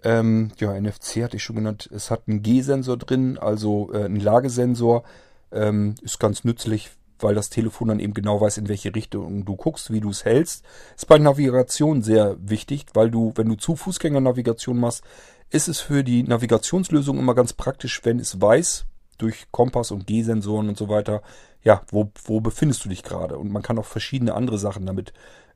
Ähm, 0.03 0.51
ja, 0.57 0.79
NFC 0.79 1.23
hatte 1.23 1.37
ich 1.37 1.43
schon 1.43 1.55
genannt. 1.55 1.89
Es 1.91 2.11
hat 2.11 2.27
einen 2.27 2.43
G-Sensor 2.43 2.97
drin, 2.97 3.39
also 3.39 3.91
äh, 3.93 4.05
einen 4.05 4.19
Lagesensor. 4.19 5.03
Ähm, 5.51 5.95
ist 6.01 6.19
ganz 6.19 6.43
nützlich, 6.43 6.91
weil 7.19 7.35
das 7.35 7.49
Telefon 7.49 7.89
dann 7.89 7.99
eben 7.99 8.13
genau 8.13 8.41
weiß, 8.41 8.57
in 8.57 8.69
welche 8.69 8.93
Richtung 8.95 9.45
du 9.45 9.55
guckst, 9.55 9.91
wie 9.91 9.99
du 9.99 10.09
es 10.09 10.25
hältst. 10.25 10.65
Ist 10.95 11.07
bei 11.07 11.17
Navigation 11.17 12.01
sehr 12.01 12.37
wichtig, 12.39 12.85
weil 12.93 13.11
du, 13.11 13.33
wenn 13.35 13.49
du 13.49 13.55
zu 13.55 13.75
Fußgängernavigation 13.75 14.79
machst, 14.79 15.03
ist 15.49 15.67
es 15.67 15.79
für 15.81 16.03
die 16.03 16.23
Navigationslösung 16.23 17.19
immer 17.19 17.35
ganz 17.35 17.53
praktisch, 17.53 18.01
wenn 18.03 18.19
es 18.19 18.39
weiß, 18.39 18.85
durch 19.17 19.47
Kompass 19.51 19.91
und 19.91 20.07
G-Sensoren 20.07 20.69
und 20.69 20.77
so 20.77 20.89
weiter, 20.89 21.21
ja, 21.63 21.81
wo, 21.89 22.11
wo 22.23 22.41
befindest 22.41 22.83
du 22.85 22.89
dich 22.89 23.03
gerade? 23.03 23.37
Und 23.37 23.51
man 23.51 23.61
kann 23.61 23.77
auch 23.77 23.85
verschiedene 23.85 24.33
andere 24.33 24.57
Sachen 24.57 24.85
damit 24.85 25.13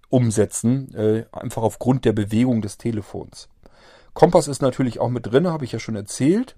umsetzen, 0.10 0.94
äh, 0.94 1.26
einfach 1.32 1.64
aufgrund 1.64 2.06
der 2.06 2.14
Bewegung 2.14 2.62
des 2.62 2.78
Telefons. 2.78 3.50
Kompass 4.14 4.48
ist 4.48 4.62
natürlich 4.62 5.00
auch 5.00 5.10
mit 5.10 5.26
drin, 5.26 5.48
habe 5.48 5.66
ich 5.66 5.72
ja 5.72 5.80
schon 5.80 5.96
erzählt. 5.96 6.56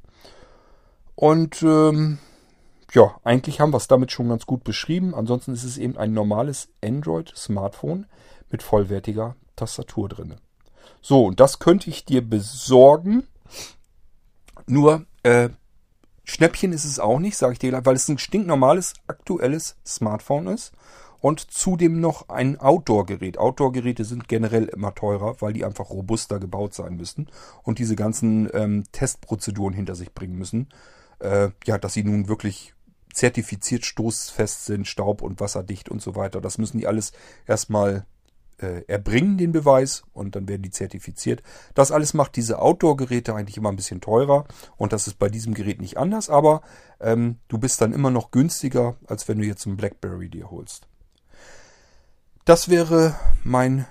Und 1.15 1.63
ähm, 1.63 2.19
ja, 2.93 3.15
eigentlich 3.23 3.59
haben 3.59 3.73
wir 3.73 3.77
es 3.77 3.87
damit 3.87 4.11
schon 4.11 4.29
ganz 4.29 4.45
gut 4.45 4.63
beschrieben. 4.63 5.13
Ansonsten 5.13 5.53
ist 5.53 5.63
es 5.63 5.77
eben 5.77 5.97
ein 5.97 6.13
normales 6.13 6.69
Android-Smartphone 6.83 8.05
mit 8.49 8.63
vollwertiger 8.63 9.35
Tastatur 9.55 10.09
drin. 10.09 10.35
So, 11.01 11.25
und 11.25 11.39
das 11.39 11.59
könnte 11.59 11.89
ich 11.89 12.05
dir 12.05 12.27
besorgen. 12.27 13.27
Nur, 14.67 15.05
äh, 15.23 15.49
Schnäppchen 16.23 16.73
ist 16.73 16.85
es 16.85 16.99
auch 16.99 17.19
nicht, 17.19 17.37
sage 17.37 17.53
ich 17.53 17.59
dir 17.59 17.69
gleich, 17.69 17.85
weil 17.85 17.95
es 17.95 18.09
ein 18.09 18.17
stinknormales, 18.17 18.93
aktuelles 19.07 19.77
Smartphone 19.85 20.47
ist 20.47 20.73
und 21.19 21.39
zudem 21.51 22.01
noch 22.01 22.29
ein 22.29 22.59
Outdoor-Gerät. 22.59 23.37
Outdoor-Geräte 23.37 24.03
sind 24.03 24.27
generell 24.27 24.65
immer 24.65 24.93
teurer, 24.93 25.37
weil 25.39 25.53
die 25.53 25.63
einfach 25.63 25.89
robuster 25.89 26.39
gebaut 26.39 26.73
sein 26.73 26.95
müssen 26.95 27.29
und 27.63 27.79
diese 27.79 27.95
ganzen 27.95 28.49
ähm, 28.53 28.83
Testprozeduren 28.91 29.73
hinter 29.73 29.95
sich 29.95 30.13
bringen 30.13 30.37
müssen. 30.37 30.69
Äh, 31.19 31.49
ja, 31.65 31.77
dass 31.77 31.93
sie 31.93 32.03
nun 32.03 32.27
wirklich 32.27 32.73
zertifiziert 33.17 33.83
stoßfest 33.83 34.65
sind, 34.65 34.87
staub- 34.87 35.23
und 35.23 35.39
wasserdicht 35.39 35.89
und 35.89 36.01
so 36.01 36.15
weiter. 36.15 36.39
Das 36.39 36.59
müssen 36.59 36.77
die 36.77 36.87
alles 36.87 37.13
erstmal 37.47 38.05
äh, 38.59 38.83
erbringen, 38.87 39.37
den 39.37 39.51
Beweis, 39.51 40.03
und 40.13 40.35
dann 40.35 40.47
werden 40.47 40.61
die 40.61 40.69
zertifiziert. 40.69 41.41
Das 41.73 41.91
alles 41.91 42.13
macht 42.13 42.35
diese 42.35 42.59
Outdoor-Geräte 42.59 43.33
eigentlich 43.33 43.57
immer 43.57 43.69
ein 43.69 43.75
bisschen 43.75 44.01
teurer 44.01 44.45
und 44.77 44.93
das 44.93 45.07
ist 45.07 45.17
bei 45.17 45.29
diesem 45.29 45.55
Gerät 45.55 45.81
nicht 45.81 45.97
anders, 45.97 46.29
aber 46.29 46.61
ähm, 46.99 47.37
du 47.47 47.57
bist 47.57 47.81
dann 47.81 47.93
immer 47.93 48.11
noch 48.11 48.29
günstiger, 48.29 48.97
als 49.07 49.27
wenn 49.27 49.39
du 49.39 49.45
jetzt 49.45 49.65
einen 49.65 49.77
BlackBerry 49.77 50.29
dir 50.29 50.51
holst. 50.51 50.87
Das 52.45 52.69
wäre 52.69 53.15
mein 53.43 53.85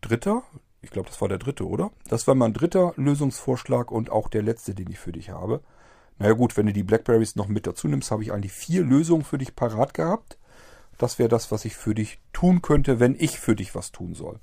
dritter, 0.00 0.42
ich 0.80 0.90
glaube, 0.90 1.08
das 1.08 1.20
war 1.20 1.28
der 1.28 1.38
dritte, 1.38 1.66
oder? 1.66 1.90
Das 2.08 2.26
war 2.26 2.34
mein 2.34 2.54
dritter 2.54 2.94
Lösungsvorschlag 2.96 3.90
und 3.90 4.10
auch 4.10 4.28
der 4.28 4.42
letzte, 4.42 4.74
den 4.74 4.90
ich 4.90 4.98
für 4.98 5.12
dich 5.12 5.30
habe. 5.30 5.62
Naja 6.18 6.32
gut, 6.32 6.56
wenn 6.56 6.66
du 6.66 6.72
die 6.72 6.82
Blackberries 6.82 7.36
noch 7.36 7.48
mit 7.48 7.66
dazu 7.66 7.88
nimmst, 7.88 8.10
habe 8.10 8.22
ich 8.22 8.32
eigentlich 8.32 8.52
vier 8.52 8.82
Lösungen 8.82 9.24
für 9.24 9.38
dich 9.38 9.54
parat 9.54 9.94
gehabt. 9.94 10.38
Das 10.98 11.18
wäre 11.18 11.28
das, 11.28 11.52
was 11.52 11.64
ich 11.64 11.76
für 11.76 11.94
dich 11.94 12.18
tun 12.32 12.60
könnte, 12.60 12.98
wenn 12.98 13.14
ich 13.18 13.38
für 13.38 13.54
dich 13.54 13.74
was 13.74 13.92
tun 13.92 14.14
soll. 14.14 14.40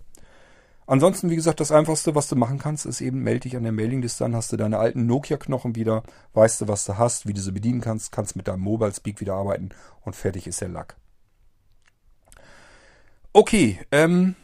Ansonsten, 0.87 1.31
wie 1.31 1.35
gesagt, 1.35 1.59
das 1.59 1.71
Einfachste, 1.71 2.13
was 2.13 2.27
du 2.27 2.35
machen 2.35 2.59
kannst, 2.59 2.85
ist 2.85 3.01
eben, 3.01 3.23
melde 3.23 3.41
dich 3.41 3.57
an 3.57 3.63
der 3.63 3.71
Mailingliste 3.71 4.23
an, 4.23 4.35
hast 4.35 4.51
du 4.51 4.57
deine 4.57 4.77
alten 4.77 5.07
Nokia-Knochen 5.07 5.75
wieder, 5.75 6.03
weißt 6.33 6.61
du, 6.61 6.67
was 6.67 6.85
du 6.85 6.97
hast, 6.97 7.27
wie 7.27 7.33
du 7.33 7.41
sie 7.41 7.51
bedienen 7.51 7.81
kannst, 7.81 8.11
kannst 8.11 8.35
mit 8.35 8.47
deinem 8.47 8.61
Mobile 8.61 8.93
Speak 8.93 9.19
wieder 9.19 9.33
arbeiten 9.33 9.69
und 10.01 10.15
fertig 10.15 10.45
ist 10.45 10.61
der 10.61 10.69
Lack. 10.69 10.95
Okay, 13.33 13.79
ähm, 13.91 14.35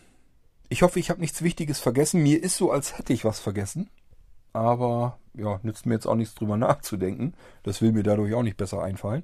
ich 0.68 0.82
hoffe, 0.82 1.00
ich 1.00 1.12
habe 1.12 1.22
nichts 1.22 1.44
Wichtiges 1.44 1.80
vergessen. 1.80 2.24
Mir 2.24 2.44
ist 2.44 2.58
so, 2.58 2.72
als 2.72 2.98
hätte 2.98 3.14
ich 3.14 3.24
was 3.24 3.40
vergessen. 3.40 3.90
Aber 4.52 5.20
ja, 5.34 5.60
nützt 5.64 5.86
mir 5.86 5.94
jetzt 5.94 6.08
auch 6.08 6.16
nichts 6.16 6.36
drüber 6.36 6.58
nachzudenken. 6.58 7.34
Das 7.64 7.82
will 7.82 7.92
mir 7.92 8.04
dadurch 8.04 8.34
auch 8.34 8.44
nicht 8.44 8.58
besser 8.58 8.82
einfallen. 8.82 9.24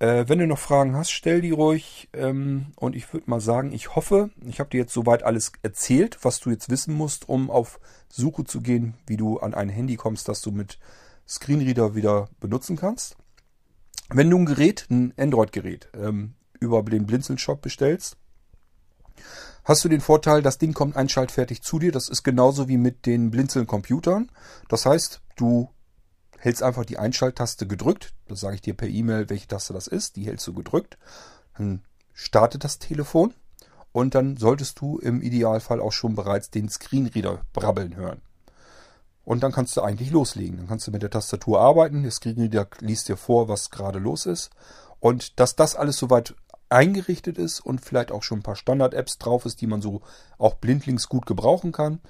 Äh, 0.00 0.26
wenn 0.28 0.38
du 0.38 0.46
noch 0.46 0.58
Fragen 0.58 0.94
hast, 0.94 1.10
stell 1.10 1.40
die 1.40 1.50
ruhig. 1.50 2.08
Ähm, 2.12 2.66
und 2.76 2.94
ich 2.94 3.12
würde 3.12 3.28
mal 3.28 3.40
sagen, 3.40 3.72
ich 3.72 3.96
hoffe, 3.96 4.30
ich 4.46 4.60
habe 4.60 4.70
dir 4.70 4.78
jetzt 4.78 4.92
soweit 4.92 5.22
alles 5.22 5.52
erzählt, 5.62 6.18
was 6.22 6.40
du 6.40 6.50
jetzt 6.50 6.70
wissen 6.70 6.94
musst, 6.94 7.28
um 7.28 7.50
auf 7.50 7.80
Suche 8.08 8.44
zu 8.44 8.60
gehen, 8.60 8.94
wie 9.06 9.16
du 9.16 9.38
an 9.38 9.54
ein 9.54 9.68
Handy 9.68 9.96
kommst, 9.96 10.28
das 10.28 10.40
du 10.40 10.52
mit 10.52 10.78
Screenreader 11.26 11.94
wieder 11.94 12.28
benutzen 12.40 12.76
kannst. 12.76 13.16
Wenn 14.10 14.30
du 14.30 14.38
ein 14.38 14.46
Gerät, 14.46 14.86
ein 14.88 15.12
Android-Gerät, 15.18 15.88
ähm, 15.94 16.34
über 16.60 16.82
den 16.82 17.06
Blinzeln-Shop 17.06 17.60
bestellst, 17.60 18.16
hast 19.68 19.84
du 19.84 19.88
den 19.88 20.00
Vorteil, 20.00 20.42
das 20.42 20.58
Ding 20.58 20.72
kommt 20.72 20.96
einschaltfertig 20.96 21.62
zu 21.62 21.78
dir. 21.78 21.92
Das 21.92 22.08
ist 22.08 22.24
genauso 22.24 22.68
wie 22.68 22.78
mit 22.78 23.04
den 23.04 23.30
Blinzeln-Computern. 23.30 24.30
Das 24.68 24.86
heißt, 24.86 25.20
du 25.36 25.68
hältst 26.38 26.62
einfach 26.62 26.86
die 26.86 26.98
Einschalttaste 26.98 27.66
gedrückt. 27.66 28.14
Das 28.28 28.40
sage 28.40 28.54
ich 28.54 28.62
dir 28.62 28.74
per 28.74 28.88
E-Mail, 28.88 29.28
welche 29.28 29.46
Taste 29.46 29.74
das 29.74 29.86
ist. 29.86 30.16
Die 30.16 30.26
hältst 30.26 30.46
du 30.46 30.54
gedrückt. 30.54 30.96
Dann 31.58 31.82
startet 32.14 32.64
das 32.64 32.78
Telefon 32.78 33.34
und 33.92 34.14
dann 34.14 34.38
solltest 34.38 34.80
du 34.80 34.98
im 34.98 35.20
Idealfall 35.20 35.80
auch 35.80 35.92
schon 35.92 36.14
bereits 36.14 36.50
den 36.50 36.68
Screenreader 36.70 37.42
brabbeln 37.52 37.94
hören. 37.94 38.22
Und 39.24 39.42
dann 39.42 39.52
kannst 39.52 39.76
du 39.76 39.82
eigentlich 39.82 40.10
loslegen. 40.10 40.56
Dann 40.56 40.68
kannst 40.68 40.86
du 40.86 40.90
mit 40.90 41.02
der 41.02 41.10
Tastatur 41.10 41.60
arbeiten. 41.60 42.02
Der 42.02 42.10
Screenreader 42.10 42.66
liest 42.80 43.10
dir 43.10 43.18
vor, 43.18 43.48
was 43.48 43.68
gerade 43.70 43.98
los 43.98 44.24
ist. 44.24 44.48
Und 45.00 45.38
dass 45.38 45.54
das 45.54 45.76
alles 45.76 45.98
soweit 45.98 46.34
eingerichtet 46.70 47.38
ist 47.38 47.60
und 47.60 47.80
vielleicht 47.80 48.12
auch 48.12 48.22
schon 48.22 48.40
ein 48.40 48.42
paar 48.42 48.56
Standard-Apps 48.56 49.18
drauf 49.18 49.46
ist, 49.46 49.60
die 49.60 49.66
man 49.66 49.82
so 49.82 50.02
auch 50.38 50.54
blindlings 50.54 51.08
gut 51.08 51.26
gebrauchen 51.26 51.72
kann. 51.72 52.00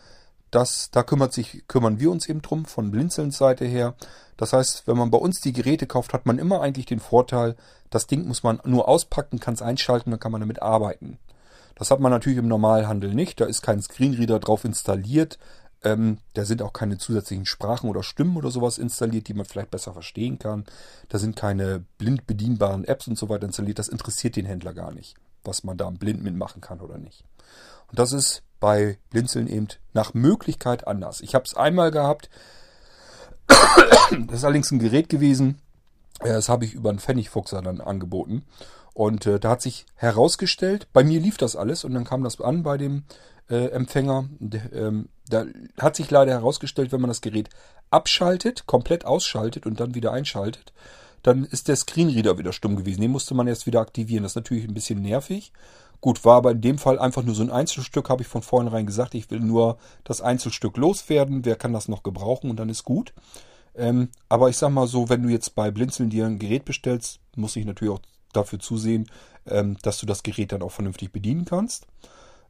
Das, 0.51 0.91
da 0.91 1.03
kümmert 1.03 1.33
sich, 1.33 1.65
kümmern 1.69 2.01
wir 2.01 2.11
uns 2.11 2.29
eben 2.29 2.41
drum 2.41 2.65
von 2.65 2.91
Blinzelns 2.91 3.37
Seite 3.37 3.67
her. 3.67 3.95
Das 4.37 4.53
heißt, 4.53 4.87
wenn 4.87 4.97
man 4.97 5.11
bei 5.11 5.19
uns 5.19 5.41
die 5.41 5.53
Geräte 5.53 5.87
kauft, 5.87 6.15
hat 6.15 6.25
man 6.25 6.39
immer 6.39 6.63
eigentlich 6.63 6.87
den 6.87 7.01
Vorteil, 7.01 7.57
das 7.91 8.07
Ding 8.07 8.27
muss 8.27 8.43
man 8.43 8.61
nur 8.65 8.89
auspacken, 8.89 9.41
kann 9.41 9.55
es 9.55 9.63
einschalten, 9.63 10.11
dann 10.11 10.21
kann 10.21 10.33
man 10.33 10.41
damit 10.41 10.63
arbeiten. 10.63 11.19
Das 11.75 11.91
hat 11.91 12.01
man 12.01 12.11
natürlich 12.11 12.39
im 12.39 12.49
Normalhandel 12.49 13.15
nicht. 13.15 13.41
Da 13.41 13.45
ist 13.45 13.63
kein 13.63 13.81
Screenreader 13.81 14.41
drauf 14.41 14.65
installiert. 14.65 15.39
Ähm, 15.85 16.18
da 16.35 16.45
sind 16.45 16.61
auch 16.62 16.72
keine 16.72 16.99
zusätzlichen 16.99 17.47
Sprachen 17.47 17.89
oder 17.89 18.03
Stimmen 18.03 18.37
oder 18.37 18.51
sowas 18.51 18.79
installiert, 18.79 19.29
die 19.29 19.35
man 19.35 19.47
vielleicht 19.47 19.70
besser 19.70 19.93
verstehen 19.93 20.39
kann. 20.39 20.64
Da 21.09 21.18
sind 21.18 21.37
keine 21.37 21.85
blind 21.99 22.26
bedienbaren 22.26 22.85
Apps 22.85 23.07
und 23.07 23.16
so 23.16 23.29
weiter 23.29 23.47
installiert. 23.47 23.79
Das 23.79 23.89
interessiert 23.89 24.37
den 24.37 24.47
Händler 24.47 24.74
gar 24.74 24.93
nicht, 24.93 25.14
was 25.45 25.62
man 25.62 25.76
da 25.76 25.89
blind 25.91 26.22
mitmachen 26.22 26.61
kann 26.61 26.81
oder 26.81 26.99
nicht. 26.99 27.24
Und 27.89 27.99
das 27.99 28.12
ist 28.12 28.43
bei 28.61 28.99
Blinzeln 29.11 29.47
eben 29.47 29.68
nach 29.93 30.14
Möglichkeit 30.14 30.87
anders. 30.87 31.20
Ich 31.20 31.35
habe 31.35 31.45
es 31.45 31.55
einmal 31.55 31.91
gehabt. 31.91 32.29
Das 33.47 34.39
ist 34.39 34.45
allerdings 34.45 34.70
ein 34.70 34.79
Gerät 34.79 35.09
gewesen. 35.09 35.61
Äh, 36.20 36.33
das 36.33 36.49
habe 36.49 36.64
ich 36.64 36.74
über 36.74 36.91
einen 36.91 36.99
Pfennigfuchser 36.99 37.62
dann 37.62 37.81
angeboten. 37.81 38.45
Und 38.95 39.26
äh, 39.26 39.39
da 39.39 39.51
hat 39.51 39.62
sich 39.62 39.87
herausgestellt, 39.95 40.89
bei 40.93 41.05
mir 41.05 41.20
lief 41.20 41.37
das 41.37 41.57
alles 41.57 41.85
und 41.85 41.95
dann 41.95 42.05
kam 42.05 42.24
das 42.24 42.41
an 42.41 42.62
bei 42.62 42.76
dem 42.76 43.05
äh, 43.51 43.67
Empfänger. 43.69 44.29
Der, 44.39 44.73
ähm, 44.73 45.09
da 45.29 45.45
hat 45.79 45.97
sich 45.97 46.11
leider 46.11 46.33
herausgestellt, 46.33 46.93
wenn 46.93 47.01
man 47.01 47.09
das 47.09 47.21
Gerät 47.21 47.51
abschaltet, 47.91 48.67
komplett 48.67 49.05
ausschaltet 49.05 49.67
und 49.67 49.81
dann 49.81 49.95
wieder 49.95 50.13
einschaltet, 50.13 50.73
dann 51.23 51.45
ist 51.45 51.69
der 51.69 51.77
Screenreader 51.77 52.39
wieder 52.39 52.53
stumm 52.53 52.77
gewesen. 52.77 53.01
Den 53.01 53.11
musste 53.11 53.35
man 53.35 53.49
erst 53.49 53.67
wieder 53.67 53.81
aktivieren. 53.81 54.23
Das 54.23 54.33
ist 54.33 54.37
natürlich 54.37 54.65
ein 54.65 54.75
bisschen 54.75 55.03
nervig. 55.03 55.53
Gut, 56.01 56.25
war 56.25 56.37
aber 56.37 56.53
in 56.53 56.61
dem 56.61 56.79
Fall 56.79 56.99
einfach 56.99 57.25
nur 57.25 57.35
so 57.35 57.43
ein 57.43 57.51
Einzelstück, 57.51 58.09
habe 58.09 58.23
ich 58.23 58.29
von 58.29 58.43
vornherein 58.43 58.87
gesagt. 58.87 59.15
Ich 59.15 59.31
will 59.31 59.41
nur 59.41 59.79
das 60.05 60.21
Einzelstück 60.21 60.77
loswerden. 60.77 61.45
Wer 61.45 61.57
kann 61.57 61.73
das 61.73 61.89
noch 61.89 62.05
gebrauchen 62.05 62.51
und 62.51 62.57
dann 62.57 62.69
ist 62.69 62.85
gut. 62.85 63.13
Ähm, 63.75 64.11
aber 64.29 64.49
ich 64.49 64.57
sag 64.57 64.71
mal 64.71 64.87
so, 64.87 65.09
wenn 65.09 65.23
du 65.23 65.29
jetzt 65.29 65.55
bei 65.55 65.71
Blinzeln 65.71 66.11
dir 66.11 66.27
ein 66.27 66.39
Gerät 66.39 66.65
bestellst, 66.65 67.21
muss 67.35 67.57
ich 67.57 67.65
natürlich 67.65 67.95
auch 67.95 68.01
dafür 68.33 68.61
zusehen, 68.61 69.11
ähm, 69.47 69.77
dass 69.83 69.99
du 69.99 70.07
das 70.07 70.23
Gerät 70.23 70.53
dann 70.53 70.63
auch 70.63 70.73
vernünftig 70.73 71.13
bedienen 71.13 71.45
kannst. 71.45 71.87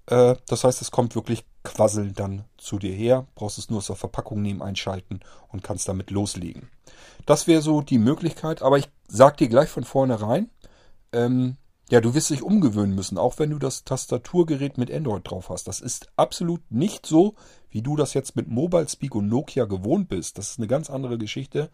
Äh, 0.08 0.36
das 0.46 0.64
heißt, 0.64 0.82
es 0.82 0.90
kommt 0.90 1.14
wirklich 1.14 1.44
quasselnd 1.64 2.18
dann 2.18 2.44
zu 2.56 2.78
dir 2.78 2.92
her. 2.92 3.26
Brauchst 3.34 3.58
es 3.58 3.70
nur 3.70 3.82
der 3.82 3.96
Verpackung 3.96 4.42
nehmen, 4.42 4.62
einschalten 4.62 5.20
und 5.48 5.62
kannst 5.62 5.88
damit 5.88 6.10
loslegen. 6.10 6.70
Das 7.26 7.46
wäre 7.46 7.62
so 7.62 7.82
die 7.82 7.98
Möglichkeit, 7.98 8.62
aber 8.62 8.78
ich 8.78 8.88
sag 9.06 9.36
dir 9.36 9.48
gleich 9.48 9.68
von 9.68 9.84
vornherein, 9.84 10.50
ähm, 11.12 11.56
ja, 11.90 12.02
du 12.02 12.14
wirst 12.14 12.28
dich 12.28 12.42
umgewöhnen 12.42 12.94
müssen, 12.94 13.16
auch 13.16 13.38
wenn 13.38 13.50
du 13.50 13.58
das 13.58 13.84
Tastaturgerät 13.84 14.76
mit 14.76 14.92
Android 14.92 15.22
drauf 15.28 15.48
hast. 15.48 15.68
Das 15.68 15.80
ist 15.80 16.08
absolut 16.16 16.60
nicht 16.70 17.06
so, 17.06 17.34
wie 17.70 17.80
du 17.80 17.96
das 17.96 18.12
jetzt 18.12 18.36
mit 18.36 18.48
Mobile 18.48 18.88
Speak 18.88 19.14
und 19.14 19.28
Nokia 19.28 19.64
gewohnt 19.64 20.08
bist. 20.08 20.36
Das 20.36 20.50
ist 20.50 20.58
eine 20.58 20.68
ganz 20.68 20.90
andere 20.90 21.16
Geschichte. 21.16 21.70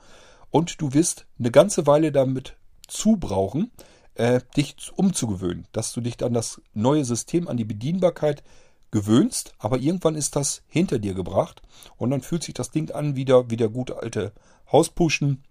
Und 0.51 0.81
du 0.81 0.93
wirst 0.93 1.27
eine 1.39 1.51
ganze 1.51 1.89
Weile 1.89 2.13
damit 2.13 2.57
zubrauchen, 2.87 3.73
äh, 4.15 4.41
dich 4.57 4.77
umzugewöhnen, 4.95 5.67
dass 5.73 5.93
du 5.93 6.01
dich 6.01 6.23
an 6.25 6.33
das 6.33 6.61
neue 6.73 7.05
System, 7.05 7.49
an 7.49 7.57
die 7.57 7.65
Bedienbarkeit 7.65 8.43
gewöhnst, 8.91 9.55
aber 9.59 9.79
irgendwann 9.79 10.15
ist 10.15 10.37
das 10.37 10.63
hinter 10.69 10.99
dir 10.99 11.15
gebracht 11.15 11.63
und 11.97 12.11
dann 12.11 12.21
fühlt 12.21 12.45
sich 12.45 12.55
das 12.55 12.71
Ding 12.71 12.93
an 12.93 13.17
wieder 13.17 13.51
wie 13.51 13.57
der 13.57 13.69
gute 13.69 14.01
alte 14.01 14.33
Hauspuschen 14.71 15.43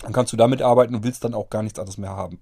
Dann 0.00 0.12
kannst 0.12 0.32
du 0.32 0.36
damit 0.36 0.60
arbeiten 0.60 0.94
und 0.94 1.04
willst 1.04 1.24
dann 1.24 1.34
auch 1.34 1.50
gar 1.50 1.62
nichts 1.62 1.78
anderes 1.78 1.98
mehr 1.98 2.10
haben. 2.10 2.40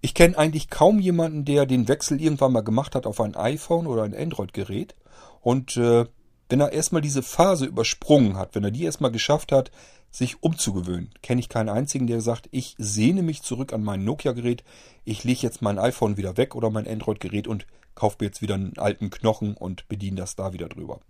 Ich 0.00 0.14
kenne 0.14 0.38
eigentlich 0.38 0.70
kaum 0.70 1.00
jemanden, 1.00 1.44
der 1.44 1.66
den 1.66 1.88
Wechsel 1.88 2.20
irgendwann 2.20 2.52
mal 2.52 2.62
gemacht 2.62 2.94
hat 2.94 3.06
auf 3.06 3.20
ein 3.20 3.36
iPhone 3.36 3.86
oder 3.86 4.02
ein 4.02 4.14
Android-Gerät. 4.14 4.94
Und 5.40 5.76
äh, 5.76 6.06
wenn 6.48 6.60
er 6.60 6.72
erstmal 6.72 7.02
diese 7.02 7.22
Phase 7.22 7.66
übersprungen 7.66 8.36
hat, 8.36 8.54
wenn 8.54 8.64
er 8.64 8.70
die 8.70 8.84
erstmal 8.84 9.10
geschafft 9.10 9.52
hat, 9.52 9.70
sich 10.10 10.42
umzugewöhnen, 10.42 11.10
kenne 11.22 11.40
ich 11.40 11.48
keinen 11.48 11.68
einzigen, 11.68 12.06
der 12.06 12.20
sagt, 12.20 12.48
ich 12.50 12.74
sehne 12.78 13.22
mich 13.22 13.42
zurück 13.42 13.72
an 13.72 13.84
mein 13.84 14.04
Nokia-Gerät, 14.04 14.64
ich 15.04 15.24
lege 15.24 15.40
jetzt 15.42 15.62
mein 15.62 15.78
iPhone 15.78 16.16
wieder 16.16 16.36
weg 16.36 16.54
oder 16.54 16.70
mein 16.70 16.88
Android-Gerät 16.88 17.46
und 17.46 17.66
kaufe 17.94 18.16
mir 18.20 18.26
jetzt 18.26 18.42
wieder 18.42 18.54
einen 18.54 18.78
alten 18.78 19.10
Knochen 19.10 19.54
und 19.54 19.88
bediene 19.88 20.16
das 20.16 20.36
da 20.36 20.52
wieder 20.52 20.68
drüber. 20.68 21.00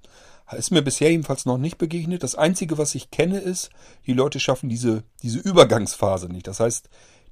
Ist 0.56 0.70
mir 0.70 0.80
bisher 0.80 1.10
jedenfalls 1.10 1.44
noch 1.44 1.58
nicht 1.58 1.76
begegnet. 1.76 2.22
Das 2.22 2.34
Einzige, 2.34 2.78
was 2.78 2.94
ich 2.94 3.10
kenne, 3.10 3.38
ist, 3.38 3.68
die 4.06 4.14
Leute 4.14 4.40
schaffen 4.40 4.70
diese, 4.70 5.04
diese 5.22 5.38
Übergangsphase 5.38 6.28
nicht. 6.28 6.46
Das 6.46 6.60
heißt, 6.60 6.88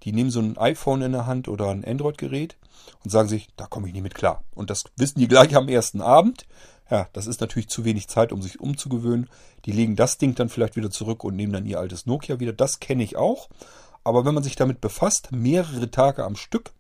die 0.07 0.13
nehmen 0.13 0.31
so 0.31 0.41
ein 0.41 0.57
iPhone 0.57 1.03
in 1.03 1.13
der 1.13 1.27
Hand 1.27 1.49
oder 1.49 1.69
ein 1.69 1.85
Android-Gerät 1.85 2.57
und 3.05 3.11
sagen 3.11 3.29
sich, 3.29 3.49
da 3.57 3.67
komme 3.67 3.89
ich 3.89 3.93
nicht 3.93 4.05
mit 4.05 4.15
klar. 4.15 4.45
Und 4.55 4.71
das 4.71 4.85
wissen 4.97 5.19
die 5.19 5.29
gleich 5.29 5.55
am 5.57 5.69
ersten 5.69 6.01
Abend. 6.01 6.47
Ja, 6.89 7.09
das 7.13 7.27
ist 7.27 7.41
natürlich 7.41 7.69
zu 7.69 7.85
wenig 7.85 8.07
Zeit, 8.07 8.31
um 8.31 8.41
sich 8.41 8.61
umzugewöhnen. 8.61 9.29
Die 9.65 9.73
legen 9.73 9.97
das 9.97 10.17
Ding 10.17 10.37
dann 10.37 10.49
vielleicht 10.49 10.77
wieder 10.77 10.91
zurück 10.91 11.25
und 11.25 11.35
nehmen 11.35 11.53
dann 11.53 11.67
ihr 11.67 11.81
altes 11.81 12.07
Nokia 12.07 12.39
wieder. 12.39 12.53
Das 12.53 12.79
kenne 12.79 13.03
ich 13.03 13.17
auch. 13.17 13.49
Aber 14.05 14.25
wenn 14.25 14.35
man 14.35 14.45
sich 14.45 14.55
damit 14.55 14.81
befasst, 14.81 15.33
mehrere 15.33 15.91
Tage 15.91 16.25
am 16.25 16.37
Stück, 16.37 16.73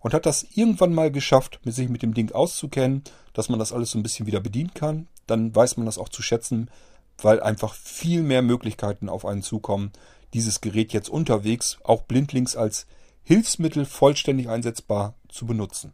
und 0.00 0.14
hat 0.14 0.26
das 0.26 0.46
irgendwann 0.54 0.94
mal 0.94 1.10
geschafft, 1.10 1.58
sich 1.64 1.88
mit 1.88 2.02
dem 2.02 2.14
Ding 2.14 2.30
auszukennen, 2.30 3.02
dass 3.32 3.48
man 3.48 3.58
das 3.58 3.72
alles 3.72 3.90
so 3.90 3.98
ein 3.98 4.04
bisschen 4.04 4.26
wieder 4.26 4.38
bedienen 4.38 4.72
kann, 4.72 5.08
dann 5.26 5.52
weiß 5.52 5.78
man 5.78 5.86
das 5.86 5.98
auch 5.98 6.10
zu 6.10 6.22
schätzen, 6.22 6.70
weil 7.18 7.40
einfach 7.40 7.74
viel 7.74 8.22
mehr 8.22 8.42
Möglichkeiten 8.42 9.08
auf 9.08 9.24
einen 9.24 9.42
zukommen, 9.42 9.90
dieses 10.34 10.60
Gerät 10.60 10.92
jetzt 10.92 11.08
unterwegs 11.08 11.78
auch 11.84 12.02
blindlings 12.02 12.56
als 12.56 12.86
Hilfsmittel 13.22 13.84
vollständig 13.84 14.48
einsetzbar 14.48 15.14
zu 15.28 15.46
benutzen. 15.46 15.92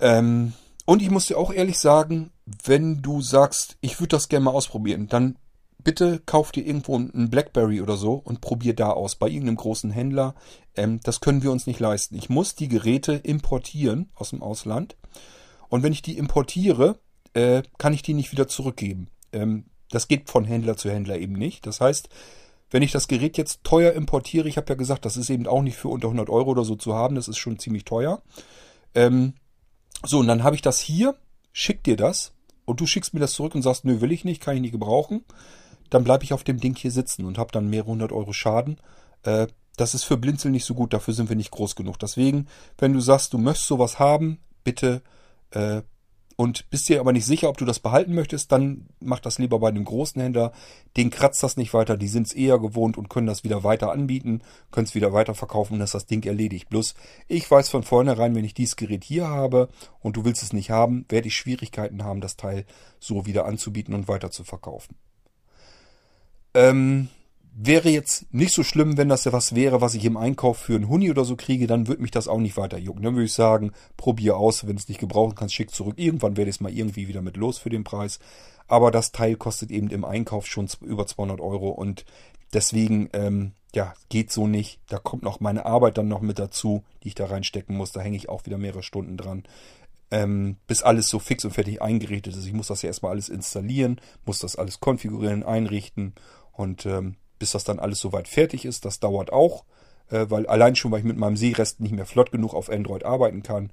Ähm, 0.00 0.52
und 0.84 1.02
ich 1.02 1.10
muss 1.10 1.26
dir 1.26 1.38
auch 1.38 1.52
ehrlich 1.52 1.78
sagen, 1.78 2.30
wenn 2.64 3.02
du 3.02 3.20
sagst, 3.20 3.76
ich 3.80 4.00
würde 4.00 4.16
das 4.16 4.28
gerne 4.28 4.44
mal 4.44 4.52
ausprobieren, 4.52 5.08
dann 5.08 5.36
bitte 5.82 6.20
kauf 6.26 6.50
dir 6.50 6.66
irgendwo 6.66 6.96
einen 6.96 7.30
Blackberry 7.30 7.80
oder 7.80 7.96
so 7.96 8.14
und 8.14 8.40
probier 8.40 8.74
da 8.74 8.90
aus, 8.90 9.14
bei 9.14 9.28
irgendeinem 9.28 9.56
großen 9.56 9.90
Händler. 9.90 10.34
Ähm, 10.74 11.00
das 11.04 11.20
können 11.20 11.42
wir 11.42 11.52
uns 11.52 11.66
nicht 11.66 11.80
leisten. 11.80 12.16
Ich 12.16 12.28
muss 12.28 12.54
die 12.54 12.68
Geräte 12.68 13.12
importieren 13.12 14.10
aus 14.14 14.30
dem 14.30 14.42
Ausland. 14.42 14.96
Und 15.68 15.82
wenn 15.82 15.92
ich 15.92 16.02
die 16.02 16.18
importiere, 16.18 16.98
äh, 17.34 17.62
kann 17.78 17.92
ich 17.92 18.02
die 18.02 18.14
nicht 18.14 18.32
wieder 18.32 18.48
zurückgeben. 18.48 19.08
Ähm, 19.32 19.66
das 19.90 20.08
geht 20.08 20.30
von 20.30 20.44
Händler 20.44 20.76
zu 20.76 20.90
Händler 20.90 21.18
eben 21.18 21.34
nicht. 21.34 21.66
Das 21.66 21.80
heißt, 21.80 22.08
wenn 22.70 22.82
ich 22.82 22.92
das 22.92 23.08
Gerät 23.08 23.38
jetzt 23.38 23.62
teuer 23.64 23.92
importiere, 23.92 24.48
ich 24.48 24.56
habe 24.56 24.68
ja 24.70 24.74
gesagt, 24.74 25.04
das 25.04 25.16
ist 25.16 25.30
eben 25.30 25.46
auch 25.46 25.62
nicht 25.62 25.76
für 25.76 25.88
unter 25.88 26.08
100 26.08 26.28
Euro 26.28 26.50
oder 26.50 26.64
so 26.64 26.74
zu 26.74 26.94
haben, 26.94 27.14
das 27.14 27.28
ist 27.28 27.38
schon 27.38 27.58
ziemlich 27.58 27.84
teuer. 27.84 28.22
Ähm, 28.94 29.34
so, 30.04 30.18
und 30.18 30.26
dann 30.26 30.42
habe 30.42 30.56
ich 30.56 30.62
das 30.62 30.80
hier, 30.80 31.14
schick 31.52 31.84
dir 31.84 31.96
das 31.96 32.32
und 32.64 32.80
du 32.80 32.86
schickst 32.86 33.14
mir 33.14 33.20
das 33.20 33.32
zurück 33.32 33.54
und 33.54 33.62
sagst, 33.62 33.84
nö, 33.84 34.00
will 34.00 34.12
ich 34.12 34.24
nicht, 34.24 34.42
kann 34.42 34.56
ich 34.56 34.62
nicht 34.62 34.72
gebrauchen 34.72 35.24
dann 35.90 36.04
bleibe 36.04 36.24
ich 36.24 36.32
auf 36.32 36.44
dem 36.44 36.60
Ding 36.60 36.76
hier 36.76 36.90
sitzen 36.90 37.24
und 37.24 37.38
habe 37.38 37.52
dann 37.52 37.68
mehrere 37.68 37.90
hundert 37.90 38.12
Euro 38.12 38.32
Schaden. 38.32 38.78
Äh, 39.22 39.46
das 39.76 39.94
ist 39.94 40.04
für 40.04 40.16
Blinzeln 40.16 40.52
nicht 40.52 40.64
so 40.64 40.74
gut, 40.74 40.92
dafür 40.92 41.14
sind 41.14 41.28
wir 41.28 41.36
nicht 41.36 41.50
groß 41.50 41.76
genug. 41.76 41.98
Deswegen, 41.98 42.48
wenn 42.78 42.92
du 42.92 43.00
sagst, 43.00 43.32
du 43.32 43.38
möchtest 43.38 43.68
sowas 43.68 43.98
haben, 43.98 44.38
bitte 44.64 45.02
äh, 45.50 45.82
und 46.36 46.68
bist 46.68 46.88
dir 46.88 47.00
aber 47.00 47.12
nicht 47.12 47.24
sicher, 47.24 47.48
ob 47.48 47.56
du 47.56 47.64
das 47.64 47.80
behalten 47.80 48.14
möchtest, 48.14 48.52
dann 48.52 48.86
mach 49.00 49.20
das 49.20 49.38
lieber 49.38 49.58
bei 49.58 49.68
einem 49.68 49.84
großen 49.84 50.20
Händler. 50.20 50.52
Den 50.96 51.10
kratzt 51.10 51.42
das 51.42 51.56
nicht 51.56 51.72
weiter, 51.72 51.96
die 51.96 52.08
sind 52.08 52.26
es 52.26 52.34
eher 52.34 52.58
gewohnt 52.58 52.98
und 52.98 53.08
können 53.08 53.26
das 53.26 53.42
wieder 53.42 53.64
weiter 53.64 53.90
anbieten, 53.90 54.42
können 54.70 54.86
es 54.86 54.94
wieder 54.94 55.14
weiter 55.14 55.34
verkaufen 55.34 55.74
und 55.74 55.78
das 55.80 55.90
ist 55.90 55.94
das 55.94 56.06
Ding 56.06 56.22
erledigt. 56.24 56.68
Bloß 56.68 56.94
ich 57.26 57.50
weiß 57.50 57.70
von 57.70 57.82
vornherein, 57.82 58.34
wenn 58.34 58.44
ich 58.44 58.54
dieses 58.54 58.76
Gerät 58.76 59.02
hier 59.02 59.28
habe 59.28 59.68
und 60.00 60.16
du 60.16 60.24
willst 60.26 60.42
es 60.42 60.52
nicht 60.52 60.70
haben, 60.70 61.06
werde 61.08 61.28
ich 61.28 61.36
Schwierigkeiten 61.36 62.04
haben, 62.04 62.20
das 62.20 62.36
Teil 62.36 62.66
so 63.00 63.24
wieder 63.24 63.46
anzubieten 63.46 63.94
und 63.94 64.06
weiter 64.06 64.30
zu 64.30 64.44
verkaufen. 64.44 64.94
Ähm, 66.52 67.08
wäre 67.58 67.88
jetzt 67.88 68.32
nicht 68.34 68.52
so 68.52 68.62
schlimm, 68.62 68.98
wenn 68.98 69.08
das 69.08 69.24
ja 69.24 69.32
was 69.32 69.54
wäre, 69.54 69.80
was 69.80 69.94
ich 69.94 70.04
im 70.04 70.18
Einkauf 70.18 70.58
für 70.58 70.74
einen 70.74 70.90
Huni 70.90 71.10
oder 71.10 71.24
so 71.24 71.36
kriege, 71.36 71.66
dann 71.66 71.88
würde 71.88 72.02
mich 72.02 72.10
das 72.10 72.28
auch 72.28 72.38
nicht 72.38 72.58
weiter 72.58 72.76
jucken. 72.76 73.02
Dann 73.02 73.14
würde 73.14 73.24
ich 73.24 73.32
sagen, 73.32 73.72
probier 73.96 74.36
aus, 74.36 74.66
wenn 74.66 74.76
es 74.76 74.88
nicht 74.88 75.00
gebrauchen 75.00 75.34
kannst, 75.34 75.54
schick 75.54 75.70
zurück. 75.70 75.94
Irgendwann 75.96 76.36
werde 76.36 76.50
ich 76.50 76.56
es 76.56 76.60
mal 76.60 76.72
irgendwie 76.72 77.08
wieder 77.08 77.22
mit 77.22 77.38
los 77.38 77.56
für 77.56 77.70
den 77.70 77.82
Preis. 77.82 78.18
Aber 78.68 78.90
das 78.90 79.10
Teil 79.10 79.36
kostet 79.36 79.70
eben 79.70 79.88
im 79.88 80.04
Einkauf 80.04 80.46
schon 80.46 80.68
über 80.82 81.06
200 81.06 81.40
Euro 81.40 81.70
und 81.70 82.04
deswegen, 82.52 83.08
ähm, 83.14 83.52
ja, 83.74 83.94
geht 84.10 84.30
so 84.30 84.46
nicht. 84.46 84.78
Da 84.88 84.98
kommt 84.98 85.22
noch 85.22 85.40
meine 85.40 85.64
Arbeit 85.64 85.96
dann 85.96 86.08
noch 86.08 86.20
mit 86.20 86.38
dazu, 86.38 86.84
die 87.02 87.08
ich 87.08 87.14
da 87.14 87.24
reinstecken 87.24 87.74
muss. 87.74 87.92
Da 87.92 88.02
hänge 88.02 88.18
ich 88.18 88.28
auch 88.28 88.44
wieder 88.44 88.58
mehrere 88.58 88.82
Stunden 88.82 89.16
dran. 89.16 89.44
Ähm, 90.10 90.56
bis 90.66 90.82
alles 90.82 91.08
so 91.08 91.18
fix 91.18 91.44
und 91.46 91.52
fertig 91.52 91.80
eingerichtet 91.80 92.36
ist. 92.36 92.46
Ich 92.46 92.52
muss 92.52 92.68
das 92.68 92.82
ja 92.82 92.88
erstmal 92.88 93.12
alles 93.12 93.30
installieren, 93.30 93.98
muss 94.26 94.40
das 94.40 94.56
alles 94.56 94.78
konfigurieren, 94.78 95.42
einrichten 95.42 96.14
und 96.52 96.86
ähm, 96.86 97.16
bis 97.38 97.52
das 97.52 97.64
dann 97.64 97.78
alles 97.78 98.00
soweit 98.00 98.28
fertig 98.28 98.64
ist, 98.64 98.84
das 98.84 99.00
dauert 99.00 99.32
auch, 99.32 99.64
äh, 100.10 100.26
weil 100.28 100.46
allein 100.46 100.76
schon, 100.76 100.90
weil 100.90 101.00
ich 101.00 101.04
mit 101.04 101.16
meinem 101.16 101.36
Seerest 101.36 101.80
nicht 101.80 101.92
mehr 101.92 102.06
flott 102.06 102.32
genug 102.32 102.54
auf 102.54 102.70
Android 102.70 103.04
arbeiten 103.04 103.42
kann. 103.42 103.72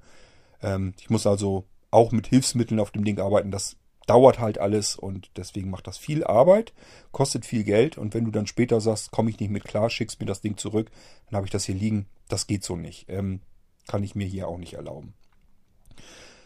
Ähm, 0.62 0.94
ich 1.00 1.10
muss 1.10 1.26
also 1.26 1.64
auch 1.90 2.12
mit 2.12 2.26
Hilfsmitteln 2.26 2.80
auf 2.80 2.90
dem 2.90 3.04
Ding 3.04 3.20
arbeiten. 3.20 3.50
Das 3.50 3.76
dauert 4.06 4.38
halt 4.38 4.58
alles 4.58 4.96
und 4.96 5.30
deswegen 5.36 5.70
macht 5.70 5.86
das 5.86 5.96
viel 5.96 6.24
Arbeit, 6.24 6.72
kostet 7.12 7.46
viel 7.46 7.64
Geld 7.64 7.96
und 7.96 8.14
wenn 8.14 8.24
du 8.24 8.30
dann 8.30 8.46
später 8.46 8.80
sagst, 8.80 9.10
komme 9.10 9.30
ich 9.30 9.40
nicht 9.40 9.50
mit 9.50 9.64
klar, 9.64 9.88
schickst 9.88 10.20
mir 10.20 10.26
das 10.26 10.40
Ding 10.40 10.56
zurück, 10.56 10.90
dann 11.26 11.36
habe 11.36 11.46
ich 11.46 11.52
das 11.52 11.64
hier 11.64 11.74
liegen. 11.74 12.06
Das 12.28 12.46
geht 12.46 12.64
so 12.64 12.76
nicht. 12.76 13.06
Ähm, 13.08 13.40
kann 13.86 14.02
ich 14.02 14.14
mir 14.14 14.26
hier 14.26 14.48
auch 14.48 14.58
nicht 14.58 14.74
erlauben. 14.74 15.14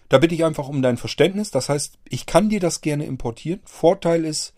Da 0.08 0.18
bitte 0.18 0.34
ich 0.34 0.44
einfach 0.44 0.68
um 0.68 0.82
dein 0.82 0.96
Verständnis. 0.96 1.50
Das 1.50 1.68
heißt, 1.68 1.98
ich 2.08 2.26
kann 2.26 2.48
dir 2.48 2.60
das 2.60 2.80
gerne 2.80 3.04
importieren. 3.04 3.60
Vorteil 3.64 4.24
ist, 4.24 4.54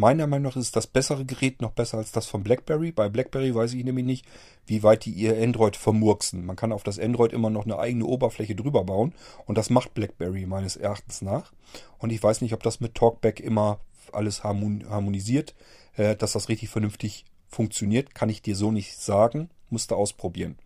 Meiner 0.00 0.28
Meinung 0.28 0.52
nach 0.52 0.56
ist 0.56 0.76
das 0.76 0.86
bessere 0.86 1.24
Gerät 1.24 1.60
noch 1.60 1.72
besser 1.72 1.98
als 1.98 2.12
das 2.12 2.26
von 2.26 2.44
BlackBerry. 2.44 2.92
Bei 2.92 3.08
BlackBerry 3.08 3.52
weiß 3.52 3.74
ich 3.74 3.82
nämlich 3.82 4.04
nicht, 4.04 4.26
wie 4.64 4.84
weit 4.84 5.04
die 5.04 5.10
ihr 5.10 5.42
Android 5.42 5.74
vermurksen. 5.74 6.46
Man 6.46 6.54
kann 6.54 6.70
auf 6.70 6.84
das 6.84 7.00
Android 7.00 7.32
immer 7.32 7.50
noch 7.50 7.64
eine 7.64 7.80
eigene 7.80 8.04
Oberfläche 8.04 8.54
drüber 8.54 8.84
bauen 8.84 9.12
und 9.46 9.58
das 9.58 9.70
macht 9.70 9.94
BlackBerry 9.94 10.46
meines 10.46 10.76
Erachtens 10.76 11.20
nach. 11.20 11.52
Und 11.98 12.10
ich 12.10 12.22
weiß 12.22 12.42
nicht, 12.42 12.52
ob 12.54 12.62
das 12.62 12.78
mit 12.78 12.94
Talkback 12.94 13.40
immer 13.40 13.80
alles 14.12 14.44
harmonisiert, 14.44 15.56
äh, 15.96 16.14
dass 16.14 16.30
das 16.30 16.48
richtig 16.48 16.68
vernünftig 16.68 17.24
funktioniert, 17.48 18.14
kann 18.14 18.28
ich 18.28 18.40
dir 18.40 18.54
so 18.54 18.70
nicht 18.70 19.00
sagen. 19.00 19.50
Musste 19.68 19.96
ausprobieren. 19.96 20.58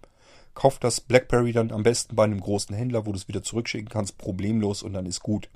Kauf 0.52 0.78
das 0.78 1.00
BlackBerry 1.00 1.54
dann 1.54 1.72
am 1.72 1.84
besten 1.84 2.16
bei 2.16 2.24
einem 2.24 2.40
großen 2.40 2.76
Händler, 2.76 3.06
wo 3.06 3.12
du 3.12 3.16
es 3.16 3.28
wieder 3.28 3.42
zurückschicken 3.42 3.88
kannst, 3.88 4.18
problemlos 4.18 4.82
und 4.82 4.92
dann 4.92 5.06
ist 5.06 5.20
gut. 5.20 5.48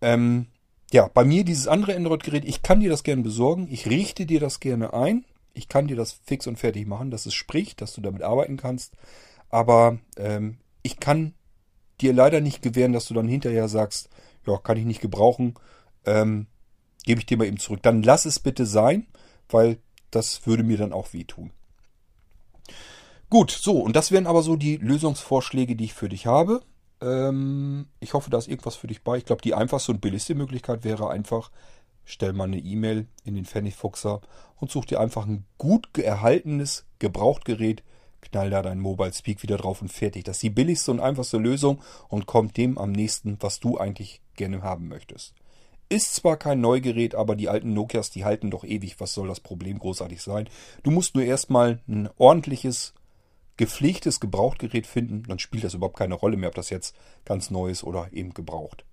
Ähm, 0.00 0.48
ja, 0.92 1.08
bei 1.08 1.24
mir 1.24 1.44
dieses 1.44 1.68
andere 1.68 1.94
Android-Gerät, 1.94 2.44
ich 2.44 2.62
kann 2.62 2.80
dir 2.80 2.90
das 2.90 3.02
gerne 3.02 3.22
besorgen, 3.22 3.68
ich 3.70 3.86
richte 3.86 4.26
dir 4.26 4.40
das 4.40 4.60
gerne 4.60 4.94
ein, 4.94 5.24
ich 5.52 5.68
kann 5.68 5.88
dir 5.88 5.96
das 5.96 6.12
fix 6.24 6.46
und 6.46 6.58
fertig 6.58 6.86
machen, 6.86 7.10
dass 7.10 7.26
es 7.26 7.34
spricht, 7.34 7.80
dass 7.80 7.92
du 7.92 8.00
damit 8.00 8.22
arbeiten 8.22 8.56
kannst, 8.56 8.94
aber 9.50 9.98
ähm, 10.16 10.58
ich 10.82 11.00
kann 11.00 11.34
dir 12.00 12.12
leider 12.12 12.40
nicht 12.40 12.62
gewähren, 12.62 12.92
dass 12.92 13.06
du 13.06 13.14
dann 13.14 13.28
hinterher 13.28 13.68
sagst, 13.68 14.08
ja, 14.46 14.56
kann 14.56 14.78
ich 14.78 14.84
nicht 14.84 15.00
gebrauchen, 15.00 15.54
ähm, 16.06 16.46
gebe 17.04 17.20
ich 17.20 17.26
dir 17.26 17.36
mal 17.36 17.46
eben 17.46 17.58
zurück. 17.58 17.80
Dann 17.82 18.02
lass 18.02 18.24
es 18.24 18.38
bitte 18.38 18.66
sein, 18.66 19.06
weil 19.48 19.78
das 20.10 20.46
würde 20.46 20.62
mir 20.62 20.78
dann 20.78 20.92
auch 20.92 21.12
wehtun. 21.12 21.50
Gut, 23.30 23.50
so, 23.50 23.80
und 23.80 23.94
das 23.94 24.10
wären 24.10 24.26
aber 24.26 24.42
so 24.42 24.56
die 24.56 24.76
Lösungsvorschläge, 24.76 25.76
die 25.76 25.84
ich 25.84 25.94
für 25.94 26.08
dich 26.08 26.26
habe. 26.26 26.62
Ähm, 27.00 27.86
ich 28.00 28.14
hoffe, 28.14 28.30
da 28.30 28.38
ist 28.38 28.48
irgendwas 28.48 28.76
für 28.76 28.86
dich 28.86 29.02
bei. 29.02 29.18
Ich 29.18 29.24
glaube, 29.24 29.42
die 29.42 29.54
einfachste 29.54 29.92
und 29.92 30.00
billigste 30.00 30.34
Möglichkeit 30.34 30.84
wäre 30.84 31.10
einfach, 31.10 31.50
stell 32.04 32.32
mal 32.32 32.44
eine 32.44 32.58
E-Mail 32.58 33.06
in 33.24 33.34
den 33.34 33.44
Pfennigfuchser 33.44 34.20
und 34.56 34.70
such 34.70 34.86
dir 34.86 35.00
einfach 35.00 35.26
ein 35.26 35.44
gut 35.58 35.96
erhaltenes 35.98 36.86
Gebrauchtgerät, 36.98 37.82
knall 38.20 38.50
da 38.50 38.62
dein 38.62 38.80
Mobile 38.80 39.12
Speak 39.12 39.42
wieder 39.42 39.56
drauf 39.56 39.82
und 39.82 39.92
fertig. 39.92 40.24
Das 40.24 40.36
ist 40.36 40.42
die 40.42 40.50
billigste 40.50 40.90
und 40.90 41.00
einfachste 41.00 41.38
Lösung 41.38 41.80
und 42.08 42.26
kommt 42.26 42.56
dem 42.56 42.78
am 42.78 42.92
nächsten, 42.92 43.36
was 43.40 43.60
du 43.60 43.78
eigentlich 43.78 44.20
gerne 44.34 44.62
haben 44.62 44.88
möchtest. 44.88 45.34
Ist 45.90 46.16
zwar 46.16 46.36
kein 46.36 46.60
Neugerät, 46.60 47.14
aber 47.14 47.34
die 47.34 47.48
alten 47.48 47.72
Nokias, 47.72 48.10
die 48.10 48.24
halten 48.24 48.50
doch 48.50 48.64
ewig. 48.64 49.00
Was 49.00 49.14
soll 49.14 49.28
das 49.28 49.40
Problem 49.40 49.78
großartig 49.78 50.20
sein? 50.20 50.48
Du 50.82 50.90
musst 50.90 51.14
nur 51.14 51.24
erstmal 51.24 51.80
ein 51.88 52.10
ordentliches 52.18 52.92
gepflegtes 53.58 54.20
Gebrauchtgerät 54.20 54.86
finden, 54.86 55.24
dann 55.24 55.38
spielt 55.38 55.64
das 55.64 55.74
überhaupt 55.74 55.98
keine 55.98 56.14
Rolle 56.14 56.38
mehr, 56.38 56.48
ob 56.48 56.54
das 56.54 56.70
jetzt 56.70 56.96
ganz 57.26 57.50
neu 57.50 57.68
ist 57.68 57.84
oder 57.84 58.08
eben 58.12 58.32
gebraucht. 58.32 58.86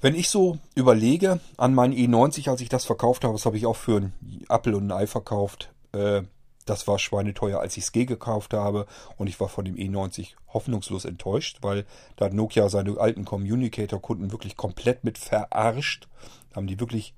Wenn 0.00 0.14
ich 0.14 0.28
so 0.28 0.58
überlege 0.74 1.40
an 1.56 1.74
meinen 1.74 1.94
E90, 1.94 2.50
als 2.50 2.60
ich 2.60 2.68
das 2.68 2.84
verkauft 2.84 3.24
habe, 3.24 3.32
das 3.32 3.46
habe 3.46 3.56
ich 3.56 3.64
auch 3.64 3.76
für 3.76 3.96
einen 3.96 4.44
Apple 4.50 4.76
und 4.76 4.88
ein 4.88 4.92
Ei 4.92 5.06
verkauft. 5.06 5.72
Äh, 5.92 6.22
das 6.66 6.86
war 6.86 6.98
schweineteuer, 6.98 7.60
als 7.60 7.76
ich 7.78 7.84
es 7.84 7.92
G 7.92 8.04
gekauft 8.04 8.52
habe. 8.52 8.86
Und 9.16 9.28
ich 9.28 9.40
war 9.40 9.48
von 9.48 9.64
dem 9.64 9.76
E90 9.76 10.34
hoffnungslos 10.52 11.06
enttäuscht, 11.06 11.58
weil 11.62 11.86
da 12.16 12.26
hat 12.26 12.34
Nokia 12.34 12.68
seine 12.68 12.98
alten 12.98 13.24
Communicator-Kunden 13.24 14.30
wirklich 14.30 14.58
komplett 14.58 15.04
mit 15.04 15.16
verarscht. 15.16 16.08
Haben 16.54 16.66
die 16.66 16.80
wirklich 16.80 17.14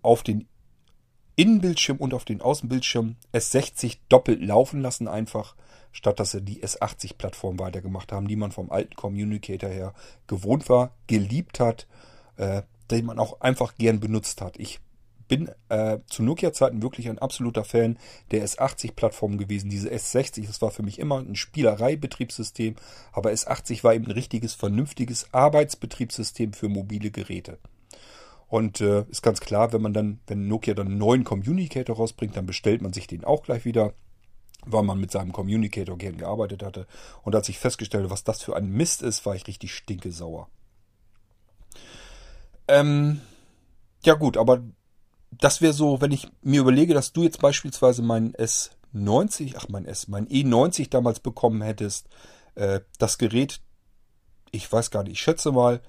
auf 0.00 0.22
den 0.22 0.48
Innenbildschirm 1.42 1.96
und 1.96 2.14
auf 2.14 2.24
den 2.24 2.40
Außenbildschirm 2.40 3.16
S60 3.32 3.98
doppelt 4.08 4.40
laufen 4.40 4.80
lassen 4.80 5.08
einfach, 5.08 5.56
statt 5.90 6.20
dass 6.20 6.30
sie 6.30 6.40
die 6.40 6.62
S80-Plattform 6.62 7.58
weitergemacht 7.58 8.12
haben, 8.12 8.28
die 8.28 8.36
man 8.36 8.52
vom 8.52 8.70
alten 8.70 8.94
Communicator 8.94 9.68
her 9.68 9.92
gewohnt 10.28 10.68
war, 10.68 10.94
geliebt 11.08 11.58
hat, 11.58 11.88
äh, 12.36 12.62
den 12.92 13.06
man 13.06 13.18
auch 13.18 13.40
einfach 13.40 13.74
gern 13.74 13.98
benutzt 13.98 14.40
hat. 14.40 14.56
Ich 14.56 14.78
bin 15.26 15.50
äh, 15.68 15.98
zu 16.06 16.22
Nokia-Zeiten 16.22 16.80
wirklich 16.80 17.08
ein 17.08 17.18
absoluter 17.18 17.64
Fan 17.64 17.98
der 18.30 18.46
S80-Plattform 18.46 19.36
gewesen. 19.36 19.68
Diese 19.68 19.90
S60, 19.90 20.46
das 20.46 20.62
war 20.62 20.70
für 20.70 20.84
mich 20.84 21.00
immer 21.00 21.18
ein 21.18 21.34
Spielerei-Betriebssystem, 21.34 22.76
aber 23.10 23.30
S80 23.30 23.82
war 23.82 23.94
eben 23.94 24.04
ein 24.04 24.12
richtiges, 24.12 24.54
vernünftiges 24.54 25.26
Arbeitsbetriebssystem 25.32 26.52
für 26.52 26.68
mobile 26.68 27.10
Geräte. 27.10 27.58
Und 28.52 28.82
äh, 28.82 29.06
ist 29.08 29.22
ganz 29.22 29.40
klar, 29.40 29.72
wenn 29.72 29.80
man 29.80 29.94
dann, 29.94 30.20
wenn 30.26 30.46
Nokia 30.46 30.74
dann 30.74 30.88
einen 30.88 30.98
neuen 30.98 31.24
Communicator 31.24 31.96
rausbringt, 31.96 32.36
dann 32.36 32.44
bestellt 32.44 32.82
man 32.82 32.92
sich 32.92 33.06
den 33.06 33.24
auch 33.24 33.44
gleich 33.44 33.64
wieder, 33.64 33.94
weil 34.66 34.82
man 34.82 35.00
mit 35.00 35.10
seinem 35.10 35.32
Communicator 35.32 35.96
gern 35.96 36.18
gearbeitet 36.18 36.62
hatte. 36.62 36.86
Und 37.22 37.34
als 37.34 37.48
ich 37.48 37.58
festgestellt 37.58 38.10
was 38.10 38.24
das 38.24 38.42
für 38.42 38.54
ein 38.54 38.68
Mist 38.68 39.00
ist, 39.00 39.24
war 39.24 39.34
ich 39.34 39.46
richtig 39.46 39.72
stinkesauer. 39.72 40.50
Ähm, 42.68 43.22
ja 44.04 44.12
gut, 44.12 44.36
aber 44.36 44.62
das 45.30 45.62
wäre 45.62 45.72
so, 45.72 46.02
wenn 46.02 46.12
ich 46.12 46.28
mir 46.42 46.60
überlege, 46.60 46.92
dass 46.92 47.14
du 47.14 47.22
jetzt 47.22 47.40
beispielsweise 47.40 48.02
meinen 48.02 48.34
S90, 48.34 49.54
ach 49.56 49.70
mein 49.70 49.86
S, 49.86 50.08
mein 50.08 50.28
E90 50.28 50.90
damals 50.90 51.20
bekommen 51.20 51.62
hättest, 51.62 52.06
äh, 52.56 52.80
das 52.98 53.16
Gerät, 53.16 53.62
ich 54.50 54.70
weiß 54.70 54.90
gar 54.90 55.04
nicht, 55.04 55.12
ich 55.12 55.20
schätze 55.20 55.52
mal, 55.52 55.80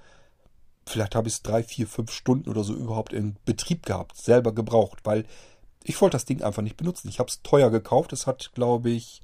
vielleicht 0.86 1.16
habe 1.16 1.28
ich 1.28 1.36
es 1.36 1.42
drei, 1.42 1.64
vier, 1.64 1.88
fünf 1.88 2.12
Stunden 2.12 2.50
oder 2.50 2.64
so 2.64 2.74
überhaupt 2.74 3.14
in 3.14 3.38
Betrieb 3.46 3.86
gehabt, 3.86 4.18
selber 4.18 4.54
gebraucht, 4.54 5.00
weil 5.04 5.26
ich 5.84 6.00
wollte 6.02 6.16
das 6.16 6.26
Ding 6.26 6.42
einfach 6.42 6.62
nicht 6.62 6.78
benutzen. 6.78 7.10
Ich 7.10 7.20
habe 7.20 7.30
es 7.30 7.42
teuer 7.42 7.70
gekauft. 7.70 8.14
Es 8.14 8.26
hat, 8.26 8.52
glaube 8.54 8.90
ich, 8.90 9.22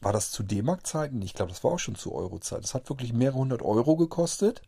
war 0.00 0.12
das 0.12 0.32
zu 0.32 0.42
D-Mark-Zeiten? 0.42 1.22
Ich 1.22 1.34
glaube, 1.34 1.52
das 1.52 1.62
war 1.62 1.72
auch 1.72 1.78
schon 1.78 1.94
zu 1.94 2.12
Euro-Zeit. 2.12 2.64
Es 2.64 2.74
hat 2.74 2.88
wirklich 2.88 3.12
mehrere 3.12 3.38
hundert 3.38 3.62
Euro 3.62 3.96
gekostet. 3.96 4.62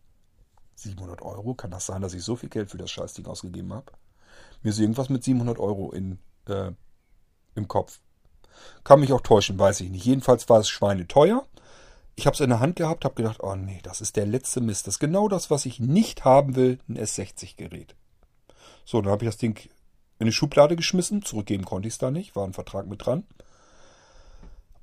700 0.76 1.22
Euro? 1.22 1.54
Kann 1.54 1.70
das 1.70 1.86
sein, 1.86 2.02
dass 2.02 2.14
ich 2.14 2.22
so 2.22 2.36
viel 2.36 2.48
Geld 2.48 2.70
für 2.70 2.78
das 2.78 2.90
Scheißding 2.90 3.26
ausgegeben 3.26 3.72
habe? 3.72 3.92
Mir 4.62 4.70
ist 4.70 4.78
irgendwas 4.78 5.08
mit 5.08 5.24
700 5.24 5.58
Euro 5.58 5.92
in, 5.92 6.18
äh, 6.48 6.70
im 7.54 7.68
Kopf. 7.68 8.00
Kann 8.84 9.00
mich 9.00 9.12
auch 9.12 9.20
täuschen, 9.20 9.58
weiß 9.58 9.80
ich 9.80 9.90
nicht. 9.90 10.04
Jedenfalls 10.04 10.48
war 10.48 10.60
es 10.60 10.68
schweineteuer. 10.68 11.44
Ich 12.16 12.26
habe 12.26 12.34
es 12.34 12.40
in 12.40 12.50
der 12.50 12.60
Hand 12.60 12.76
gehabt, 12.76 13.04
habe 13.04 13.14
gedacht, 13.14 13.42
oh 13.42 13.56
nee, 13.56 13.80
das 13.82 14.00
ist 14.00 14.16
der 14.16 14.26
letzte 14.26 14.60
Mist. 14.60 14.86
Das 14.86 14.94
ist 14.94 15.00
genau 15.00 15.28
das, 15.28 15.50
was 15.50 15.66
ich 15.66 15.80
nicht 15.80 16.24
haben 16.24 16.54
will, 16.54 16.78
ein 16.88 16.98
S60-Gerät. 16.98 17.96
So, 18.84 19.00
dann 19.00 19.10
habe 19.10 19.24
ich 19.24 19.28
das 19.28 19.38
Ding 19.38 19.58
in 19.58 19.70
eine 20.20 20.32
Schublade 20.32 20.76
geschmissen. 20.76 21.22
Zurückgeben 21.22 21.64
konnte 21.64 21.88
ich 21.88 21.94
es 21.94 21.98
da 21.98 22.10
nicht, 22.10 22.36
war 22.36 22.44
ein 22.44 22.52
Vertrag 22.52 22.86
mit 22.86 23.04
dran 23.04 23.24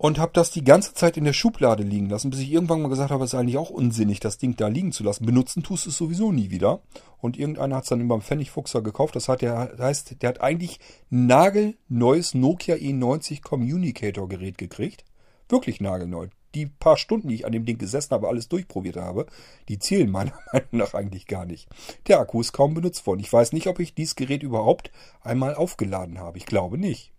und 0.01 0.17
habe 0.17 0.31
das 0.33 0.49
die 0.49 0.63
ganze 0.63 0.95
Zeit 0.95 1.15
in 1.15 1.25
der 1.25 1.33
Schublade 1.33 1.83
liegen 1.83 2.09
lassen, 2.09 2.31
bis 2.31 2.39
ich 2.39 2.51
irgendwann 2.51 2.81
mal 2.81 2.87
gesagt 2.87 3.11
habe, 3.11 3.23
es 3.23 3.33
ist 3.33 3.39
eigentlich 3.39 3.59
auch 3.59 3.69
unsinnig, 3.69 4.19
das 4.19 4.39
Ding 4.39 4.55
da 4.55 4.67
liegen 4.67 4.91
zu 4.91 5.03
lassen. 5.03 5.27
Benutzen 5.27 5.61
tust 5.61 5.85
du 5.85 5.91
es 5.91 5.97
sowieso 5.97 6.31
nie 6.31 6.49
wieder. 6.49 6.81
Und 7.19 7.37
irgendeiner 7.37 7.75
hat 7.75 7.83
es 7.83 7.89
dann 7.89 8.07
beim 8.07 8.23
Pfennigfuchser 8.23 8.81
gekauft. 8.81 9.15
Das 9.15 9.29
hat 9.29 9.43
der, 9.43 9.75
heißt, 9.77 10.23
der 10.23 10.29
hat 10.29 10.41
eigentlich 10.41 10.79
nagelneues 11.11 12.33
Nokia 12.33 12.77
E90 12.77 13.43
Communicator 13.43 14.27
Gerät 14.27 14.57
gekriegt. 14.57 15.05
Wirklich 15.49 15.81
nagelneu. 15.81 16.29
Die 16.55 16.65
paar 16.65 16.97
Stunden, 16.97 17.29
die 17.29 17.35
ich 17.35 17.45
an 17.45 17.51
dem 17.51 17.65
Ding 17.65 17.77
gesessen 17.77 18.11
habe, 18.11 18.27
alles 18.27 18.49
durchprobiert 18.49 18.97
habe, 18.97 19.25
die 19.69 19.79
zählen 19.79 20.09
meiner 20.09 20.33
Meinung 20.53 20.69
nach 20.71 20.93
eigentlich 20.93 21.27
gar 21.27 21.45
nicht. 21.45 21.69
Der 22.07 22.19
Akku 22.19 22.41
ist 22.41 22.53
kaum 22.53 22.73
benutzt 22.73 23.07
worden. 23.07 23.21
Ich 23.21 23.31
weiß 23.31 23.53
nicht, 23.53 23.67
ob 23.67 23.79
ich 23.79 23.95
dieses 23.95 24.15
Gerät 24.15 24.43
überhaupt 24.43 24.91
einmal 25.21 25.55
aufgeladen 25.55 26.19
habe. 26.19 26.37
Ich 26.37 26.45
glaube 26.45 26.77
nicht. 26.77 27.13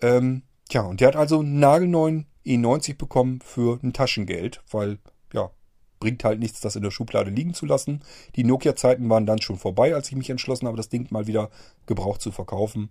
Ähm, 0.00 0.42
Tja, 0.68 0.82
und 0.82 1.00
der 1.00 1.08
hat 1.08 1.16
also 1.16 1.40
einen 1.40 1.58
nagelneuen 1.60 2.26
E90 2.44 2.98
bekommen 2.98 3.40
für 3.40 3.80
ein 3.82 3.94
Taschengeld, 3.94 4.62
weil, 4.70 4.98
ja, 5.32 5.50
bringt 5.98 6.24
halt 6.24 6.40
nichts, 6.40 6.60
das 6.60 6.76
in 6.76 6.82
der 6.82 6.90
Schublade 6.90 7.30
liegen 7.30 7.54
zu 7.54 7.64
lassen. 7.64 8.02
Die 8.36 8.44
Nokia-Zeiten 8.44 9.08
waren 9.08 9.26
dann 9.26 9.40
schon 9.40 9.56
vorbei, 9.56 9.94
als 9.94 10.08
ich 10.08 10.16
mich 10.16 10.28
entschlossen 10.28 10.66
habe, 10.66 10.76
das 10.76 10.90
Ding 10.90 11.10
mal 11.10 11.26
wieder 11.26 11.50
gebraucht 11.86 12.20
zu 12.20 12.32
verkaufen. 12.32 12.90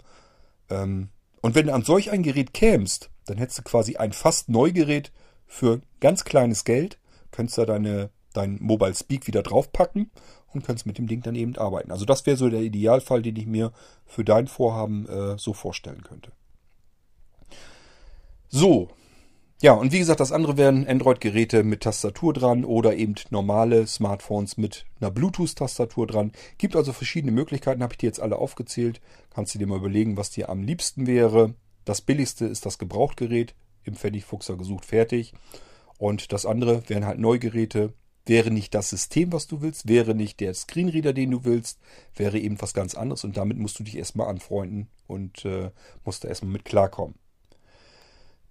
Ähm, 0.69 1.09
und 1.41 1.53
wenn 1.53 1.67
du 1.67 1.73
an 1.73 1.83
solch 1.83 2.11
ein 2.11 2.23
Gerät 2.23 2.53
kämst, 2.53 3.11
dann 3.25 3.37
hättest 3.37 3.59
du 3.59 3.63
quasi 3.63 3.95
ein 3.97 4.11
fast 4.11 4.49
Neugerät 4.49 5.11
für 5.47 5.81
ganz 5.99 6.25
kleines 6.25 6.65
Geld, 6.65 6.99
könntest 7.31 7.57
da 7.57 7.65
deine, 7.65 8.09
dein 8.33 8.57
Mobile 8.61 8.93
Speak 8.93 9.27
wieder 9.27 9.43
draufpacken 9.43 10.11
und 10.53 10.65
könntest 10.65 10.85
mit 10.85 10.97
dem 10.97 11.07
Ding 11.07 11.21
dann 11.21 11.35
eben 11.35 11.55
arbeiten. 11.57 11.91
Also 11.91 12.05
das 12.05 12.25
wäre 12.25 12.37
so 12.37 12.49
der 12.49 12.61
Idealfall, 12.61 13.21
den 13.21 13.35
ich 13.35 13.47
mir 13.47 13.71
für 14.05 14.23
dein 14.23 14.47
Vorhaben 14.47 15.07
äh, 15.07 15.37
so 15.37 15.53
vorstellen 15.53 16.03
könnte. 16.03 16.31
So. 18.49 18.89
Ja, 19.59 19.73
und 19.73 19.91
wie 19.91 19.97
gesagt, 19.97 20.19
das 20.19 20.31
andere 20.31 20.55
wären 20.55 20.87
Android-Geräte 20.87 21.63
mit 21.63 21.81
Tastatur 21.81 22.31
dran 22.31 22.63
oder 22.63 22.95
eben 22.95 23.15
normale 23.31 23.87
Smartphones 23.87 24.55
mit 24.55 24.85
einer 25.01 25.09
Bluetooth-Tastatur 25.09 26.05
dran. 26.05 26.31
Gibt 26.59 26.75
also 26.75 26.93
verschiedene 26.93 27.31
Möglichkeiten, 27.31 27.81
habe 27.81 27.93
ich 27.93 27.97
dir 27.97 28.05
jetzt 28.05 28.21
alle 28.21 28.37
aufgezählt. 28.37 29.01
Kannst 29.33 29.55
du 29.55 29.59
dir 29.59 29.65
mal 29.65 29.79
überlegen, 29.79 30.15
was 30.15 30.29
dir 30.29 30.49
am 30.49 30.61
liebsten 30.61 31.07
wäre. 31.07 31.55
Das 31.85 32.01
billigste 32.01 32.45
ist 32.45 32.67
das 32.67 32.77
Gebrauchtgerät, 32.77 33.55
im 33.87 33.95
Pfennigfuchser 33.95 34.57
gesucht, 34.57 34.85
fertig. 34.85 35.33
Und 35.97 36.31
das 36.31 36.45
andere 36.45 36.87
wären 36.87 37.05
halt 37.05 37.19
Neugeräte. 37.19 37.93
Wäre 38.25 38.51
nicht 38.51 38.75
das 38.75 38.89
System, 38.89 39.31
was 39.31 39.47
du 39.47 39.61
willst, 39.61 39.87
wäre 39.87 40.13
nicht 40.13 40.41
der 40.41 40.53
Screenreader, 40.53 41.13
den 41.13 41.31
du 41.31 41.45
willst, 41.45 41.79
wäre 42.13 42.37
eben 42.37 42.61
was 42.61 42.73
ganz 42.73 42.93
anderes 42.93 43.23
und 43.23 43.37
damit 43.37 43.57
musst 43.57 43.79
du 43.79 43.83
dich 43.83 43.97
erstmal 43.97 44.27
anfreunden 44.27 44.87
und 45.07 45.45
äh, 45.45 45.71
musst 46.03 46.25
da 46.25 46.27
erstmal 46.27 46.51
mit 46.51 46.65
klarkommen. 46.65 47.15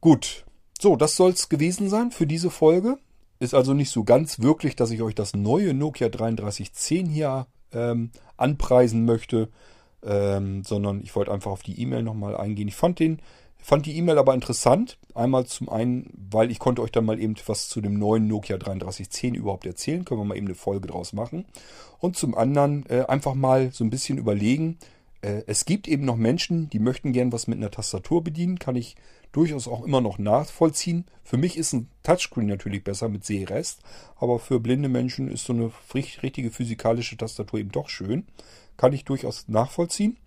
Gut, 0.01 0.47
so, 0.81 0.97
das 0.97 1.17
soll's 1.17 1.51
gewesen 1.51 1.91
sein 1.91 2.11
für 2.11 2.27
diese 2.27 2.49
Folge. 2.51 2.97
Ist 3.39 3.53
also 3.53 3.75
nicht 3.75 3.91
so 3.91 4.03
ganz 4.05 4.41
wirklich, 4.41 4.77
dass 4.77 4.91
ich 4.91 5.03
euch 5.03 5.15
das 5.15 5.35
neue 5.35 5.75
Nokia 5.75 6.09
3310 6.09 7.07
hier 7.07 7.47
ähm, 7.73 8.11
anpreisen 8.39 9.05
möchte, 9.05 9.51
ähm, 10.03 10.65
sondern 10.65 11.03
ich 11.03 11.15
wollte 11.15 11.33
einfach 11.33 11.51
auf 11.51 11.63
die 11.63 11.81
E-Mail 11.81 12.03
nochmal 12.03 12.37
eingehen. 12.37 12.69
Ich 12.69 12.77
fand 12.77 12.99
den, 12.99 13.21
fand 13.67 13.85
die 13.85 13.97
E-Mail 13.97 14.17
aber 14.19 14.33
interessant. 14.33 14.97
Einmal 15.13 15.47
zum 15.47 15.69
einen, 15.69 16.09
weil 16.31 16.53
ich 16.53 16.61
konnte 16.61 16.83
euch 16.83 16.93
dann 16.93 17.05
mal 17.05 17.19
eben 17.19 17.35
was 17.47 17.69
zu 17.69 17.81
dem 17.81 17.99
neuen 17.99 18.29
Nokia 18.29 18.59
3310 18.59 19.35
überhaupt 19.35 19.67
erzählen. 19.67 20.05
Können 20.05 20.21
wir 20.21 20.25
mal 20.25 20.37
eben 20.37 20.47
eine 20.47 20.55
Folge 20.55 20.87
draus 20.87 21.13
machen. 21.13 21.47
Und 21.99 22.17
zum 22.17 22.37
anderen 22.37 22.87
äh, 22.89 23.07
einfach 23.09 23.35
mal 23.35 23.73
so 23.73 23.83
ein 23.83 23.91
bisschen 23.91 24.19
überlegen, 24.19 24.79
äh, 25.21 25.43
es 25.49 25.65
gibt 25.65 25.89
eben 25.89 26.05
noch 26.05 26.15
Menschen, 26.15 26.71
die 26.71 26.79
möchten 26.79 27.13
gern 27.13 27.33
was 27.33 27.49
mit 27.49 27.59
einer 27.59 27.73
Tastatur 27.73 28.23
bedienen. 28.23 28.61
Kann 28.61 28.77
ich 28.77 28.95
durchaus 29.33 29.67
auch 29.67 29.85
immer 29.85 30.01
noch 30.01 30.19
nachvollziehen. 30.19 31.05
Für 31.25 31.37
mich 31.37 31.57
ist 31.57 31.73
ein 31.73 31.89
Touchscreen 32.05 32.47
natürlich 32.47 32.85
besser 32.85 33.09
mit 33.09 33.25
Sehrest, 33.25 33.81
aber 34.15 34.39
für 34.39 34.61
blinde 34.61 34.89
Menschen 34.89 35.29
ist 35.29 35.45
so 35.45 35.53
eine 35.53 35.73
richtige 35.93 36.53
physikalische 36.53 37.17
Tastatur 37.17 37.59
eben 37.59 37.73
doch 37.73 37.89
schön. 37.89 38.27
Kann 38.77 38.93
ich 38.93 39.05
durchaus 39.05 39.49
nachvollziehen. 39.49 40.19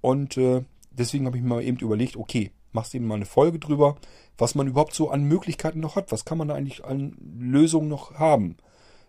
Und 0.00 0.36
äh, 0.36 0.64
deswegen 0.90 1.26
habe 1.26 1.36
ich 1.36 1.44
mir 1.44 1.62
eben 1.62 1.78
überlegt, 1.78 2.16
okay, 2.16 2.50
machst 2.72 2.94
eben 2.94 3.06
mal 3.06 3.16
eine 3.16 3.26
Folge 3.26 3.58
drüber, 3.58 3.96
was 4.38 4.54
man 4.54 4.66
überhaupt 4.66 4.94
so 4.94 5.10
an 5.10 5.24
Möglichkeiten 5.24 5.80
noch 5.80 5.96
hat. 5.96 6.12
Was 6.12 6.24
kann 6.24 6.38
man 6.38 6.48
da 6.48 6.54
eigentlich 6.54 6.84
an 6.84 7.16
Lösungen 7.38 7.88
noch 7.88 8.14
haben? 8.14 8.56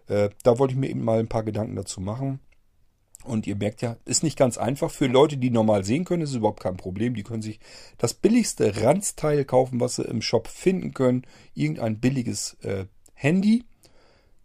Äh, 0.07 0.29
da 0.43 0.59
wollte 0.59 0.73
ich 0.73 0.79
mir 0.79 0.89
eben 0.89 1.03
mal 1.03 1.19
ein 1.19 1.27
paar 1.27 1.43
Gedanken 1.43 1.75
dazu 1.75 2.01
machen. 2.01 2.39
Und 3.23 3.47
ihr 3.47 3.55
merkt 3.55 3.81
ja, 3.81 3.97
ist 4.05 4.23
nicht 4.23 4.37
ganz 4.37 4.57
einfach. 4.57 4.91
Für 4.91 5.07
Leute, 5.07 5.37
die 5.37 5.49
normal 5.49 5.83
sehen 5.85 6.03
können, 6.03 6.23
ist 6.23 6.31
es 6.31 6.35
überhaupt 6.35 6.61
kein 6.61 6.77
Problem. 6.77 7.15
Die 7.15 7.23
können 7.23 7.41
sich 7.41 7.59
das 7.97 8.13
billigste 8.13 8.83
Ranzteil 8.83 9.45
kaufen, 9.45 9.79
was 9.79 9.95
sie 9.95 10.03
im 10.03 10.21
Shop 10.21 10.47
finden 10.47 10.93
können. 10.93 11.25
Irgendein 11.53 11.99
billiges 11.99 12.55
äh, 12.63 12.85
Handy. 13.13 13.63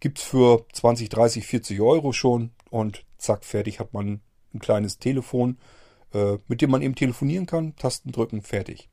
Gibt's 0.01 0.23
für 0.23 0.65
20, 0.73 1.09
30, 1.09 1.45
40 1.45 1.81
Euro 1.81 2.13
schon. 2.13 2.51
Und 2.71 3.05
zack, 3.19 3.45
fertig 3.45 3.81
hat 3.81 3.93
man 3.93 4.21
ein 4.55 4.61
kleines 4.61 4.99
Telefon, 4.99 5.59
äh, 6.15 6.39
mit 6.47 6.63
dem 6.63 6.71
man 6.71 6.83
eben 6.83 6.95
telefonieren 6.95 7.47
kann. 7.47 7.75
Tasten 7.75 8.13
drücken, 8.13 8.43
fertig. 8.43 8.89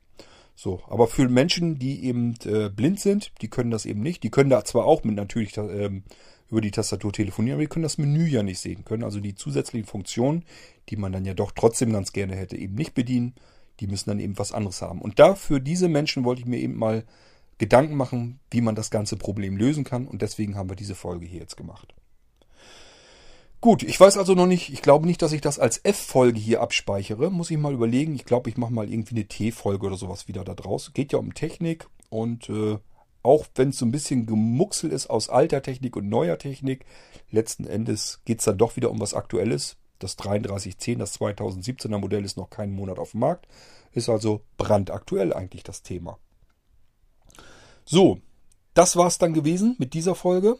So, 0.58 0.82
aber 0.88 1.06
für 1.06 1.28
Menschen, 1.28 1.78
die 1.78 2.04
eben 2.04 2.34
äh, 2.46 2.70
blind 2.70 2.98
sind, 2.98 3.30
die 3.42 3.48
können 3.48 3.70
das 3.70 3.84
eben 3.84 4.00
nicht. 4.00 4.22
Die 4.22 4.30
können 4.30 4.48
da 4.48 4.64
zwar 4.64 4.86
auch 4.86 5.04
mit 5.04 5.14
natürlich 5.14 5.54
ähm, 5.58 6.02
über 6.50 6.62
die 6.62 6.70
Tastatur 6.70 7.12
telefonieren, 7.12 7.56
aber 7.56 7.62
die 7.62 7.68
können 7.68 7.82
das 7.82 7.98
Menü 7.98 8.26
ja 8.26 8.42
nicht 8.42 8.60
sehen, 8.60 8.84
können 8.84 9.04
also 9.04 9.20
die 9.20 9.34
zusätzlichen 9.34 9.86
Funktionen, 9.86 10.44
die 10.88 10.96
man 10.96 11.12
dann 11.12 11.26
ja 11.26 11.34
doch 11.34 11.52
trotzdem 11.52 11.92
ganz 11.92 12.12
gerne 12.12 12.36
hätte, 12.36 12.56
eben 12.56 12.74
nicht 12.74 12.94
bedienen. 12.94 13.34
Die 13.80 13.86
müssen 13.86 14.08
dann 14.08 14.18
eben 14.18 14.38
was 14.38 14.52
anderes 14.52 14.80
haben. 14.80 15.02
Und 15.02 15.18
da 15.18 15.34
für 15.34 15.60
diese 15.60 15.88
Menschen 15.88 16.24
wollte 16.24 16.40
ich 16.40 16.46
mir 16.46 16.58
eben 16.58 16.76
mal 16.76 17.04
Gedanken 17.58 17.94
machen, 17.94 18.40
wie 18.50 18.62
man 18.62 18.74
das 18.74 18.90
ganze 18.90 19.18
Problem 19.18 19.58
lösen 19.58 19.84
kann. 19.84 20.06
Und 20.06 20.22
deswegen 20.22 20.56
haben 20.56 20.70
wir 20.70 20.76
diese 20.76 20.94
Folge 20.94 21.26
hier 21.26 21.40
jetzt 21.40 21.58
gemacht. 21.58 21.94
Gut, 23.66 23.82
ich 23.82 23.98
weiß 23.98 24.16
also 24.16 24.34
noch 24.34 24.46
nicht, 24.46 24.72
ich 24.72 24.80
glaube 24.80 25.08
nicht, 25.08 25.20
dass 25.22 25.32
ich 25.32 25.40
das 25.40 25.58
als 25.58 25.80
F-Folge 25.82 26.38
hier 26.38 26.60
abspeichere. 26.60 27.32
Muss 27.32 27.50
ich 27.50 27.58
mal 27.58 27.74
überlegen. 27.74 28.14
Ich 28.14 28.24
glaube, 28.24 28.48
ich 28.48 28.56
mache 28.56 28.72
mal 28.72 28.88
irgendwie 28.88 29.16
eine 29.16 29.26
T-Folge 29.26 29.86
oder 29.86 29.96
sowas 29.96 30.28
wieder 30.28 30.44
da 30.44 30.54
draus. 30.54 30.92
Geht 30.94 31.10
ja 31.10 31.18
um 31.18 31.34
Technik 31.34 31.88
und 32.08 32.48
äh, 32.48 32.78
auch 33.24 33.44
wenn 33.56 33.70
es 33.70 33.78
so 33.78 33.84
ein 33.84 33.90
bisschen 33.90 34.24
gemuxelt 34.24 34.92
ist 34.92 35.10
aus 35.10 35.28
alter 35.28 35.62
Technik 35.62 35.96
und 35.96 36.08
neuer 36.08 36.38
Technik, 36.38 36.86
letzten 37.32 37.66
Endes 37.66 38.20
geht 38.24 38.38
es 38.38 38.44
dann 38.44 38.56
doch 38.56 38.76
wieder 38.76 38.88
um 38.88 39.00
was 39.00 39.14
Aktuelles. 39.14 39.76
Das 39.98 40.14
3310, 40.14 41.00
das 41.00 41.18
2017er 41.18 41.98
Modell, 41.98 42.24
ist 42.24 42.36
noch 42.36 42.50
keinen 42.50 42.72
Monat 42.72 43.00
auf 43.00 43.10
dem 43.10 43.18
Markt. 43.18 43.48
Ist 43.90 44.08
also 44.08 44.42
brandaktuell 44.58 45.32
eigentlich 45.32 45.64
das 45.64 45.82
Thema. 45.82 46.20
So, 47.84 48.20
das 48.74 48.94
war's 48.94 49.18
dann 49.18 49.34
gewesen 49.34 49.74
mit 49.80 49.92
dieser 49.92 50.14
Folge. 50.14 50.56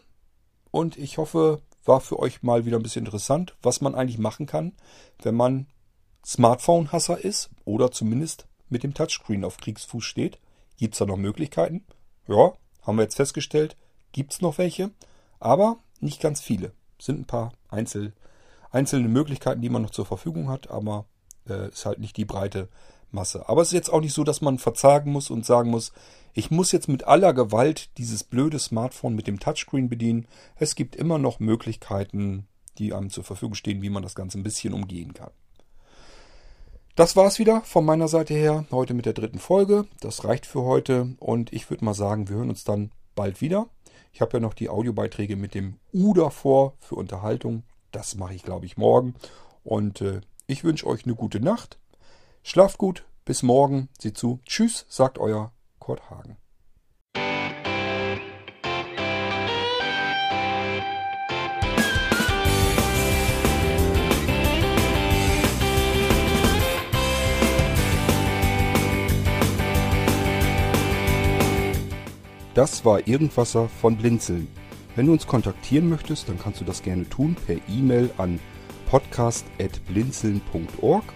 Und 0.72 0.98
ich 0.98 1.18
hoffe, 1.18 1.62
war 1.86 2.00
für 2.00 2.18
euch 2.18 2.42
mal 2.42 2.66
wieder 2.66 2.78
ein 2.78 2.82
bisschen 2.82 3.04
interessant, 3.04 3.56
was 3.62 3.80
man 3.80 3.94
eigentlich 3.94 4.18
machen 4.18 4.46
kann, 4.46 4.72
wenn 5.22 5.34
man 5.34 5.66
Smartphone-Hasser 6.24 7.24
ist 7.24 7.50
oder 7.64 7.90
zumindest 7.90 8.46
mit 8.68 8.82
dem 8.82 8.94
Touchscreen 8.94 9.44
auf 9.44 9.58
Kriegsfuß 9.58 10.04
steht. 10.04 10.38
Gibt's 10.76 10.98
da 10.98 11.06
noch 11.06 11.16
Möglichkeiten? 11.16 11.84
Ja, 12.26 12.52
haben 12.82 12.96
wir 12.96 13.02
jetzt 13.02 13.16
festgestellt, 13.16 13.76
gibt's 14.12 14.40
noch 14.40 14.58
welche, 14.58 14.90
aber 15.38 15.78
nicht 16.00 16.20
ganz 16.20 16.40
viele. 16.40 16.72
Sind 16.98 17.20
ein 17.20 17.26
paar 17.26 17.52
Einzel, 17.68 18.12
einzelne 18.70 19.08
Möglichkeiten, 19.08 19.62
die 19.62 19.68
man 19.68 19.82
noch 19.82 19.90
zur 19.90 20.06
Verfügung 20.06 20.48
hat, 20.48 20.70
aber 20.70 21.06
äh, 21.48 21.68
ist 21.68 21.86
halt 21.86 21.98
nicht 21.98 22.16
die 22.16 22.24
breite 22.24 22.68
Masse. 23.10 23.48
Aber 23.48 23.62
es 23.62 23.68
ist 23.68 23.74
jetzt 23.74 23.92
auch 23.92 24.00
nicht 24.00 24.14
so, 24.14 24.24
dass 24.24 24.40
man 24.40 24.58
verzagen 24.58 25.12
muss 25.12 25.30
und 25.30 25.46
sagen 25.46 25.70
muss, 25.70 25.92
ich 26.34 26.50
muss 26.50 26.72
jetzt 26.72 26.88
mit 26.88 27.04
aller 27.04 27.32
Gewalt 27.32 27.96
dieses 27.98 28.22
blöde 28.22 28.58
Smartphone 28.58 29.14
mit 29.14 29.26
dem 29.26 29.40
Touchscreen 29.40 29.88
bedienen. 29.88 30.26
Es 30.56 30.74
gibt 30.74 30.94
immer 30.94 31.18
noch 31.18 31.40
Möglichkeiten, 31.40 32.46
die 32.78 32.92
einem 32.92 33.10
zur 33.10 33.24
Verfügung 33.24 33.54
stehen, 33.54 33.80
wie 33.82 33.90
man 33.90 34.02
das 34.02 34.14
Ganze 34.14 34.38
ein 34.38 34.42
bisschen 34.42 34.74
umgehen 34.74 35.14
kann. 35.14 35.30
Das 36.94 37.16
war's 37.16 37.38
wieder 37.38 37.60
von 37.62 37.84
meiner 37.84 38.08
Seite 38.08 38.34
her, 38.34 38.64
heute 38.70 38.94
mit 38.94 39.06
der 39.06 39.12
dritten 39.12 39.38
Folge. 39.38 39.86
Das 40.00 40.24
reicht 40.24 40.46
für 40.46 40.62
heute 40.62 41.14
und 41.20 41.52
ich 41.52 41.68
würde 41.68 41.84
mal 41.84 41.94
sagen, 41.94 42.28
wir 42.28 42.36
hören 42.36 42.48
uns 42.48 42.64
dann 42.64 42.90
bald 43.14 43.40
wieder. 43.40 43.68
Ich 44.12 44.22
habe 44.22 44.34
ja 44.34 44.40
noch 44.40 44.54
die 44.54 44.70
Audiobeiträge 44.70 45.36
mit 45.36 45.54
dem 45.54 45.78
U 45.92 46.14
davor 46.14 46.72
für 46.80 46.94
Unterhaltung. 46.94 47.64
Das 47.92 48.14
mache 48.14 48.34
ich, 48.34 48.42
glaube 48.42 48.64
ich, 48.64 48.78
morgen. 48.78 49.14
Und 49.62 50.00
äh, 50.00 50.22
ich 50.46 50.64
wünsche 50.64 50.86
euch 50.86 51.04
eine 51.04 51.14
gute 51.14 51.38
Nacht. 51.38 51.78
Schlaft 52.48 52.78
gut. 52.78 53.04
Bis 53.24 53.42
morgen. 53.42 53.88
Seht 53.98 54.16
zu. 54.16 54.38
Tschüss, 54.46 54.86
sagt 54.88 55.18
euer 55.18 55.50
Kurt 55.80 56.10
Hagen. 56.10 56.36
Das 72.54 72.84
war 72.84 73.08
Irgendwasser 73.08 73.68
von 73.68 73.96
Blinzeln. 73.96 74.46
Wenn 74.94 75.06
du 75.06 75.12
uns 75.12 75.26
kontaktieren 75.26 75.88
möchtest, 75.88 76.28
dann 76.28 76.38
kannst 76.38 76.60
du 76.60 76.64
das 76.64 76.84
gerne 76.84 77.08
tun 77.08 77.34
per 77.34 77.56
E-Mail 77.68 78.12
an 78.18 78.38
podcast.blinzeln.org 78.88 81.15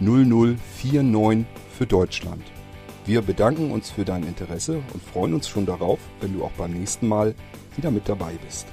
0049 0.00 1.44
für 1.76 1.86
Deutschland. 1.86 2.42
Wir 3.06 3.20
bedanken 3.20 3.70
uns 3.70 3.90
für 3.90 4.04
dein 4.04 4.22
Interesse 4.22 4.82
und 4.92 5.02
freuen 5.02 5.34
uns 5.34 5.48
schon 5.48 5.66
darauf, 5.66 5.98
wenn 6.20 6.32
du 6.32 6.44
auch 6.44 6.52
beim 6.52 6.72
nächsten 6.72 7.06
Mal 7.06 7.34
wieder 7.76 7.90
mit 7.90 8.08
dabei 8.08 8.32
bist. 8.44 8.66